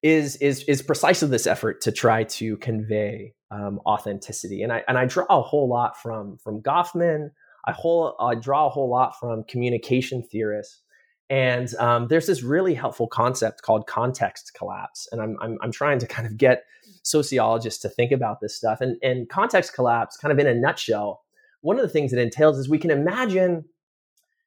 Is 0.01 0.37
is 0.37 0.63
is 0.65 0.81
precisely 0.81 1.27
this 1.27 1.49
effort 1.49 1.81
to 1.81 1.91
try 1.91 2.23
to 2.23 2.57
convey 2.59 3.35
um, 3.51 3.81
authenticity, 3.85 4.63
and 4.63 4.73
I 4.73 4.85
and 4.87 4.97
I 4.97 5.07
draw 5.07 5.27
a 5.29 5.43
whole 5.43 5.69
lot 5.69 6.01
from 6.01 6.39
from 6.39 6.63
Goffman. 6.63 7.31
I 7.67 7.73
whole 7.73 8.15
I 8.21 8.37
draw 8.37 8.67
a 8.67 8.71
whole 8.71 8.89
lot 8.89 9.19
from 9.19 9.43
communication 9.49 10.23
theorists 10.23 10.83
And 11.31 11.75
um, 11.75 12.09
there's 12.09 12.27
this 12.27 12.43
really 12.43 12.75
helpful 12.75 13.07
concept 13.07 13.63
called 13.63 13.87
context 13.87 14.53
collapse. 14.55 15.09
And 15.13 15.21
I'm, 15.21 15.37
I'm, 15.41 15.59
I'm, 15.63 15.73
trying 15.73 15.99
to 15.99 16.07
kind 16.07 16.27
of 16.27 16.39
get 16.39 16.65
sociologists 17.03 17.83
to 17.83 17.91
think 17.91 18.13
about 18.13 18.41
this 18.41 18.57
stuff. 18.57 18.81
And, 18.81 18.97
and 19.03 19.29
context 19.29 19.75
collapse, 19.75 20.17
kind 20.17 20.33
of 20.33 20.39
in 20.39 20.47
a 20.47 20.55
nutshell, 20.55 21.23
one 21.61 21.77
of 21.77 21.83
the 21.83 21.89
things 21.89 22.13
it 22.13 22.19
entails 22.19 22.59
is 22.59 22.69
we 22.69 22.79
can 22.79 22.91
imagine 22.91 23.65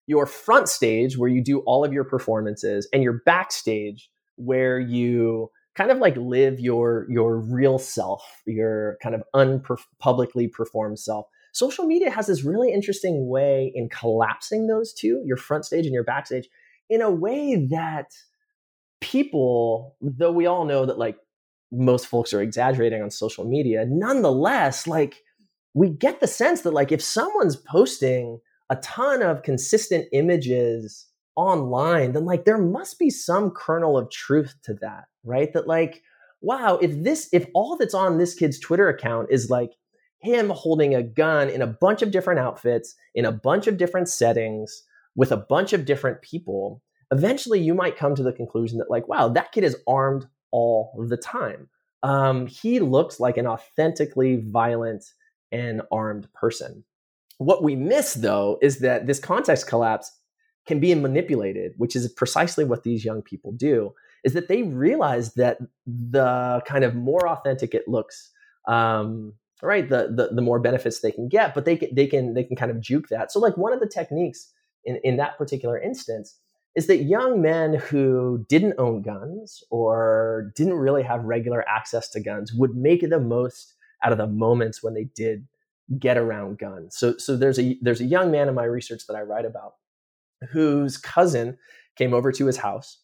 your 0.07 0.25
front 0.25 0.67
stage 0.67 1.17
where 1.17 1.29
you 1.29 1.43
do 1.43 1.59
all 1.59 1.85
of 1.85 1.93
your 1.93 2.03
performances 2.03 2.87
and 2.91 3.03
your 3.03 3.21
backstage 3.25 4.09
where 4.35 4.79
you 4.79 5.49
kind 5.75 5.91
of 5.91 5.99
like 5.99 6.17
live 6.17 6.59
your 6.59 7.05
your 7.09 7.37
real 7.37 7.79
self 7.79 8.41
your 8.45 8.97
kind 9.01 9.15
of 9.15 9.23
unpublicly 9.33 10.51
performed 10.51 10.99
self 10.99 11.27
social 11.53 11.85
media 11.85 12.09
has 12.09 12.27
this 12.27 12.43
really 12.43 12.73
interesting 12.73 13.29
way 13.29 13.71
in 13.73 13.87
collapsing 13.87 14.67
those 14.67 14.93
two 14.93 15.21
your 15.25 15.37
front 15.37 15.63
stage 15.63 15.85
and 15.85 15.93
your 15.93 16.03
backstage 16.03 16.49
in 16.91 17.01
a 17.01 17.09
way 17.09 17.55
that 17.71 18.11
people, 18.99 19.95
though 20.01 20.33
we 20.33 20.45
all 20.45 20.65
know 20.65 20.85
that 20.85 20.99
like 20.99 21.17
most 21.71 22.05
folks 22.05 22.33
are 22.33 22.41
exaggerating 22.41 23.01
on 23.01 23.09
social 23.09 23.45
media, 23.45 23.85
nonetheless, 23.87 24.85
like 24.87 25.23
we 25.73 25.89
get 25.89 26.19
the 26.19 26.27
sense 26.27 26.61
that 26.61 26.73
like 26.73 26.91
if 26.91 27.01
someone's 27.01 27.55
posting 27.55 28.41
a 28.69 28.75
ton 28.75 29.23
of 29.23 29.41
consistent 29.41 30.05
images 30.11 31.07
online, 31.37 32.11
then 32.11 32.25
like 32.25 32.43
there 32.43 32.57
must 32.57 32.99
be 32.99 33.09
some 33.09 33.51
kernel 33.51 33.97
of 33.97 34.11
truth 34.11 34.53
to 34.63 34.73
that, 34.73 35.05
right? 35.23 35.53
That 35.53 35.67
like, 35.67 36.03
wow, 36.41 36.77
if 36.81 37.03
this, 37.03 37.29
if 37.31 37.45
all 37.53 37.77
that's 37.77 37.93
on 37.93 38.17
this 38.17 38.35
kid's 38.35 38.59
Twitter 38.59 38.89
account 38.89 39.29
is 39.31 39.49
like 39.49 39.71
him 40.19 40.49
holding 40.49 40.93
a 40.93 41.01
gun 41.01 41.49
in 41.49 41.61
a 41.61 41.67
bunch 41.67 42.01
of 42.01 42.11
different 42.11 42.41
outfits, 42.41 42.95
in 43.15 43.23
a 43.23 43.31
bunch 43.31 43.67
of 43.67 43.77
different 43.77 44.09
settings, 44.09 44.83
with 45.15 45.31
a 45.31 45.37
bunch 45.37 45.73
of 45.73 45.85
different 45.85 46.21
people, 46.21 46.81
eventually 47.11 47.59
you 47.59 47.73
might 47.73 47.97
come 47.97 48.15
to 48.15 48.23
the 48.23 48.33
conclusion 48.33 48.77
that, 48.77 48.89
like, 48.89 49.07
wow, 49.07 49.27
that 49.29 49.51
kid 49.51 49.63
is 49.63 49.77
armed 49.87 50.25
all 50.51 51.05
the 51.09 51.17
time. 51.17 51.69
Um, 52.03 52.47
he 52.47 52.79
looks 52.79 53.19
like 53.19 53.37
an 53.37 53.47
authentically 53.47 54.41
violent 54.45 55.05
and 55.51 55.81
armed 55.91 56.31
person. 56.33 56.83
What 57.37 57.63
we 57.63 57.75
miss, 57.75 58.13
though, 58.13 58.57
is 58.61 58.79
that 58.79 59.07
this 59.07 59.19
context 59.19 59.67
collapse 59.67 60.11
can 60.67 60.79
be 60.79 60.93
manipulated, 60.95 61.73
which 61.77 61.95
is 61.95 62.07
precisely 62.13 62.63
what 62.63 62.83
these 62.83 63.03
young 63.03 63.21
people 63.21 63.51
do, 63.51 63.93
is 64.23 64.33
that 64.33 64.47
they 64.47 64.63
realize 64.63 65.33
that 65.33 65.57
the 65.85 66.61
kind 66.65 66.83
of 66.83 66.95
more 66.95 67.27
authentic 67.27 67.73
it 67.73 67.87
looks, 67.87 68.31
um, 68.67 69.33
right, 69.63 69.89
the, 69.89 70.13
the, 70.15 70.35
the 70.35 70.41
more 70.41 70.59
benefits 70.59 70.99
they 70.99 71.11
can 71.11 71.27
get, 71.27 71.55
but 71.55 71.65
they 71.65 71.75
can, 71.75 71.93
they 71.95 72.05
can, 72.05 72.33
they 72.35 72.43
can 72.43 72.55
kind 72.55 72.71
of 72.71 72.79
juke 72.79 73.09
that. 73.09 73.31
So 73.31 73.39
like 73.39 73.57
one 73.57 73.73
of 73.73 73.79
the 73.79 73.87
techniques 73.87 74.51
in, 74.85 74.99
in 75.03 75.17
that 75.17 75.37
particular 75.37 75.79
instance 75.79 76.37
is 76.75 76.87
that 76.87 77.03
young 77.03 77.41
men 77.41 77.73
who 77.73 78.45
didn't 78.47 78.75
own 78.77 79.01
guns 79.01 79.63
or 79.69 80.51
didn't 80.55 80.75
really 80.75 81.03
have 81.03 81.23
regular 81.23 81.67
access 81.67 82.09
to 82.09 82.19
guns 82.19 82.53
would 82.53 82.75
make 82.75 83.07
the 83.09 83.19
most 83.19 83.75
out 84.03 84.11
of 84.11 84.17
the 84.17 84.27
moments 84.27 84.81
when 84.81 84.93
they 84.93 85.03
did 85.03 85.47
get 85.99 86.17
around 86.17 86.57
guns. 86.57 86.95
So, 86.95 87.17
so 87.17 87.35
there's 87.35 87.59
a 87.59 87.77
there's 87.81 87.99
a 87.99 88.05
young 88.05 88.31
man 88.31 88.47
in 88.47 88.55
my 88.55 88.63
research 88.63 89.05
that 89.07 89.15
I 89.15 89.21
write 89.21 89.45
about 89.45 89.73
whose 90.49 90.97
cousin 90.97 91.57
came 91.97 92.13
over 92.13 92.31
to 92.31 92.45
his 92.45 92.57
house, 92.57 92.99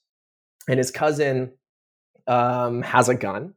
and 0.69 0.78
his 0.78 0.89
cousin 0.89 1.51
um, 2.25 2.82
has 2.84 3.09
a 3.09 3.15
gun, 3.15 3.53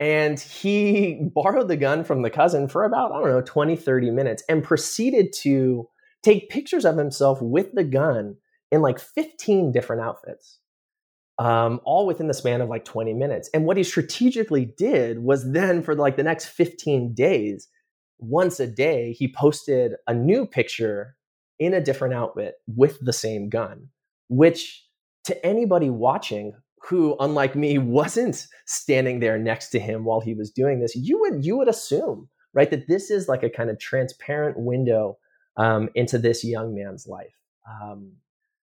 and 0.00 0.40
he 0.40 1.18
borrowed 1.20 1.68
the 1.68 1.76
gun 1.76 2.02
from 2.02 2.22
the 2.22 2.30
cousin 2.30 2.66
for 2.66 2.84
about 2.84 3.12
i 3.12 3.20
don't 3.20 3.28
know 3.28 3.42
20 3.42 3.76
30 3.76 4.10
minutes 4.10 4.42
and 4.48 4.64
proceeded 4.64 5.32
to 5.32 5.88
take 6.22 6.50
pictures 6.50 6.84
of 6.84 6.96
himself 6.96 7.40
with 7.40 7.72
the 7.72 7.84
gun 7.84 8.36
in 8.70 8.82
like 8.82 8.98
15 8.98 9.72
different 9.72 10.02
outfits, 10.02 10.58
um, 11.38 11.80
all 11.84 12.06
within 12.06 12.28
the 12.28 12.34
span 12.34 12.60
of 12.60 12.68
like 12.68 12.84
20 12.84 13.12
minutes. 13.14 13.50
And 13.52 13.64
what 13.64 13.76
he 13.76 13.82
strategically 13.82 14.64
did 14.64 15.20
was 15.20 15.52
then 15.52 15.82
for 15.82 15.94
like 15.94 16.16
the 16.16 16.22
next 16.22 16.46
15 16.46 17.14
days, 17.14 17.68
once 18.18 18.60
a 18.60 18.66
day, 18.66 19.12
he 19.12 19.32
posted 19.32 19.94
a 20.06 20.14
new 20.14 20.46
picture 20.46 21.16
in 21.58 21.74
a 21.74 21.80
different 21.80 22.14
outfit 22.14 22.54
with 22.66 22.98
the 23.00 23.12
same 23.12 23.48
gun, 23.48 23.88
which 24.28 24.84
to 25.24 25.46
anybody 25.46 25.90
watching 25.90 26.52
who 26.82 27.16
unlike 27.20 27.54
me 27.54 27.78
wasn't 27.78 28.46
standing 28.66 29.20
there 29.20 29.38
next 29.38 29.70
to 29.70 29.78
him 29.78 30.04
while 30.04 30.20
he 30.20 30.34
was 30.34 30.50
doing 30.50 30.80
this 30.80 30.96
you 30.96 31.20
would 31.20 31.44
you 31.44 31.56
would 31.56 31.68
assume 31.68 32.28
right 32.54 32.70
that 32.70 32.88
this 32.88 33.10
is 33.10 33.28
like 33.28 33.42
a 33.42 33.50
kind 33.50 33.70
of 33.70 33.78
transparent 33.78 34.58
window 34.58 35.16
um, 35.56 35.88
into 35.94 36.18
this 36.18 36.44
young 36.44 36.74
man's 36.74 37.06
life. 37.06 37.34
Um, 37.68 38.12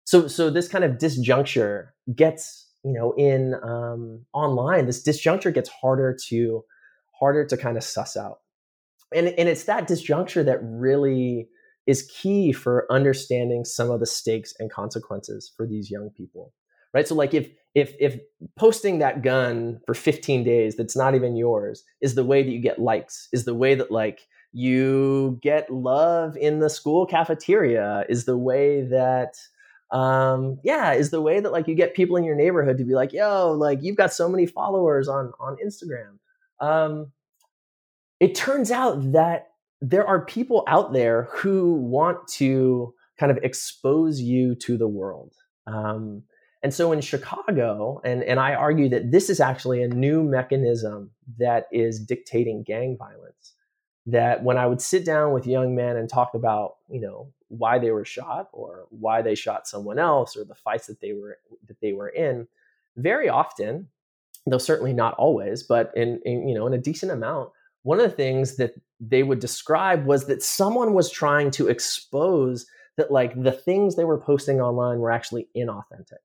so, 0.04 0.28
so 0.28 0.50
this 0.50 0.68
kind 0.68 0.84
of 0.84 0.92
disjuncture 0.92 1.88
gets, 2.14 2.68
you 2.84 2.92
know, 2.92 3.12
in 3.12 3.54
um, 3.62 4.24
online. 4.32 4.86
This 4.86 5.02
disjuncture 5.02 5.52
gets 5.52 5.68
harder 5.68 6.16
to 6.28 6.64
harder 7.18 7.46
to 7.46 7.56
kind 7.56 7.76
of 7.76 7.84
suss 7.84 8.16
out, 8.16 8.38
and 9.14 9.28
and 9.28 9.48
it's 9.48 9.64
that 9.64 9.88
disjuncture 9.88 10.44
that 10.44 10.58
really 10.62 11.48
is 11.86 12.02
key 12.02 12.52
for 12.52 12.90
understanding 12.90 13.64
some 13.64 13.90
of 13.90 14.00
the 14.00 14.06
stakes 14.06 14.54
and 14.58 14.70
consequences 14.70 15.52
for 15.56 15.66
these 15.66 15.90
young 15.90 16.10
people 16.10 16.52
right 16.92 17.06
so 17.06 17.14
like 17.14 17.32
if 17.32 17.48
if 17.74 17.94
if 18.00 18.18
posting 18.56 18.98
that 18.98 19.22
gun 19.22 19.80
for 19.86 19.94
15 19.94 20.44
days 20.44 20.76
that's 20.76 20.96
not 20.96 21.14
even 21.14 21.36
yours 21.36 21.84
is 22.00 22.14
the 22.14 22.24
way 22.24 22.42
that 22.42 22.50
you 22.50 22.60
get 22.60 22.80
likes 22.80 23.28
is 23.32 23.44
the 23.44 23.54
way 23.54 23.74
that 23.74 23.90
like 23.90 24.26
you 24.56 25.38
get 25.42 25.70
love 25.70 26.34
in 26.38 26.60
the 26.60 26.70
school 26.70 27.04
cafeteria 27.04 28.06
is 28.08 28.24
the 28.24 28.38
way 28.38 28.80
that 28.80 29.36
um 29.90 30.58
yeah 30.64 30.94
is 30.94 31.10
the 31.10 31.20
way 31.20 31.40
that 31.40 31.52
like 31.52 31.68
you 31.68 31.74
get 31.74 31.94
people 31.94 32.16
in 32.16 32.24
your 32.24 32.34
neighborhood 32.34 32.78
to 32.78 32.84
be 32.84 32.94
like 32.94 33.12
yo 33.12 33.52
like 33.52 33.82
you've 33.82 33.98
got 33.98 34.10
so 34.10 34.30
many 34.30 34.46
followers 34.46 35.08
on 35.08 35.30
on 35.38 35.58
instagram. 35.64 36.16
Um 36.58 37.12
it 38.18 38.34
turns 38.34 38.70
out 38.70 39.12
that 39.12 39.48
there 39.82 40.06
are 40.06 40.24
people 40.24 40.64
out 40.66 40.94
there 40.94 41.28
who 41.32 41.74
want 41.74 42.26
to 42.26 42.94
kind 43.18 43.30
of 43.30 43.38
expose 43.42 44.22
you 44.22 44.54
to 44.54 44.78
the 44.78 44.88
world. 44.88 45.34
Um 45.66 46.22
and 46.62 46.72
so 46.72 46.92
in 46.92 47.02
chicago 47.02 48.00
and 48.04 48.24
and 48.24 48.40
i 48.40 48.54
argue 48.54 48.88
that 48.88 49.12
this 49.12 49.28
is 49.28 49.38
actually 49.38 49.82
a 49.82 49.88
new 49.88 50.22
mechanism 50.22 51.10
that 51.38 51.66
is 51.70 52.00
dictating 52.00 52.62
gang 52.62 52.96
violence 52.98 53.52
that 54.06 54.42
when 54.42 54.56
I 54.56 54.66
would 54.66 54.80
sit 54.80 55.04
down 55.04 55.32
with 55.32 55.46
young 55.46 55.74
men 55.74 55.96
and 55.96 56.08
talk 56.08 56.34
about, 56.34 56.76
you 56.88 57.00
know, 57.00 57.32
why 57.48 57.78
they 57.78 57.90
were 57.90 58.04
shot 58.04 58.48
or 58.52 58.86
why 58.90 59.22
they 59.22 59.34
shot 59.34 59.68
someone 59.68 59.98
else 59.98 60.36
or 60.36 60.44
the 60.44 60.54
fights 60.54 60.86
that 60.86 61.00
they 61.00 61.12
were 61.12 61.38
that 61.68 61.80
they 61.80 61.92
were 61.92 62.08
in, 62.08 62.46
very 62.96 63.28
often, 63.28 63.88
though 64.46 64.58
certainly 64.58 64.92
not 64.92 65.14
always, 65.14 65.62
but 65.62 65.92
in, 65.96 66.20
in 66.24 66.48
you 66.48 66.54
know 66.54 66.66
in 66.66 66.74
a 66.74 66.78
decent 66.78 67.12
amount, 67.12 67.50
one 67.82 68.00
of 68.00 68.08
the 68.10 68.16
things 68.16 68.56
that 68.56 68.74
they 69.00 69.22
would 69.22 69.40
describe 69.40 70.06
was 70.06 70.26
that 70.26 70.42
someone 70.42 70.94
was 70.94 71.10
trying 71.10 71.50
to 71.52 71.68
expose 71.68 72.66
that 72.96 73.12
like 73.12 73.40
the 73.40 73.52
things 73.52 73.94
they 73.94 74.04
were 74.04 74.18
posting 74.18 74.60
online 74.60 74.98
were 74.98 75.12
actually 75.12 75.48
inauthentic 75.56 76.22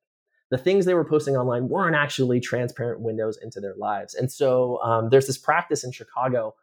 the 0.52 0.58
things 0.58 0.86
they 0.86 0.94
were 0.94 1.06
posting 1.06 1.36
online 1.36 1.70
weren't 1.70 1.96
actually 1.96 2.40
transparent 2.40 3.00
windows 3.00 3.40
into 3.42 3.60
their 3.60 3.74
lives. 3.76 4.14
And 4.14 4.30
so 4.30 4.82
um, 4.84 5.10
there's 5.10 5.26
this 5.26 5.38
practice 5.38 5.84
in 5.84 5.94
Chicago 5.94 6.54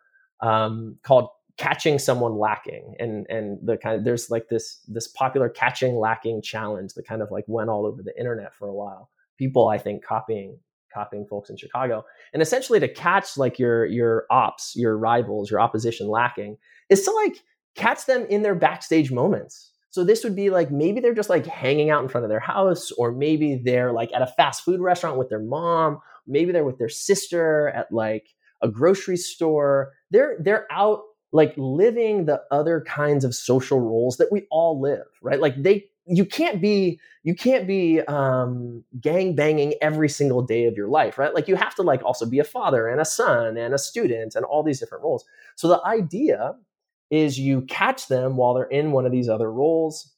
um, 0.40 0.96
called 1.02 1.28
catching 1.58 1.98
someone 1.98 2.38
lacking. 2.38 2.94
And 2.98 3.26
and 3.28 3.58
the 3.62 3.76
kind 3.76 3.96
of 3.96 4.04
there's 4.04 4.30
like 4.30 4.48
this 4.48 4.80
this 4.88 5.08
popular 5.08 5.48
catching 5.48 5.96
lacking 5.96 6.42
challenge 6.42 6.94
that 6.94 7.06
kind 7.06 7.20
of 7.20 7.30
like 7.30 7.44
went 7.46 7.68
all 7.68 7.84
over 7.84 8.02
the 8.02 8.18
internet 8.18 8.54
for 8.54 8.68
a 8.68 8.74
while. 8.74 9.10
People 9.36 9.68
i 9.68 9.78
think 9.78 10.04
copying 10.04 10.58
copying 10.92 11.26
folks 11.26 11.50
in 11.50 11.56
chicago. 11.56 12.04
And 12.32 12.40
essentially 12.40 12.80
to 12.80 12.88
catch 12.88 13.36
like 13.36 13.58
your 13.58 13.84
your 13.86 14.26
ops 14.30 14.74
your 14.74 14.96
rivals 14.96 15.50
your 15.50 15.60
opposition 15.60 16.08
lacking 16.08 16.56
is 16.88 17.02
to 17.02 17.10
like 17.12 17.42
catch 17.74 18.06
them 18.06 18.24
in 18.30 18.42
their 18.42 18.54
backstage 18.54 19.12
moments. 19.12 19.72
So 19.90 20.04
this 20.04 20.22
would 20.22 20.36
be 20.36 20.50
like 20.50 20.70
maybe 20.70 21.00
they're 21.00 21.14
just 21.14 21.30
like 21.30 21.46
hanging 21.46 21.90
out 21.90 22.02
in 22.02 22.08
front 22.08 22.24
of 22.24 22.30
their 22.30 22.40
house 22.40 22.92
or 22.92 23.10
maybe 23.12 23.56
they're 23.56 23.92
like 23.92 24.12
at 24.14 24.22
a 24.22 24.26
fast 24.26 24.64
food 24.64 24.80
restaurant 24.80 25.18
with 25.18 25.28
their 25.28 25.42
mom 25.42 25.98
maybe 26.28 26.52
they're 26.52 26.64
with 26.64 26.78
their 26.78 26.88
sister 26.88 27.68
at 27.70 27.90
like 27.90 28.28
a 28.62 28.68
grocery 28.68 29.16
store. 29.16 29.92
They're 30.10 30.36
they're 30.40 30.66
out 30.70 31.02
like 31.32 31.52
living 31.56 32.24
the 32.24 32.42
other 32.50 32.80
kinds 32.80 33.24
of 33.24 33.34
social 33.34 33.80
roles 33.80 34.16
that 34.16 34.32
we 34.32 34.46
all 34.50 34.80
live, 34.80 35.06
right? 35.22 35.40
Like 35.40 35.62
they 35.62 35.86
you 36.06 36.24
can't 36.24 36.60
be 36.60 36.98
you 37.22 37.34
can't 37.34 37.66
be 37.66 38.00
um, 38.02 38.82
gang 39.00 39.34
banging 39.34 39.74
every 39.82 40.08
single 40.08 40.42
day 40.42 40.64
of 40.64 40.74
your 40.74 40.88
life, 40.88 41.18
right? 41.18 41.34
Like 41.34 41.48
you 41.48 41.56
have 41.56 41.74
to 41.74 41.82
like 41.82 42.02
also 42.02 42.24
be 42.24 42.38
a 42.38 42.44
father 42.44 42.88
and 42.88 43.00
a 43.00 43.04
son 43.04 43.56
and 43.58 43.74
a 43.74 43.78
student 43.78 44.34
and 44.34 44.44
all 44.44 44.62
these 44.62 44.80
different 44.80 45.04
roles. 45.04 45.24
So 45.56 45.68
the 45.68 45.84
idea 45.84 46.54
is 47.10 47.38
you 47.38 47.62
catch 47.62 48.08
them 48.08 48.36
while 48.36 48.54
they're 48.54 48.64
in 48.64 48.92
one 48.92 49.04
of 49.04 49.12
these 49.12 49.28
other 49.28 49.52
roles. 49.52 50.12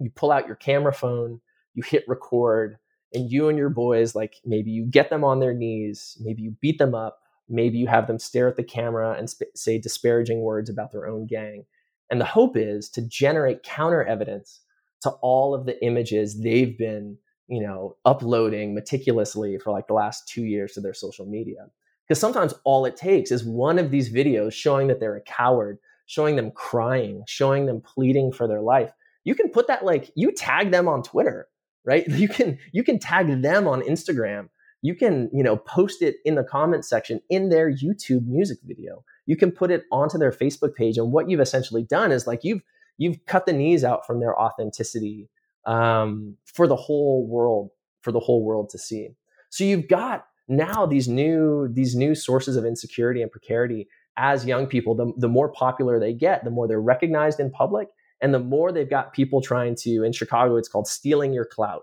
You 0.00 0.10
pull 0.10 0.32
out 0.32 0.46
your 0.46 0.56
camera 0.56 0.92
phone, 0.92 1.40
you 1.74 1.82
hit 1.82 2.04
record, 2.08 2.78
and 3.14 3.30
you 3.30 3.48
and 3.48 3.56
your 3.56 3.70
boys 3.70 4.14
like 4.14 4.36
maybe 4.44 4.70
you 4.70 4.84
get 4.84 5.10
them 5.10 5.24
on 5.24 5.40
their 5.40 5.54
knees, 5.54 6.16
maybe 6.20 6.42
you 6.42 6.56
beat 6.60 6.78
them 6.78 6.94
up, 6.94 7.20
Maybe 7.48 7.78
you 7.78 7.86
have 7.86 8.06
them 8.06 8.18
stare 8.18 8.48
at 8.48 8.56
the 8.56 8.64
camera 8.64 9.14
and 9.18 9.28
sp- 9.30 9.54
say 9.54 9.78
disparaging 9.78 10.40
words 10.40 10.68
about 10.70 10.92
their 10.92 11.06
own 11.06 11.26
gang. 11.26 11.64
And 12.10 12.20
the 12.20 12.24
hope 12.24 12.56
is 12.56 12.88
to 12.90 13.02
generate 13.02 13.62
counter 13.62 14.04
evidence 14.04 14.60
to 15.02 15.10
all 15.22 15.54
of 15.54 15.66
the 15.66 15.82
images 15.84 16.40
they've 16.40 16.76
been 16.76 17.18
you 17.48 17.62
know, 17.62 17.96
uploading 18.04 18.74
meticulously 18.74 19.58
for 19.58 19.72
like 19.72 19.86
the 19.86 19.94
last 19.94 20.28
two 20.28 20.44
years 20.44 20.72
to 20.72 20.80
their 20.80 20.94
social 20.94 21.26
media. 21.26 21.66
Because 22.06 22.20
sometimes 22.20 22.54
all 22.64 22.84
it 22.84 22.96
takes 22.96 23.30
is 23.30 23.44
one 23.44 23.78
of 23.78 23.90
these 23.90 24.12
videos 24.12 24.52
showing 24.52 24.86
that 24.88 25.00
they're 25.00 25.16
a 25.16 25.22
coward, 25.22 25.78
showing 26.06 26.36
them 26.36 26.50
crying, 26.50 27.22
showing 27.26 27.66
them 27.66 27.80
pleading 27.80 28.32
for 28.32 28.46
their 28.46 28.60
life. 28.60 28.92
You 29.24 29.34
can 29.34 29.50
put 29.50 29.66
that 29.66 29.84
like 29.84 30.10
you 30.14 30.32
tag 30.32 30.70
them 30.70 30.88
on 30.88 31.02
Twitter, 31.02 31.48
right? 31.84 32.06
You 32.08 32.28
can 32.28 32.58
you 32.72 32.84
can 32.84 32.98
tag 32.98 33.42
them 33.42 33.66
on 33.66 33.82
Instagram. 33.82 34.48
You 34.82 34.94
can, 34.94 35.28
you 35.32 35.42
know, 35.42 35.56
post 35.56 36.02
it 36.02 36.16
in 36.24 36.36
the 36.36 36.44
comment 36.44 36.84
section 36.84 37.20
in 37.28 37.48
their 37.48 37.70
YouTube 37.70 38.26
music 38.26 38.58
video. 38.64 39.04
You 39.26 39.36
can 39.36 39.50
put 39.50 39.70
it 39.70 39.84
onto 39.90 40.18
their 40.18 40.30
Facebook 40.30 40.74
page 40.74 40.98
and 40.98 41.12
what 41.12 41.28
you've 41.28 41.40
essentially 41.40 41.82
done 41.82 42.12
is 42.12 42.26
like 42.26 42.44
you've 42.44 42.62
you've 42.96 43.24
cut 43.26 43.46
the 43.46 43.52
knees 43.52 43.84
out 43.84 44.06
from 44.06 44.20
their 44.20 44.38
authenticity 44.38 45.28
um, 45.64 46.36
for 46.44 46.66
the 46.66 46.76
whole 46.76 47.26
world 47.26 47.70
for 48.02 48.12
the 48.12 48.20
whole 48.20 48.44
world 48.44 48.70
to 48.70 48.78
see. 48.78 49.08
So 49.50 49.64
you've 49.64 49.88
got 49.88 50.26
now 50.48 50.86
these 50.86 51.08
new 51.08 51.68
these 51.68 51.94
new 51.94 52.14
sources 52.14 52.56
of 52.56 52.64
insecurity 52.64 53.22
and 53.22 53.30
precarity 53.30 53.88
as 54.16 54.44
young 54.44 54.66
people. 54.66 54.94
The, 54.94 55.12
the 55.16 55.28
more 55.28 55.48
popular 55.48 55.98
they 55.98 56.12
get, 56.12 56.44
the 56.44 56.50
more 56.50 56.66
they're 56.66 56.80
recognized 56.80 57.40
in 57.40 57.50
public, 57.50 57.88
and 58.20 58.34
the 58.34 58.38
more 58.38 58.72
they've 58.72 58.88
got 58.88 59.12
people 59.12 59.40
trying 59.40 59.76
to 59.76 60.02
in 60.02 60.12
Chicago, 60.12 60.56
it's 60.56 60.68
called 60.68 60.88
stealing 60.88 61.32
your 61.32 61.44
clout, 61.44 61.82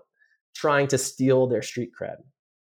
trying 0.54 0.88
to 0.88 0.98
steal 0.98 1.46
their 1.46 1.62
street 1.62 1.90
cred. 1.98 2.16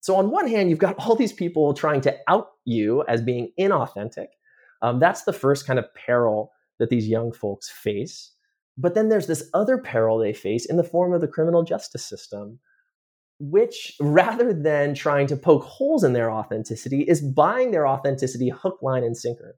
So 0.03 0.17
on 0.17 0.31
one 0.31 0.49
hand, 0.49 0.69
you've 0.69 0.79
got 0.79 0.95
all 0.99 1.15
these 1.15 1.33
people 1.33 1.73
trying 1.73 2.01
to 2.01 2.15
out 2.27 2.49
you 2.65 3.03
as 3.07 3.21
being 3.21 3.51
inauthentic. 3.57 4.27
Um, 4.81 4.99
that's 4.99 5.23
the 5.23 5.33
first 5.33 5.65
kind 5.65 5.79
of 5.79 5.85
peril 5.95 6.51
that 6.77 6.89
these 6.89 7.07
young 7.07 7.31
folks 7.31 7.69
face. 7.69 8.31
But 8.77 8.95
then 8.95 9.07
there's 9.07 9.27
this 9.27 9.49
other 9.53 9.77
peril 9.77 10.17
they 10.17 10.33
face 10.33 10.65
in 10.65 10.75
the 10.75 10.83
form 10.83 11.13
of 11.13 11.21
the 11.21 11.27
criminal 11.27 11.63
justice 11.63 12.05
system, 12.05 12.59
which 13.39 13.95
rather 14.01 14.53
than 14.53 14.93
trying 14.93 15.27
to 15.27 15.37
poke 15.37 15.63
holes 15.63 16.03
in 16.03 16.11
their 16.11 16.29
authenticity, 16.29 17.03
is 17.03 17.21
buying 17.21 17.71
their 17.71 17.87
authenticity 17.87 18.49
hook, 18.49 18.79
line, 18.81 19.05
and 19.05 19.15
sinker. 19.15 19.55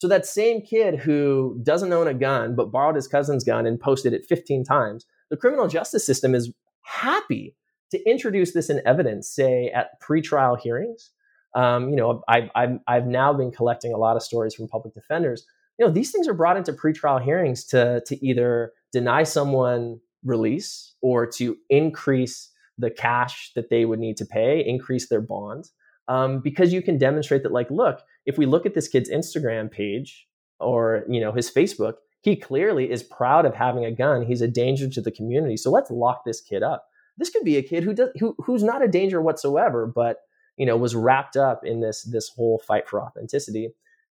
So 0.00 0.06
that 0.06 0.26
same 0.26 0.60
kid 0.62 0.94
who 1.00 1.58
doesn't 1.64 1.92
own 1.92 2.06
a 2.06 2.14
gun 2.14 2.54
but 2.54 2.70
borrowed 2.70 2.94
his 2.94 3.08
cousin's 3.08 3.42
gun 3.42 3.66
and 3.66 3.80
posted 3.80 4.12
it 4.12 4.26
15 4.28 4.62
times, 4.62 5.06
the 5.28 5.36
criminal 5.36 5.66
justice 5.66 6.06
system 6.06 6.36
is 6.36 6.52
happy 6.82 7.56
to 7.90 8.02
introduce 8.08 8.52
this 8.52 8.70
in 8.70 8.80
evidence, 8.86 9.28
say 9.30 9.68
at 9.68 10.00
pretrial 10.00 10.58
hearings. 10.58 11.10
Um, 11.54 11.90
you 11.90 11.96
know, 11.96 12.22
I've, 12.28 12.50
I've, 12.54 12.78
I've 12.86 13.06
now 13.06 13.32
been 13.32 13.50
collecting 13.50 13.92
a 13.92 13.96
lot 13.96 14.16
of 14.16 14.22
stories 14.22 14.54
from 14.54 14.68
public 14.68 14.94
defenders 14.94 15.44
you 15.78 15.86
know 15.86 15.92
these 15.92 16.10
things 16.10 16.26
are 16.28 16.34
brought 16.34 16.56
into 16.56 16.72
pretrial 16.72 17.22
hearings 17.22 17.64
to 17.66 18.02
to 18.06 18.26
either 18.26 18.72
deny 18.92 19.22
someone 19.22 20.00
release 20.24 20.94
or 21.00 21.26
to 21.26 21.56
increase 21.70 22.50
the 22.76 22.90
cash 22.90 23.52
that 23.54 23.70
they 23.70 23.84
would 23.84 23.98
need 23.98 24.16
to 24.16 24.26
pay, 24.26 24.64
increase 24.64 25.08
their 25.08 25.20
bond, 25.20 25.68
um, 26.06 26.40
because 26.40 26.72
you 26.72 26.82
can 26.82 26.98
demonstrate 26.98 27.42
that 27.42 27.52
like, 27.52 27.70
look, 27.70 28.00
if 28.26 28.38
we 28.38 28.46
look 28.46 28.66
at 28.66 28.74
this 28.74 28.88
kid's 28.88 29.10
Instagram 29.10 29.70
page 29.70 30.26
or 30.60 31.04
you 31.08 31.20
know 31.20 31.32
his 31.32 31.50
Facebook, 31.50 31.94
he 32.22 32.34
clearly 32.34 32.90
is 32.90 33.02
proud 33.02 33.46
of 33.46 33.54
having 33.54 33.84
a 33.84 33.92
gun. 33.92 34.22
He's 34.22 34.42
a 34.42 34.48
danger 34.48 34.88
to 34.90 35.00
the 35.00 35.12
community, 35.12 35.56
so 35.56 35.70
let's 35.70 35.90
lock 35.90 36.24
this 36.24 36.40
kid 36.40 36.62
up. 36.62 36.87
This 37.18 37.30
could 37.30 37.44
be 37.44 37.56
a 37.56 37.62
kid 37.62 37.84
who 37.84 37.92
does 37.92 38.10
who 38.18 38.34
who's 38.38 38.62
not 38.62 38.82
a 38.82 38.88
danger 38.88 39.20
whatsoever, 39.20 39.86
but 39.86 40.18
you 40.56 40.64
know 40.64 40.76
was 40.76 40.94
wrapped 40.94 41.36
up 41.36 41.64
in 41.64 41.80
this 41.80 42.02
this 42.04 42.30
whole 42.30 42.62
fight 42.66 42.88
for 42.88 43.02
authenticity 43.02 43.74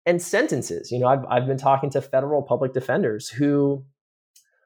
and 0.09 0.22
sentences. 0.22 0.90
You 0.90 0.99
know, 0.99 1.07
I've, 1.07 1.24
I've 1.28 1.46
been 1.46 1.59
talking 1.59 1.90
to 1.90 2.01
federal 2.01 2.42
public 2.42 2.72
defenders 2.72 3.28
who, 3.28 3.84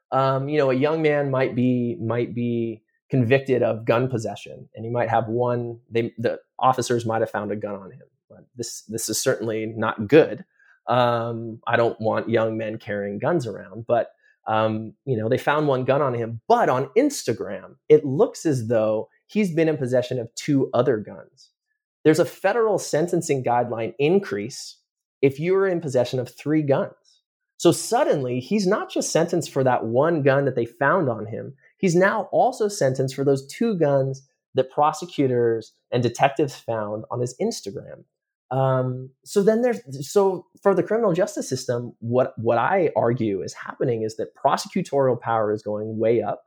um, 0.09 0.47
you 0.47 0.57
know, 0.57 0.71
a 0.71 0.73
young 0.73 1.01
man 1.01 1.31
might 1.31 1.53
be 1.53 1.97
might 1.99 2.33
be 2.33 2.81
convicted 3.09 3.61
of 3.61 3.83
gun 3.83 4.07
possession, 4.07 4.69
and 4.73 4.85
he 4.85 4.89
might 4.89 5.09
have 5.09 5.27
one. 5.27 5.79
They 5.91 6.13
the 6.17 6.39
officers 6.57 7.05
might 7.05 7.21
have 7.21 7.29
found 7.29 7.51
a 7.51 7.57
gun 7.57 7.75
on 7.75 7.91
him. 7.91 8.07
But 8.29 8.45
this 8.55 8.83
this 8.83 9.09
is 9.09 9.21
certainly 9.21 9.65
not 9.65 10.07
good. 10.07 10.45
Um, 10.87 11.59
I 11.67 11.75
don't 11.75 11.99
want 11.99 12.29
young 12.29 12.57
men 12.57 12.77
carrying 12.77 13.19
guns 13.19 13.45
around, 13.45 13.85
but 13.85 14.11
um, 14.47 14.93
you 15.05 15.17
know, 15.17 15.29
they 15.29 15.37
found 15.37 15.67
one 15.67 15.85
gun 15.85 16.01
on 16.01 16.13
him. 16.13 16.41
But 16.47 16.69
on 16.69 16.89
Instagram, 16.97 17.75
it 17.89 18.05
looks 18.05 18.45
as 18.45 18.67
though 18.67 19.09
he's 19.27 19.53
been 19.53 19.69
in 19.69 19.77
possession 19.77 20.19
of 20.19 20.33
two 20.35 20.69
other 20.73 20.97
guns. 20.97 21.49
There's 22.03 22.19
a 22.19 22.25
federal 22.25 22.77
sentencing 22.77 23.43
guideline 23.43 23.93
increase 23.97 24.77
if 25.21 25.39
you 25.39 25.55
are 25.55 25.67
in 25.67 25.79
possession 25.79 26.19
of 26.19 26.29
three 26.29 26.61
guns. 26.61 26.93
So 27.57 27.71
suddenly, 27.71 28.41
he's 28.41 28.67
not 28.67 28.91
just 28.91 29.11
sentenced 29.11 29.51
for 29.51 29.63
that 29.63 29.85
one 29.85 30.21
gun 30.21 30.43
that 30.45 30.55
they 30.55 30.65
found 30.65 31.09
on 31.09 31.25
him, 31.25 31.55
he's 31.77 31.95
now 31.95 32.23
also 32.31 32.67
sentenced 32.67 33.15
for 33.15 33.23
those 33.23 33.47
two 33.47 33.77
guns 33.77 34.27
that 34.55 34.69
prosecutors 34.69 35.71
and 35.91 36.03
detectives 36.03 36.55
found 36.55 37.05
on 37.09 37.21
his 37.21 37.35
Instagram. 37.41 38.03
Um, 38.51 39.09
so 39.25 39.41
then 39.41 39.61
there's 39.61 39.79
so 40.07 40.45
for 40.61 40.75
the 40.75 40.83
criminal 40.83 41.13
justice 41.13 41.49
system, 41.49 41.93
what 41.99 42.33
what 42.37 42.57
I 42.57 42.91
argue 42.95 43.41
is 43.41 43.53
happening 43.53 44.03
is 44.03 44.17
that 44.17 44.35
prosecutorial 44.35 45.19
power 45.19 45.53
is 45.53 45.63
going 45.63 45.97
way 45.97 46.21
up, 46.21 46.43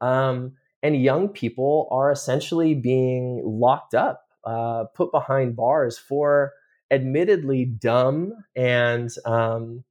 um, 0.00 0.52
and 0.82 1.02
young 1.02 1.28
people 1.28 1.88
are 1.90 2.10
essentially 2.10 2.74
being 2.74 3.42
locked 3.44 3.94
up, 3.94 4.22
uh, 4.44 4.84
put 4.94 5.10
behind 5.12 5.56
bars 5.56 5.96
for 5.96 6.52
admittedly 6.90 7.64
dumb 7.64 8.32
and 8.54 9.10
um, 9.24 9.82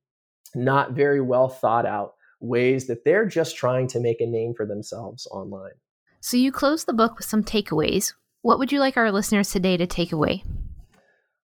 not 0.53 0.93
very 0.93 1.21
well 1.21 1.49
thought 1.49 1.85
out 1.85 2.13
ways 2.39 2.87
that 2.87 3.03
they're 3.03 3.25
just 3.25 3.55
trying 3.55 3.87
to 3.87 3.99
make 3.99 4.21
a 4.21 4.25
name 4.25 4.53
for 4.53 4.65
themselves 4.65 5.27
online. 5.31 5.73
So 6.21 6.37
you 6.37 6.51
close 6.51 6.85
the 6.85 6.93
book 6.93 7.17
with 7.17 7.25
some 7.25 7.43
takeaways. 7.43 8.13
What 8.41 8.59
would 8.59 8.71
you 8.71 8.79
like 8.79 8.97
our 8.97 9.11
listeners 9.11 9.49
today 9.49 9.77
to 9.77 9.87
take 9.87 10.11
away? 10.11 10.43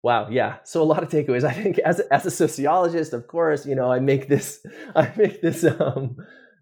Wow, 0.06 0.28
yeah. 0.30 0.58
So 0.62 0.80
a 0.82 0.84
lot 0.84 1.02
of 1.02 1.08
takeaways. 1.08 1.42
I 1.42 1.52
think 1.52 1.80
as 1.80 1.98
as 1.98 2.24
a 2.24 2.30
sociologist, 2.30 3.12
of 3.12 3.26
course, 3.26 3.66
you 3.66 3.74
know, 3.74 3.90
I 3.90 3.98
make 3.98 4.28
this 4.28 4.64
I 4.94 5.12
make 5.16 5.42
this 5.42 5.64
um 5.64 6.18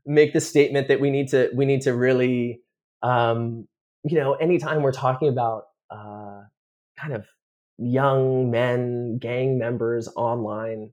make 0.07 0.33
this 0.33 0.49
statement 0.49 0.89
that 0.89 0.99
we 0.99 1.11
need 1.11 1.29
to 1.29 1.51
we 1.55 1.67
need 1.67 1.83
to 1.83 1.93
really 1.93 2.63
um 3.03 3.69
you 4.03 4.19
know, 4.19 4.33
anytime 4.33 4.81
we're 4.81 4.93
talking 4.93 5.29
about 5.29 5.65
uh 5.91 6.41
kind 6.99 7.13
of 7.13 7.27
young 7.77 8.51
men, 8.51 9.19
gang 9.19 9.59
members 9.59 10.09
online, 10.17 10.93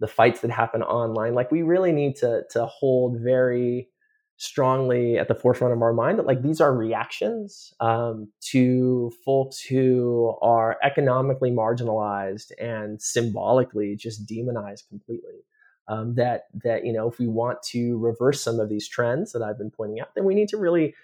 the 0.00 0.08
fights 0.08 0.40
that 0.40 0.50
happen 0.50 0.82
online. 0.82 1.34
Like 1.34 1.50
we 1.50 1.60
really 1.60 1.92
need 1.92 2.16
to 2.16 2.44
to 2.52 2.64
hold 2.64 3.18
very 3.20 3.90
strongly 4.36 5.16
at 5.16 5.28
the 5.28 5.34
forefront 5.34 5.72
of 5.72 5.82
our 5.82 5.92
mind 5.92 6.18
that 6.18 6.26
like 6.26 6.42
these 6.42 6.60
are 6.60 6.74
reactions 6.74 7.72
um, 7.80 8.28
to 8.40 9.12
folks 9.24 9.60
who 9.60 10.36
are 10.42 10.76
economically 10.82 11.50
marginalized 11.50 12.50
and 12.60 13.00
symbolically 13.00 13.96
just 13.96 14.26
demonized 14.26 14.88
completely. 14.88 15.44
Um, 15.86 16.14
that 16.14 16.44
that 16.64 16.86
you 16.86 16.94
know 16.94 17.08
if 17.08 17.18
we 17.18 17.26
want 17.26 17.62
to 17.64 17.98
reverse 17.98 18.40
some 18.40 18.58
of 18.58 18.70
these 18.70 18.88
trends 18.88 19.32
that 19.32 19.42
I've 19.42 19.58
been 19.58 19.70
pointing 19.70 20.00
out, 20.00 20.14
then 20.14 20.24
we 20.24 20.34
need 20.34 20.48
to 20.48 20.56
really 20.56 20.94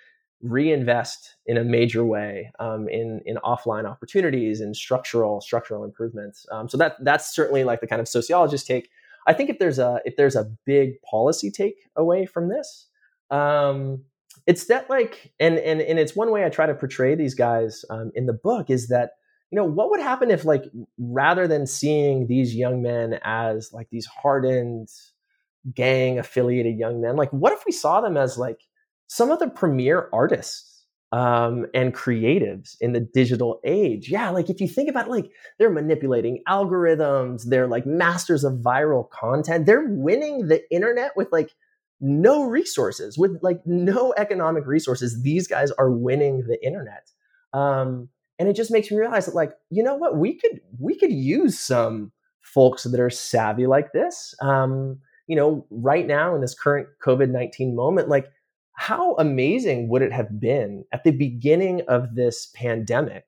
reinvest 0.42 1.36
in 1.44 1.58
a 1.58 1.64
major 1.64 2.02
way 2.02 2.50
um, 2.58 2.88
in 2.88 3.20
in 3.26 3.36
offline 3.44 3.84
opportunities 3.84 4.60
and 4.60 4.74
structural 4.74 5.40
structural 5.42 5.84
improvements. 5.84 6.46
Um, 6.50 6.68
so 6.68 6.78
that 6.78 6.96
that's 7.04 7.34
certainly 7.34 7.62
like 7.62 7.80
the 7.82 7.86
kind 7.86 8.00
of 8.00 8.08
sociologist 8.08 8.66
take. 8.66 8.88
I 9.26 9.34
think 9.34 9.50
if 9.50 9.58
there's 9.58 9.78
a 9.78 10.00
if 10.06 10.16
there's 10.16 10.36
a 10.36 10.50
big 10.64 11.00
policy 11.02 11.50
take 11.50 11.90
away 11.94 12.24
from 12.24 12.48
this, 12.48 12.86
um, 13.30 14.04
it's 14.46 14.66
that 14.66 14.88
like 14.90 15.32
and 15.38 15.58
and 15.58 15.80
and 15.80 15.98
it's 15.98 16.16
one 16.16 16.30
way 16.30 16.44
I 16.44 16.48
try 16.48 16.66
to 16.66 16.74
portray 16.74 17.14
these 17.14 17.34
guys 17.34 17.84
um, 17.90 18.10
in 18.14 18.26
the 18.26 18.32
book 18.32 18.70
is 18.70 18.88
that 18.88 19.12
you 19.50 19.56
know 19.56 19.64
what 19.64 19.90
would 19.90 20.00
happen 20.00 20.30
if 20.30 20.44
like 20.44 20.64
rather 20.98 21.46
than 21.46 21.66
seeing 21.66 22.26
these 22.26 22.54
young 22.54 22.82
men 22.82 23.18
as 23.22 23.72
like 23.72 23.88
these 23.90 24.06
hardened 24.06 24.88
gang 25.74 26.18
affiliated 26.18 26.78
young 26.78 27.00
men 27.00 27.16
like 27.16 27.32
what 27.32 27.52
if 27.52 27.64
we 27.66 27.72
saw 27.72 28.00
them 28.00 28.16
as 28.16 28.38
like 28.38 28.60
some 29.08 29.30
of 29.30 29.38
the 29.38 29.48
premier 29.48 30.08
artists 30.12 30.70
um, 31.12 31.66
and 31.74 31.92
creatives 31.92 32.76
in 32.80 32.92
the 32.92 33.00
digital 33.00 33.60
age. 33.64 34.08
Yeah, 34.10 34.30
like 34.30 34.48
if 34.48 34.60
you 34.60 34.68
think 34.68 34.88
about 34.88 35.10
like 35.10 35.30
they're 35.58 35.70
manipulating 35.70 36.42
algorithms, 36.48 37.44
they're 37.46 37.66
like 37.66 37.86
masters 37.86 38.44
of 38.44 38.60
viral 38.60 39.10
content. 39.10 39.66
They're 39.66 39.88
winning 39.88 40.46
the 40.46 40.62
internet 40.72 41.16
with 41.16 41.28
like 41.32 41.50
no 42.00 42.44
resources, 42.44 43.18
with 43.18 43.38
like 43.42 43.60
no 43.66 44.14
economic 44.16 44.66
resources. 44.66 45.22
These 45.22 45.46
guys 45.46 45.70
are 45.72 45.90
winning 45.90 46.44
the 46.46 46.64
internet. 46.64 47.10
Um, 47.52 48.08
and 48.38 48.48
it 48.48 48.56
just 48.56 48.70
makes 48.70 48.90
me 48.90 48.96
realize 48.96 49.26
that 49.26 49.34
like, 49.34 49.52
you 49.70 49.82
know 49.82 49.96
what, 49.96 50.16
we 50.16 50.34
could 50.34 50.60
we 50.78 50.96
could 50.96 51.12
use 51.12 51.58
some 51.58 52.12
folks 52.40 52.84
that 52.84 53.00
are 53.00 53.10
savvy 53.10 53.66
like 53.66 53.92
this. 53.92 54.34
Um, 54.40 55.00
you 55.26 55.36
know, 55.36 55.66
right 55.70 56.06
now 56.06 56.34
in 56.34 56.40
this 56.40 56.54
current 56.54 56.88
COVID-19 57.04 57.74
moment, 57.74 58.08
like 58.08 58.30
how 58.72 59.14
amazing 59.16 59.88
would 59.88 60.00
it 60.00 60.10
have 60.10 60.40
been 60.40 60.84
at 60.90 61.04
the 61.04 61.10
beginning 61.10 61.82
of 61.86 62.14
this 62.14 62.50
pandemic 62.54 63.26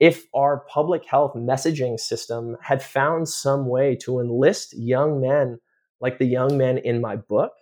if 0.00 0.24
our 0.34 0.64
public 0.68 1.04
health 1.04 1.34
messaging 1.34 2.00
system 2.00 2.56
had 2.62 2.82
found 2.82 3.28
some 3.28 3.68
way 3.68 3.94
to 3.96 4.18
enlist 4.18 4.76
young 4.76 5.20
men 5.20 5.58
like 6.00 6.18
the 6.18 6.24
young 6.24 6.56
men 6.56 6.78
in 6.78 7.00
my 7.00 7.16
book 7.16 7.52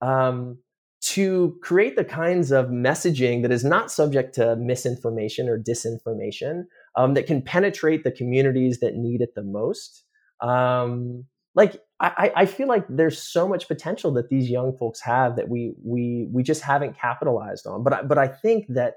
um, 0.00 0.58
to 1.02 1.56
create 1.62 1.96
the 1.96 2.04
kinds 2.04 2.50
of 2.50 2.66
messaging 2.66 3.42
that 3.42 3.52
is 3.52 3.64
not 3.64 3.90
subject 3.90 4.34
to 4.34 4.56
misinformation 4.56 5.48
or 5.48 5.58
disinformation 5.58 6.64
um, 6.96 7.14
that 7.14 7.26
can 7.26 7.40
penetrate 7.40 8.04
the 8.04 8.12
communities 8.12 8.80
that 8.80 8.94
need 8.94 9.20
it 9.20 9.34
the 9.34 9.42
most. 9.42 10.04
Um, 10.40 11.24
like 11.54 11.80
I, 12.00 12.32
I 12.34 12.46
feel 12.46 12.68
like 12.68 12.86
there's 12.88 13.22
so 13.22 13.46
much 13.48 13.68
potential 13.68 14.12
that 14.14 14.30
these 14.30 14.48
young 14.48 14.76
folks 14.76 15.00
have 15.00 15.36
that 15.36 15.48
we 15.48 15.74
we 15.84 16.28
we 16.32 16.42
just 16.42 16.62
haven't 16.62 16.98
capitalized 16.98 17.66
on. 17.66 17.82
But 17.82 17.92
I, 17.92 18.02
but 18.02 18.18
I 18.18 18.28
think 18.28 18.66
that 18.68 18.94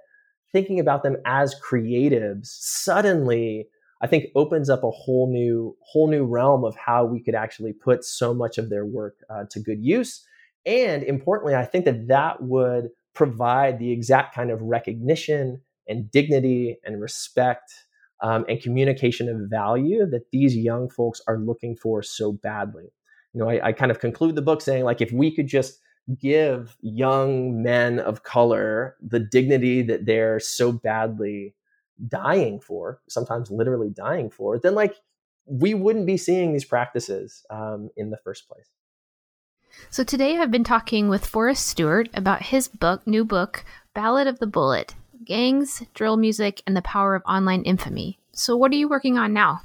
thinking 0.51 0.79
about 0.79 1.03
them 1.03 1.17
as 1.25 1.55
creatives 1.59 2.45
suddenly 2.45 3.67
I 4.01 4.07
think 4.07 4.25
opens 4.35 4.69
up 4.69 4.83
a 4.83 4.91
whole 4.91 5.31
new 5.31 5.75
whole 5.81 6.09
new 6.09 6.25
realm 6.25 6.63
of 6.63 6.75
how 6.75 7.05
we 7.05 7.21
could 7.21 7.35
actually 7.35 7.73
put 7.73 8.03
so 8.03 8.33
much 8.33 8.57
of 8.57 8.69
their 8.69 8.85
work 8.85 9.15
uh, 9.29 9.45
to 9.51 9.59
good 9.59 9.83
use. 9.83 10.25
And 10.65 11.03
importantly, 11.03 11.55
I 11.55 11.65
think 11.65 11.85
that 11.85 12.07
that 12.07 12.41
would 12.41 12.89
provide 13.13 13.79
the 13.79 13.91
exact 13.91 14.33
kind 14.33 14.49
of 14.49 14.61
recognition 14.61 15.61
and 15.87 16.09
dignity 16.11 16.77
and 16.83 17.01
respect 17.01 17.73
um, 18.21 18.45
and 18.47 18.61
communication 18.61 19.27
of 19.27 19.49
value 19.49 20.05
that 20.05 20.31
these 20.31 20.55
young 20.55 20.89
folks 20.89 21.21
are 21.27 21.37
looking 21.37 21.75
for 21.75 22.01
so 22.01 22.31
badly. 22.31 22.93
You 23.33 23.41
know, 23.41 23.49
I, 23.49 23.67
I 23.67 23.71
kind 23.73 23.91
of 23.91 23.99
conclude 23.99 24.35
the 24.35 24.41
book 24.41 24.61
saying, 24.61 24.85
like, 24.85 25.01
if 25.01 25.11
we 25.11 25.35
could 25.35 25.47
just 25.47 25.79
give 26.19 26.77
young 26.81 27.61
men 27.63 27.99
of 27.99 28.23
color 28.23 28.95
the 29.01 29.19
dignity 29.19 29.81
that 29.83 30.05
they're 30.05 30.39
so 30.39 30.71
badly 30.71 31.55
dying 32.07 32.59
for, 32.59 32.99
sometimes 33.07 33.51
literally 33.51 33.89
dying 33.89 34.29
for, 34.29 34.59
then 34.59 34.75
like 34.75 34.95
we 35.45 35.73
wouldn't 35.73 36.05
be 36.05 36.17
seeing 36.17 36.53
these 36.53 36.65
practices 36.65 37.45
um, 37.49 37.89
in 37.95 38.09
the 38.09 38.17
first 38.17 38.47
place. 38.47 38.69
So 39.89 40.03
today 40.03 40.37
I've 40.37 40.51
been 40.51 40.63
talking 40.63 41.09
with 41.09 41.25
Forrest 41.25 41.65
Stuart 41.65 42.09
about 42.13 42.41
his 42.41 42.67
book, 42.67 43.05
new 43.05 43.25
book, 43.25 43.63
Ballad 43.93 44.27
of 44.27 44.39
the 44.39 44.47
Bullet 44.47 44.95
gangs, 45.23 45.83
drill 45.93 46.17
music, 46.17 46.61
and 46.67 46.75
the 46.75 46.81
power 46.81 47.15
of 47.15 47.23
online 47.25 47.63
infamy. 47.63 48.19
So, 48.33 48.55
what 48.55 48.71
are 48.71 48.75
you 48.75 48.87
working 48.87 49.17
on 49.17 49.33
now? 49.33 49.61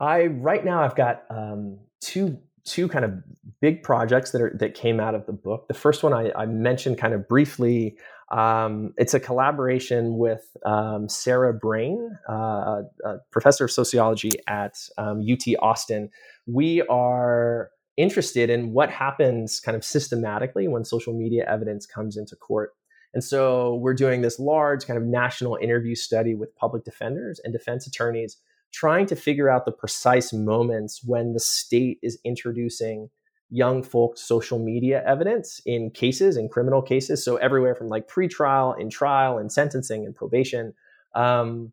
I 0.00 0.26
right 0.26 0.64
now 0.64 0.82
I've 0.82 0.96
got 0.96 1.24
um, 1.30 1.78
two 2.00 2.38
two 2.64 2.88
kind 2.88 3.04
of 3.04 3.12
big 3.60 3.82
projects 3.82 4.30
that 4.32 4.42
are 4.42 4.52
that 4.58 4.74
came 4.74 5.00
out 5.00 5.14
of 5.14 5.26
the 5.26 5.32
book. 5.32 5.68
The 5.68 5.74
first 5.74 6.02
one 6.02 6.12
I, 6.12 6.30
I 6.36 6.46
mentioned 6.46 6.98
kind 6.98 7.14
of 7.14 7.28
briefly. 7.28 7.96
Um, 8.30 8.92
it's 8.98 9.14
a 9.14 9.20
collaboration 9.20 10.18
with 10.18 10.54
um, 10.66 11.08
Sarah 11.08 11.58
Brayne, 11.58 12.10
uh, 12.28 12.82
professor 13.30 13.64
of 13.64 13.70
sociology 13.70 14.32
at 14.46 14.76
um, 14.98 15.22
UT 15.26 15.54
Austin. 15.62 16.10
We 16.46 16.82
are 16.82 17.70
interested 17.98 18.48
in 18.48 18.72
what 18.72 18.90
happens 18.90 19.60
kind 19.60 19.76
of 19.76 19.84
systematically 19.84 20.68
when 20.68 20.84
social 20.84 21.12
media 21.12 21.44
evidence 21.46 21.84
comes 21.84 22.16
into 22.16 22.36
court. 22.36 22.70
And 23.12 23.24
so 23.24 23.74
we're 23.76 23.94
doing 23.94 24.22
this 24.22 24.38
large 24.38 24.86
kind 24.86 24.96
of 24.96 25.04
national 25.04 25.56
interview 25.56 25.94
study 25.94 26.34
with 26.34 26.54
public 26.56 26.84
defenders 26.84 27.40
and 27.42 27.52
defense 27.52 27.86
attorneys, 27.86 28.36
trying 28.72 29.06
to 29.06 29.16
figure 29.16 29.50
out 29.50 29.64
the 29.64 29.72
precise 29.72 30.32
moments 30.32 31.02
when 31.04 31.32
the 31.32 31.40
state 31.40 31.98
is 32.02 32.18
introducing 32.24 33.10
young 33.50 33.82
folks' 33.82 34.20
social 34.20 34.58
media 34.58 35.02
evidence 35.06 35.60
in 35.66 35.90
cases, 35.90 36.36
in 36.36 36.48
criminal 36.48 36.82
cases. 36.82 37.24
So 37.24 37.36
everywhere 37.36 37.74
from 37.74 37.88
like 37.88 38.08
pretrial, 38.08 38.78
in 38.78 38.90
trial, 38.90 39.38
and 39.38 39.50
sentencing 39.50 40.04
and 40.04 40.14
probation. 40.14 40.74
Um, 41.14 41.72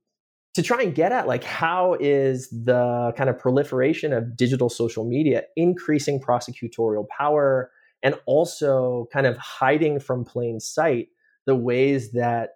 to 0.55 0.61
try 0.61 0.81
and 0.81 0.95
get 0.95 1.11
at 1.11 1.27
like 1.27 1.43
how 1.43 1.95
is 1.99 2.49
the 2.49 3.13
kind 3.17 3.29
of 3.29 3.37
proliferation 3.37 4.13
of 4.13 4.35
digital 4.35 4.69
social 4.69 5.05
media 5.05 5.43
increasing 5.55 6.19
prosecutorial 6.19 7.07
power 7.09 7.71
and 8.03 8.15
also 8.25 9.07
kind 9.11 9.27
of 9.27 9.37
hiding 9.37 9.99
from 9.99 10.25
plain 10.25 10.59
sight 10.59 11.09
the 11.45 11.55
ways 11.55 12.11
that 12.13 12.51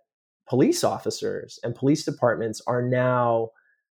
police 0.48 0.84
officers 0.84 1.60
and 1.64 1.76
police 1.76 2.04
departments 2.04 2.62
are 2.66 2.82
now 2.82 3.50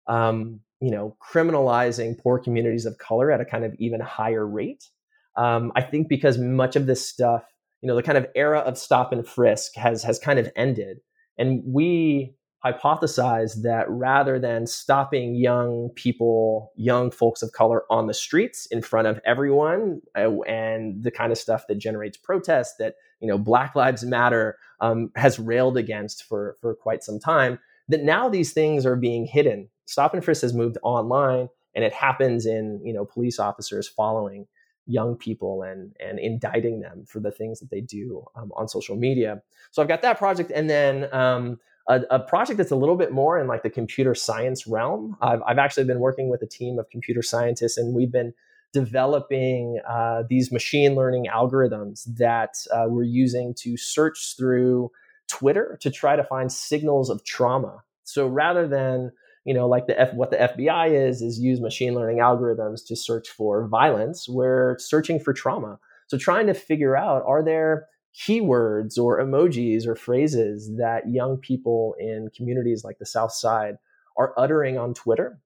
um, 0.06 0.60
you 0.80 0.90
know 0.90 1.16
criminalizing 1.22 2.18
poor 2.18 2.38
communities 2.38 2.86
of 2.86 2.98
color 2.98 3.32
at 3.32 3.40
a 3.40 3.44
kind 3.44 3.64
of 3.64 3.74
even 3.78 4.00
higher 4.00 4.46
rate? 4.46 4.88
Um, 5.36 5.72
i 5.74 5.82
think 5.82 6.08
because 6.08 6.38
much 6.38 6.76
of 6.76 6.86
this 6.86 7.04
stuff 7.04 7.42
you 7.84 7.88
know 7.88 7.96
the 7.96 8.02
kind 8.02 8.16
of 8.16 8.26
era 8.34 8.60
of 8.60 8.78
stop 8.78 9.12
and 9.12 9.28
frisk 9.28 9.74
has 9.76 10.02
has 10.02 10.18
kind 10.18 10.38
of 10.38 10.50
ended. 10.56 11.00
And 11.36 11.62
we 11.66 12.34
hypothesized 12.64 13.62
that 13.62 13.88
rather 13.90 14.38
than 14.38 14.66
stopping 14.66 15.34
young 15.34 15.90
people, 15.90 16.72
young 16.76 17.10
folks 17.10 17.42
of 17.42 17.52
color 17.52 17.82
on 17.90 18.06
the 18.06 18.14
streets 18.14 18.66
in 18.66 18.80
front 18.80 19.06
of 19.06 19.20
everyone, 19.26 20.00
uh, 20.16 20.40
and 20.42 21.02
the 21.02 21.10
kind 21.10 21.30
of 21.30 21.38
stuff 21.38 21.66
that 21.68 21.76
generates 21.76 22.16
protest 22.16 22.76
that 22.78 22.94
you 23.20 23.28
know 23.28 23.36
Black 23.36 23.74
Lives 23.74 24.04
Matter 24.04 24.56
um, 24.80 25.10
has 25.16 25.38
railed 25.38 25.76
against 25.76 26.24
for 26.24 26.56
for 26.60 26.74
quite 26.74 27.04
some 27.04 27.18
time, 27.18 27.58
that 27.88 28.02
now 28.02 28.28
these 28.28 28.52
things 28.52 28.86
are 28.86 28.96
being 28.96 29.26
hidden. 29.26 29.68
Stop 29.84 30.14
and 30.14 30.24
frisk 30.24 30.42
has 30.42 30.54
moved 30.54 30.78
online, 30.82 31.48
and 31.74 31.84
it 31.84 31.92
happens 31.92 32.46
in 32.46 32.80
you 32.82 32.94
know 32.94 33.04
police 33.04 33.38
officers 33.38 33.86
following 33.86 34.46
young 34.86 35.16
people 35.16 35.62
and 35.62 35.94
and 36.00 36.18
indicting 36.18 36.80
them 36.80 37.04
for 37.06 37.20
the 37.20 37.30
things 37.30 37.60
that 37.60 37.70
they 37.70 37.80
do 37.82 38.24
um, 38.36 38.52
on 38.56 38.68
social 38.68 38.96
media. 38.96 39.42
So 39.70 39.82
I've 39.82 39.88
got 39.88 40.00
that 40.02 40.18
project, 40.18 40.50
and 40.54 40.70
then 40.70 41.12
um, 41.12 41.58
a, 41.88 42.00
a, 42.10 42.18
project 42.18 42.56
that's 42.56 42.70
a 42.70 42.76
little 42.76 42.96
bit 42.96 43.12
more 43.12 43.38
in 43.38 43.46
like 43.46 43.62
the 43.62 43.70
computer 43.70 44.14
science 44.14 44.66
realm. 44.66 45.16
I've, 45.20 45.42
I've 45.46 45.58
actually 45.58 45.84
been 45.84 46.00
working 46.00 46.30
with 46.30 46.42
a 46.42 46.46
team 46.46 46.78
of 46.78 46.88
computer 46.90 47.22
scientists, 47.22 47.76
and 47.76 47.94
we've 47.94 48.12
been 48.12 48.32
developing 48.72 49.80
uh, 49.88 50.24
these 50.28 50.50
machine 50.50 50.94
learning 50.94 51.26
algorithms 51.32 52.04
that 52.16 52.56
uh, 52.72 52.86
we're 52.88 53.04
using 53.04 53.54
to 53.54 53.76
search 53.76 54.34
through 54.36 54.90
Twitter 55.28 55.78
to 55.80 55.90
try 55.90 56.16
to 56.16 56.24
find 56.24 56.50
signals 56.50 57.10
of 57.10 57.24
trauma. 57.24 57.82
So 58.04 58.26
rather 58.26 58.66
than 58.66 59.12
you 59.44 59.54
know 59.54 59.68
like 59.68 59.86
the 59.86 59.98
F, 59.98 60.14
what 60.14 60.30
the 60.30 60.36
FBI 60.36 61.08
is 61.08 61.22
is 61.22 61.38
use 61.38 61.60
machine 61.60 61.94
learning 61.94 62.18
algorithms 62.18 62.84
to 62.86 62.96
search 62.96 63.28
for 63.28 63.66
violence, 63.68 64.28
we're 64.28 64.78
searching 64.78 65.20
for 65.20 65.32
trauma. 65.32 65.78
So 66.06 66.18
trying 66.18 66.46
to 66.48 66.54
figure 66.54 66.96
out 66.96 67.22
are 67.26 67.42
there 67.42 67.86
keywords 68.14 68.98
or 68.98 69.20
emojis 69.20 69.86
or 69.86 69.96
phrases 69.96 70.70
that 70.76 71.10
young 71.10 71.36
people 71.36 71.94
in 71.98 72.28
communities 72.36 72.84
like 72.84 72.98
the 72.98 73.06
South 73.06 73.32
Side 73.32 73.76
are 74.16 74.32
uttering 74.38 74.78
on 74.78 74.94
Twitter 74.94 75.40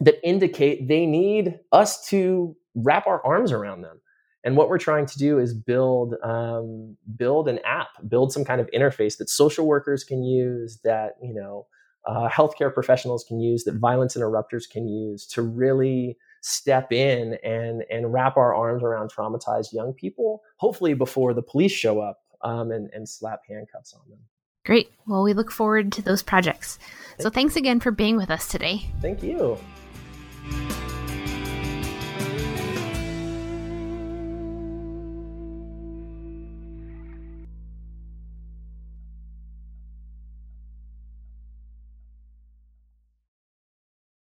that 0.00 0.26
indicate 0.26 0.88
they 0.88 1.06
need 1.06 1.58
us 1.72 2.06
to 2.08 2.56
wrap 2.74 3.06
our 3.06 3.24
arms 3.24 3.52
around 3.52 3.82
them. 3.82 4.00
And 4.44 4.56
what 4.56 4.68
we're 4.68 4.78
trying 4.78 5.06
to 5.06 5.18
do 5.18 5.38
is 5.38 5.52
build 5.52 6.14
um, 6.22 6.96
build 7.16 7.48
an 7.48 7.58
app, 7.64 7.88
build 8.08 8.32
some 8.32 8.44
kind 8.44 8.60
of 8.60 8.70
interface 8.70 9.18
that 9.18 9.28
social 9.28 9.66
workers 9.66 10.04
can 10.04 10.22
use, 10.22 10.78
that 10.84 11.14
you 11.22 11.34
know 11.34 11.66
uh, 12.06 12.28
healthcare 12.28 12.72
professionals 12.72 13.24
can 13.26 13.40
use, 13.40 13.64
that 13.64 13.74
violence 13.74 14.16
interrupters 14.16 14.66
can 14.66 14.88
use 14.88 15.26
to 15.26 15.42
really 15.42 16.16
step 16.40 16.92
in 16.92 17.38
and 17.44 17.84
and 17.90 18.12
wrap 18.12 18.36
our 18.36 18.54
arms 18.54 18.82
around 18.82 19.10
traumatized 19.12 19.72
young 19.72 19.92
people, 19.92 20.42
hopefully 20.56 20.94
before 20.94 21.34
the 21.34 21.42
police 21.42 21.72
show 21.72 22.00
up 22.00 22.20
um, 22.42 22.70
and, 22.70 22.90
and 22.92 23.08
slap 23.08 23.40
handcuffs 23.48 23.94
on 23.94 24.08
them. 24.08 24.20
Great. 24.64 24.90
Well, 25.06 25.22
we 25.22 25.32
look 25.32 25.50
forward 25.50 25.92
to 25.92 26.02
those 26.02 26.22
projects. 26.22 26.78
Thank 27.10 27.22
so 27.22 27.30
thanks 27.30 27.56
again 27.56 27.80
for 27.80 27.90
being 27.90 28.16
with 28.16 28.30
us 28.30 28.48
today. 28.48 28.86
Thank 29.00 29.22
you. 29.22 29.58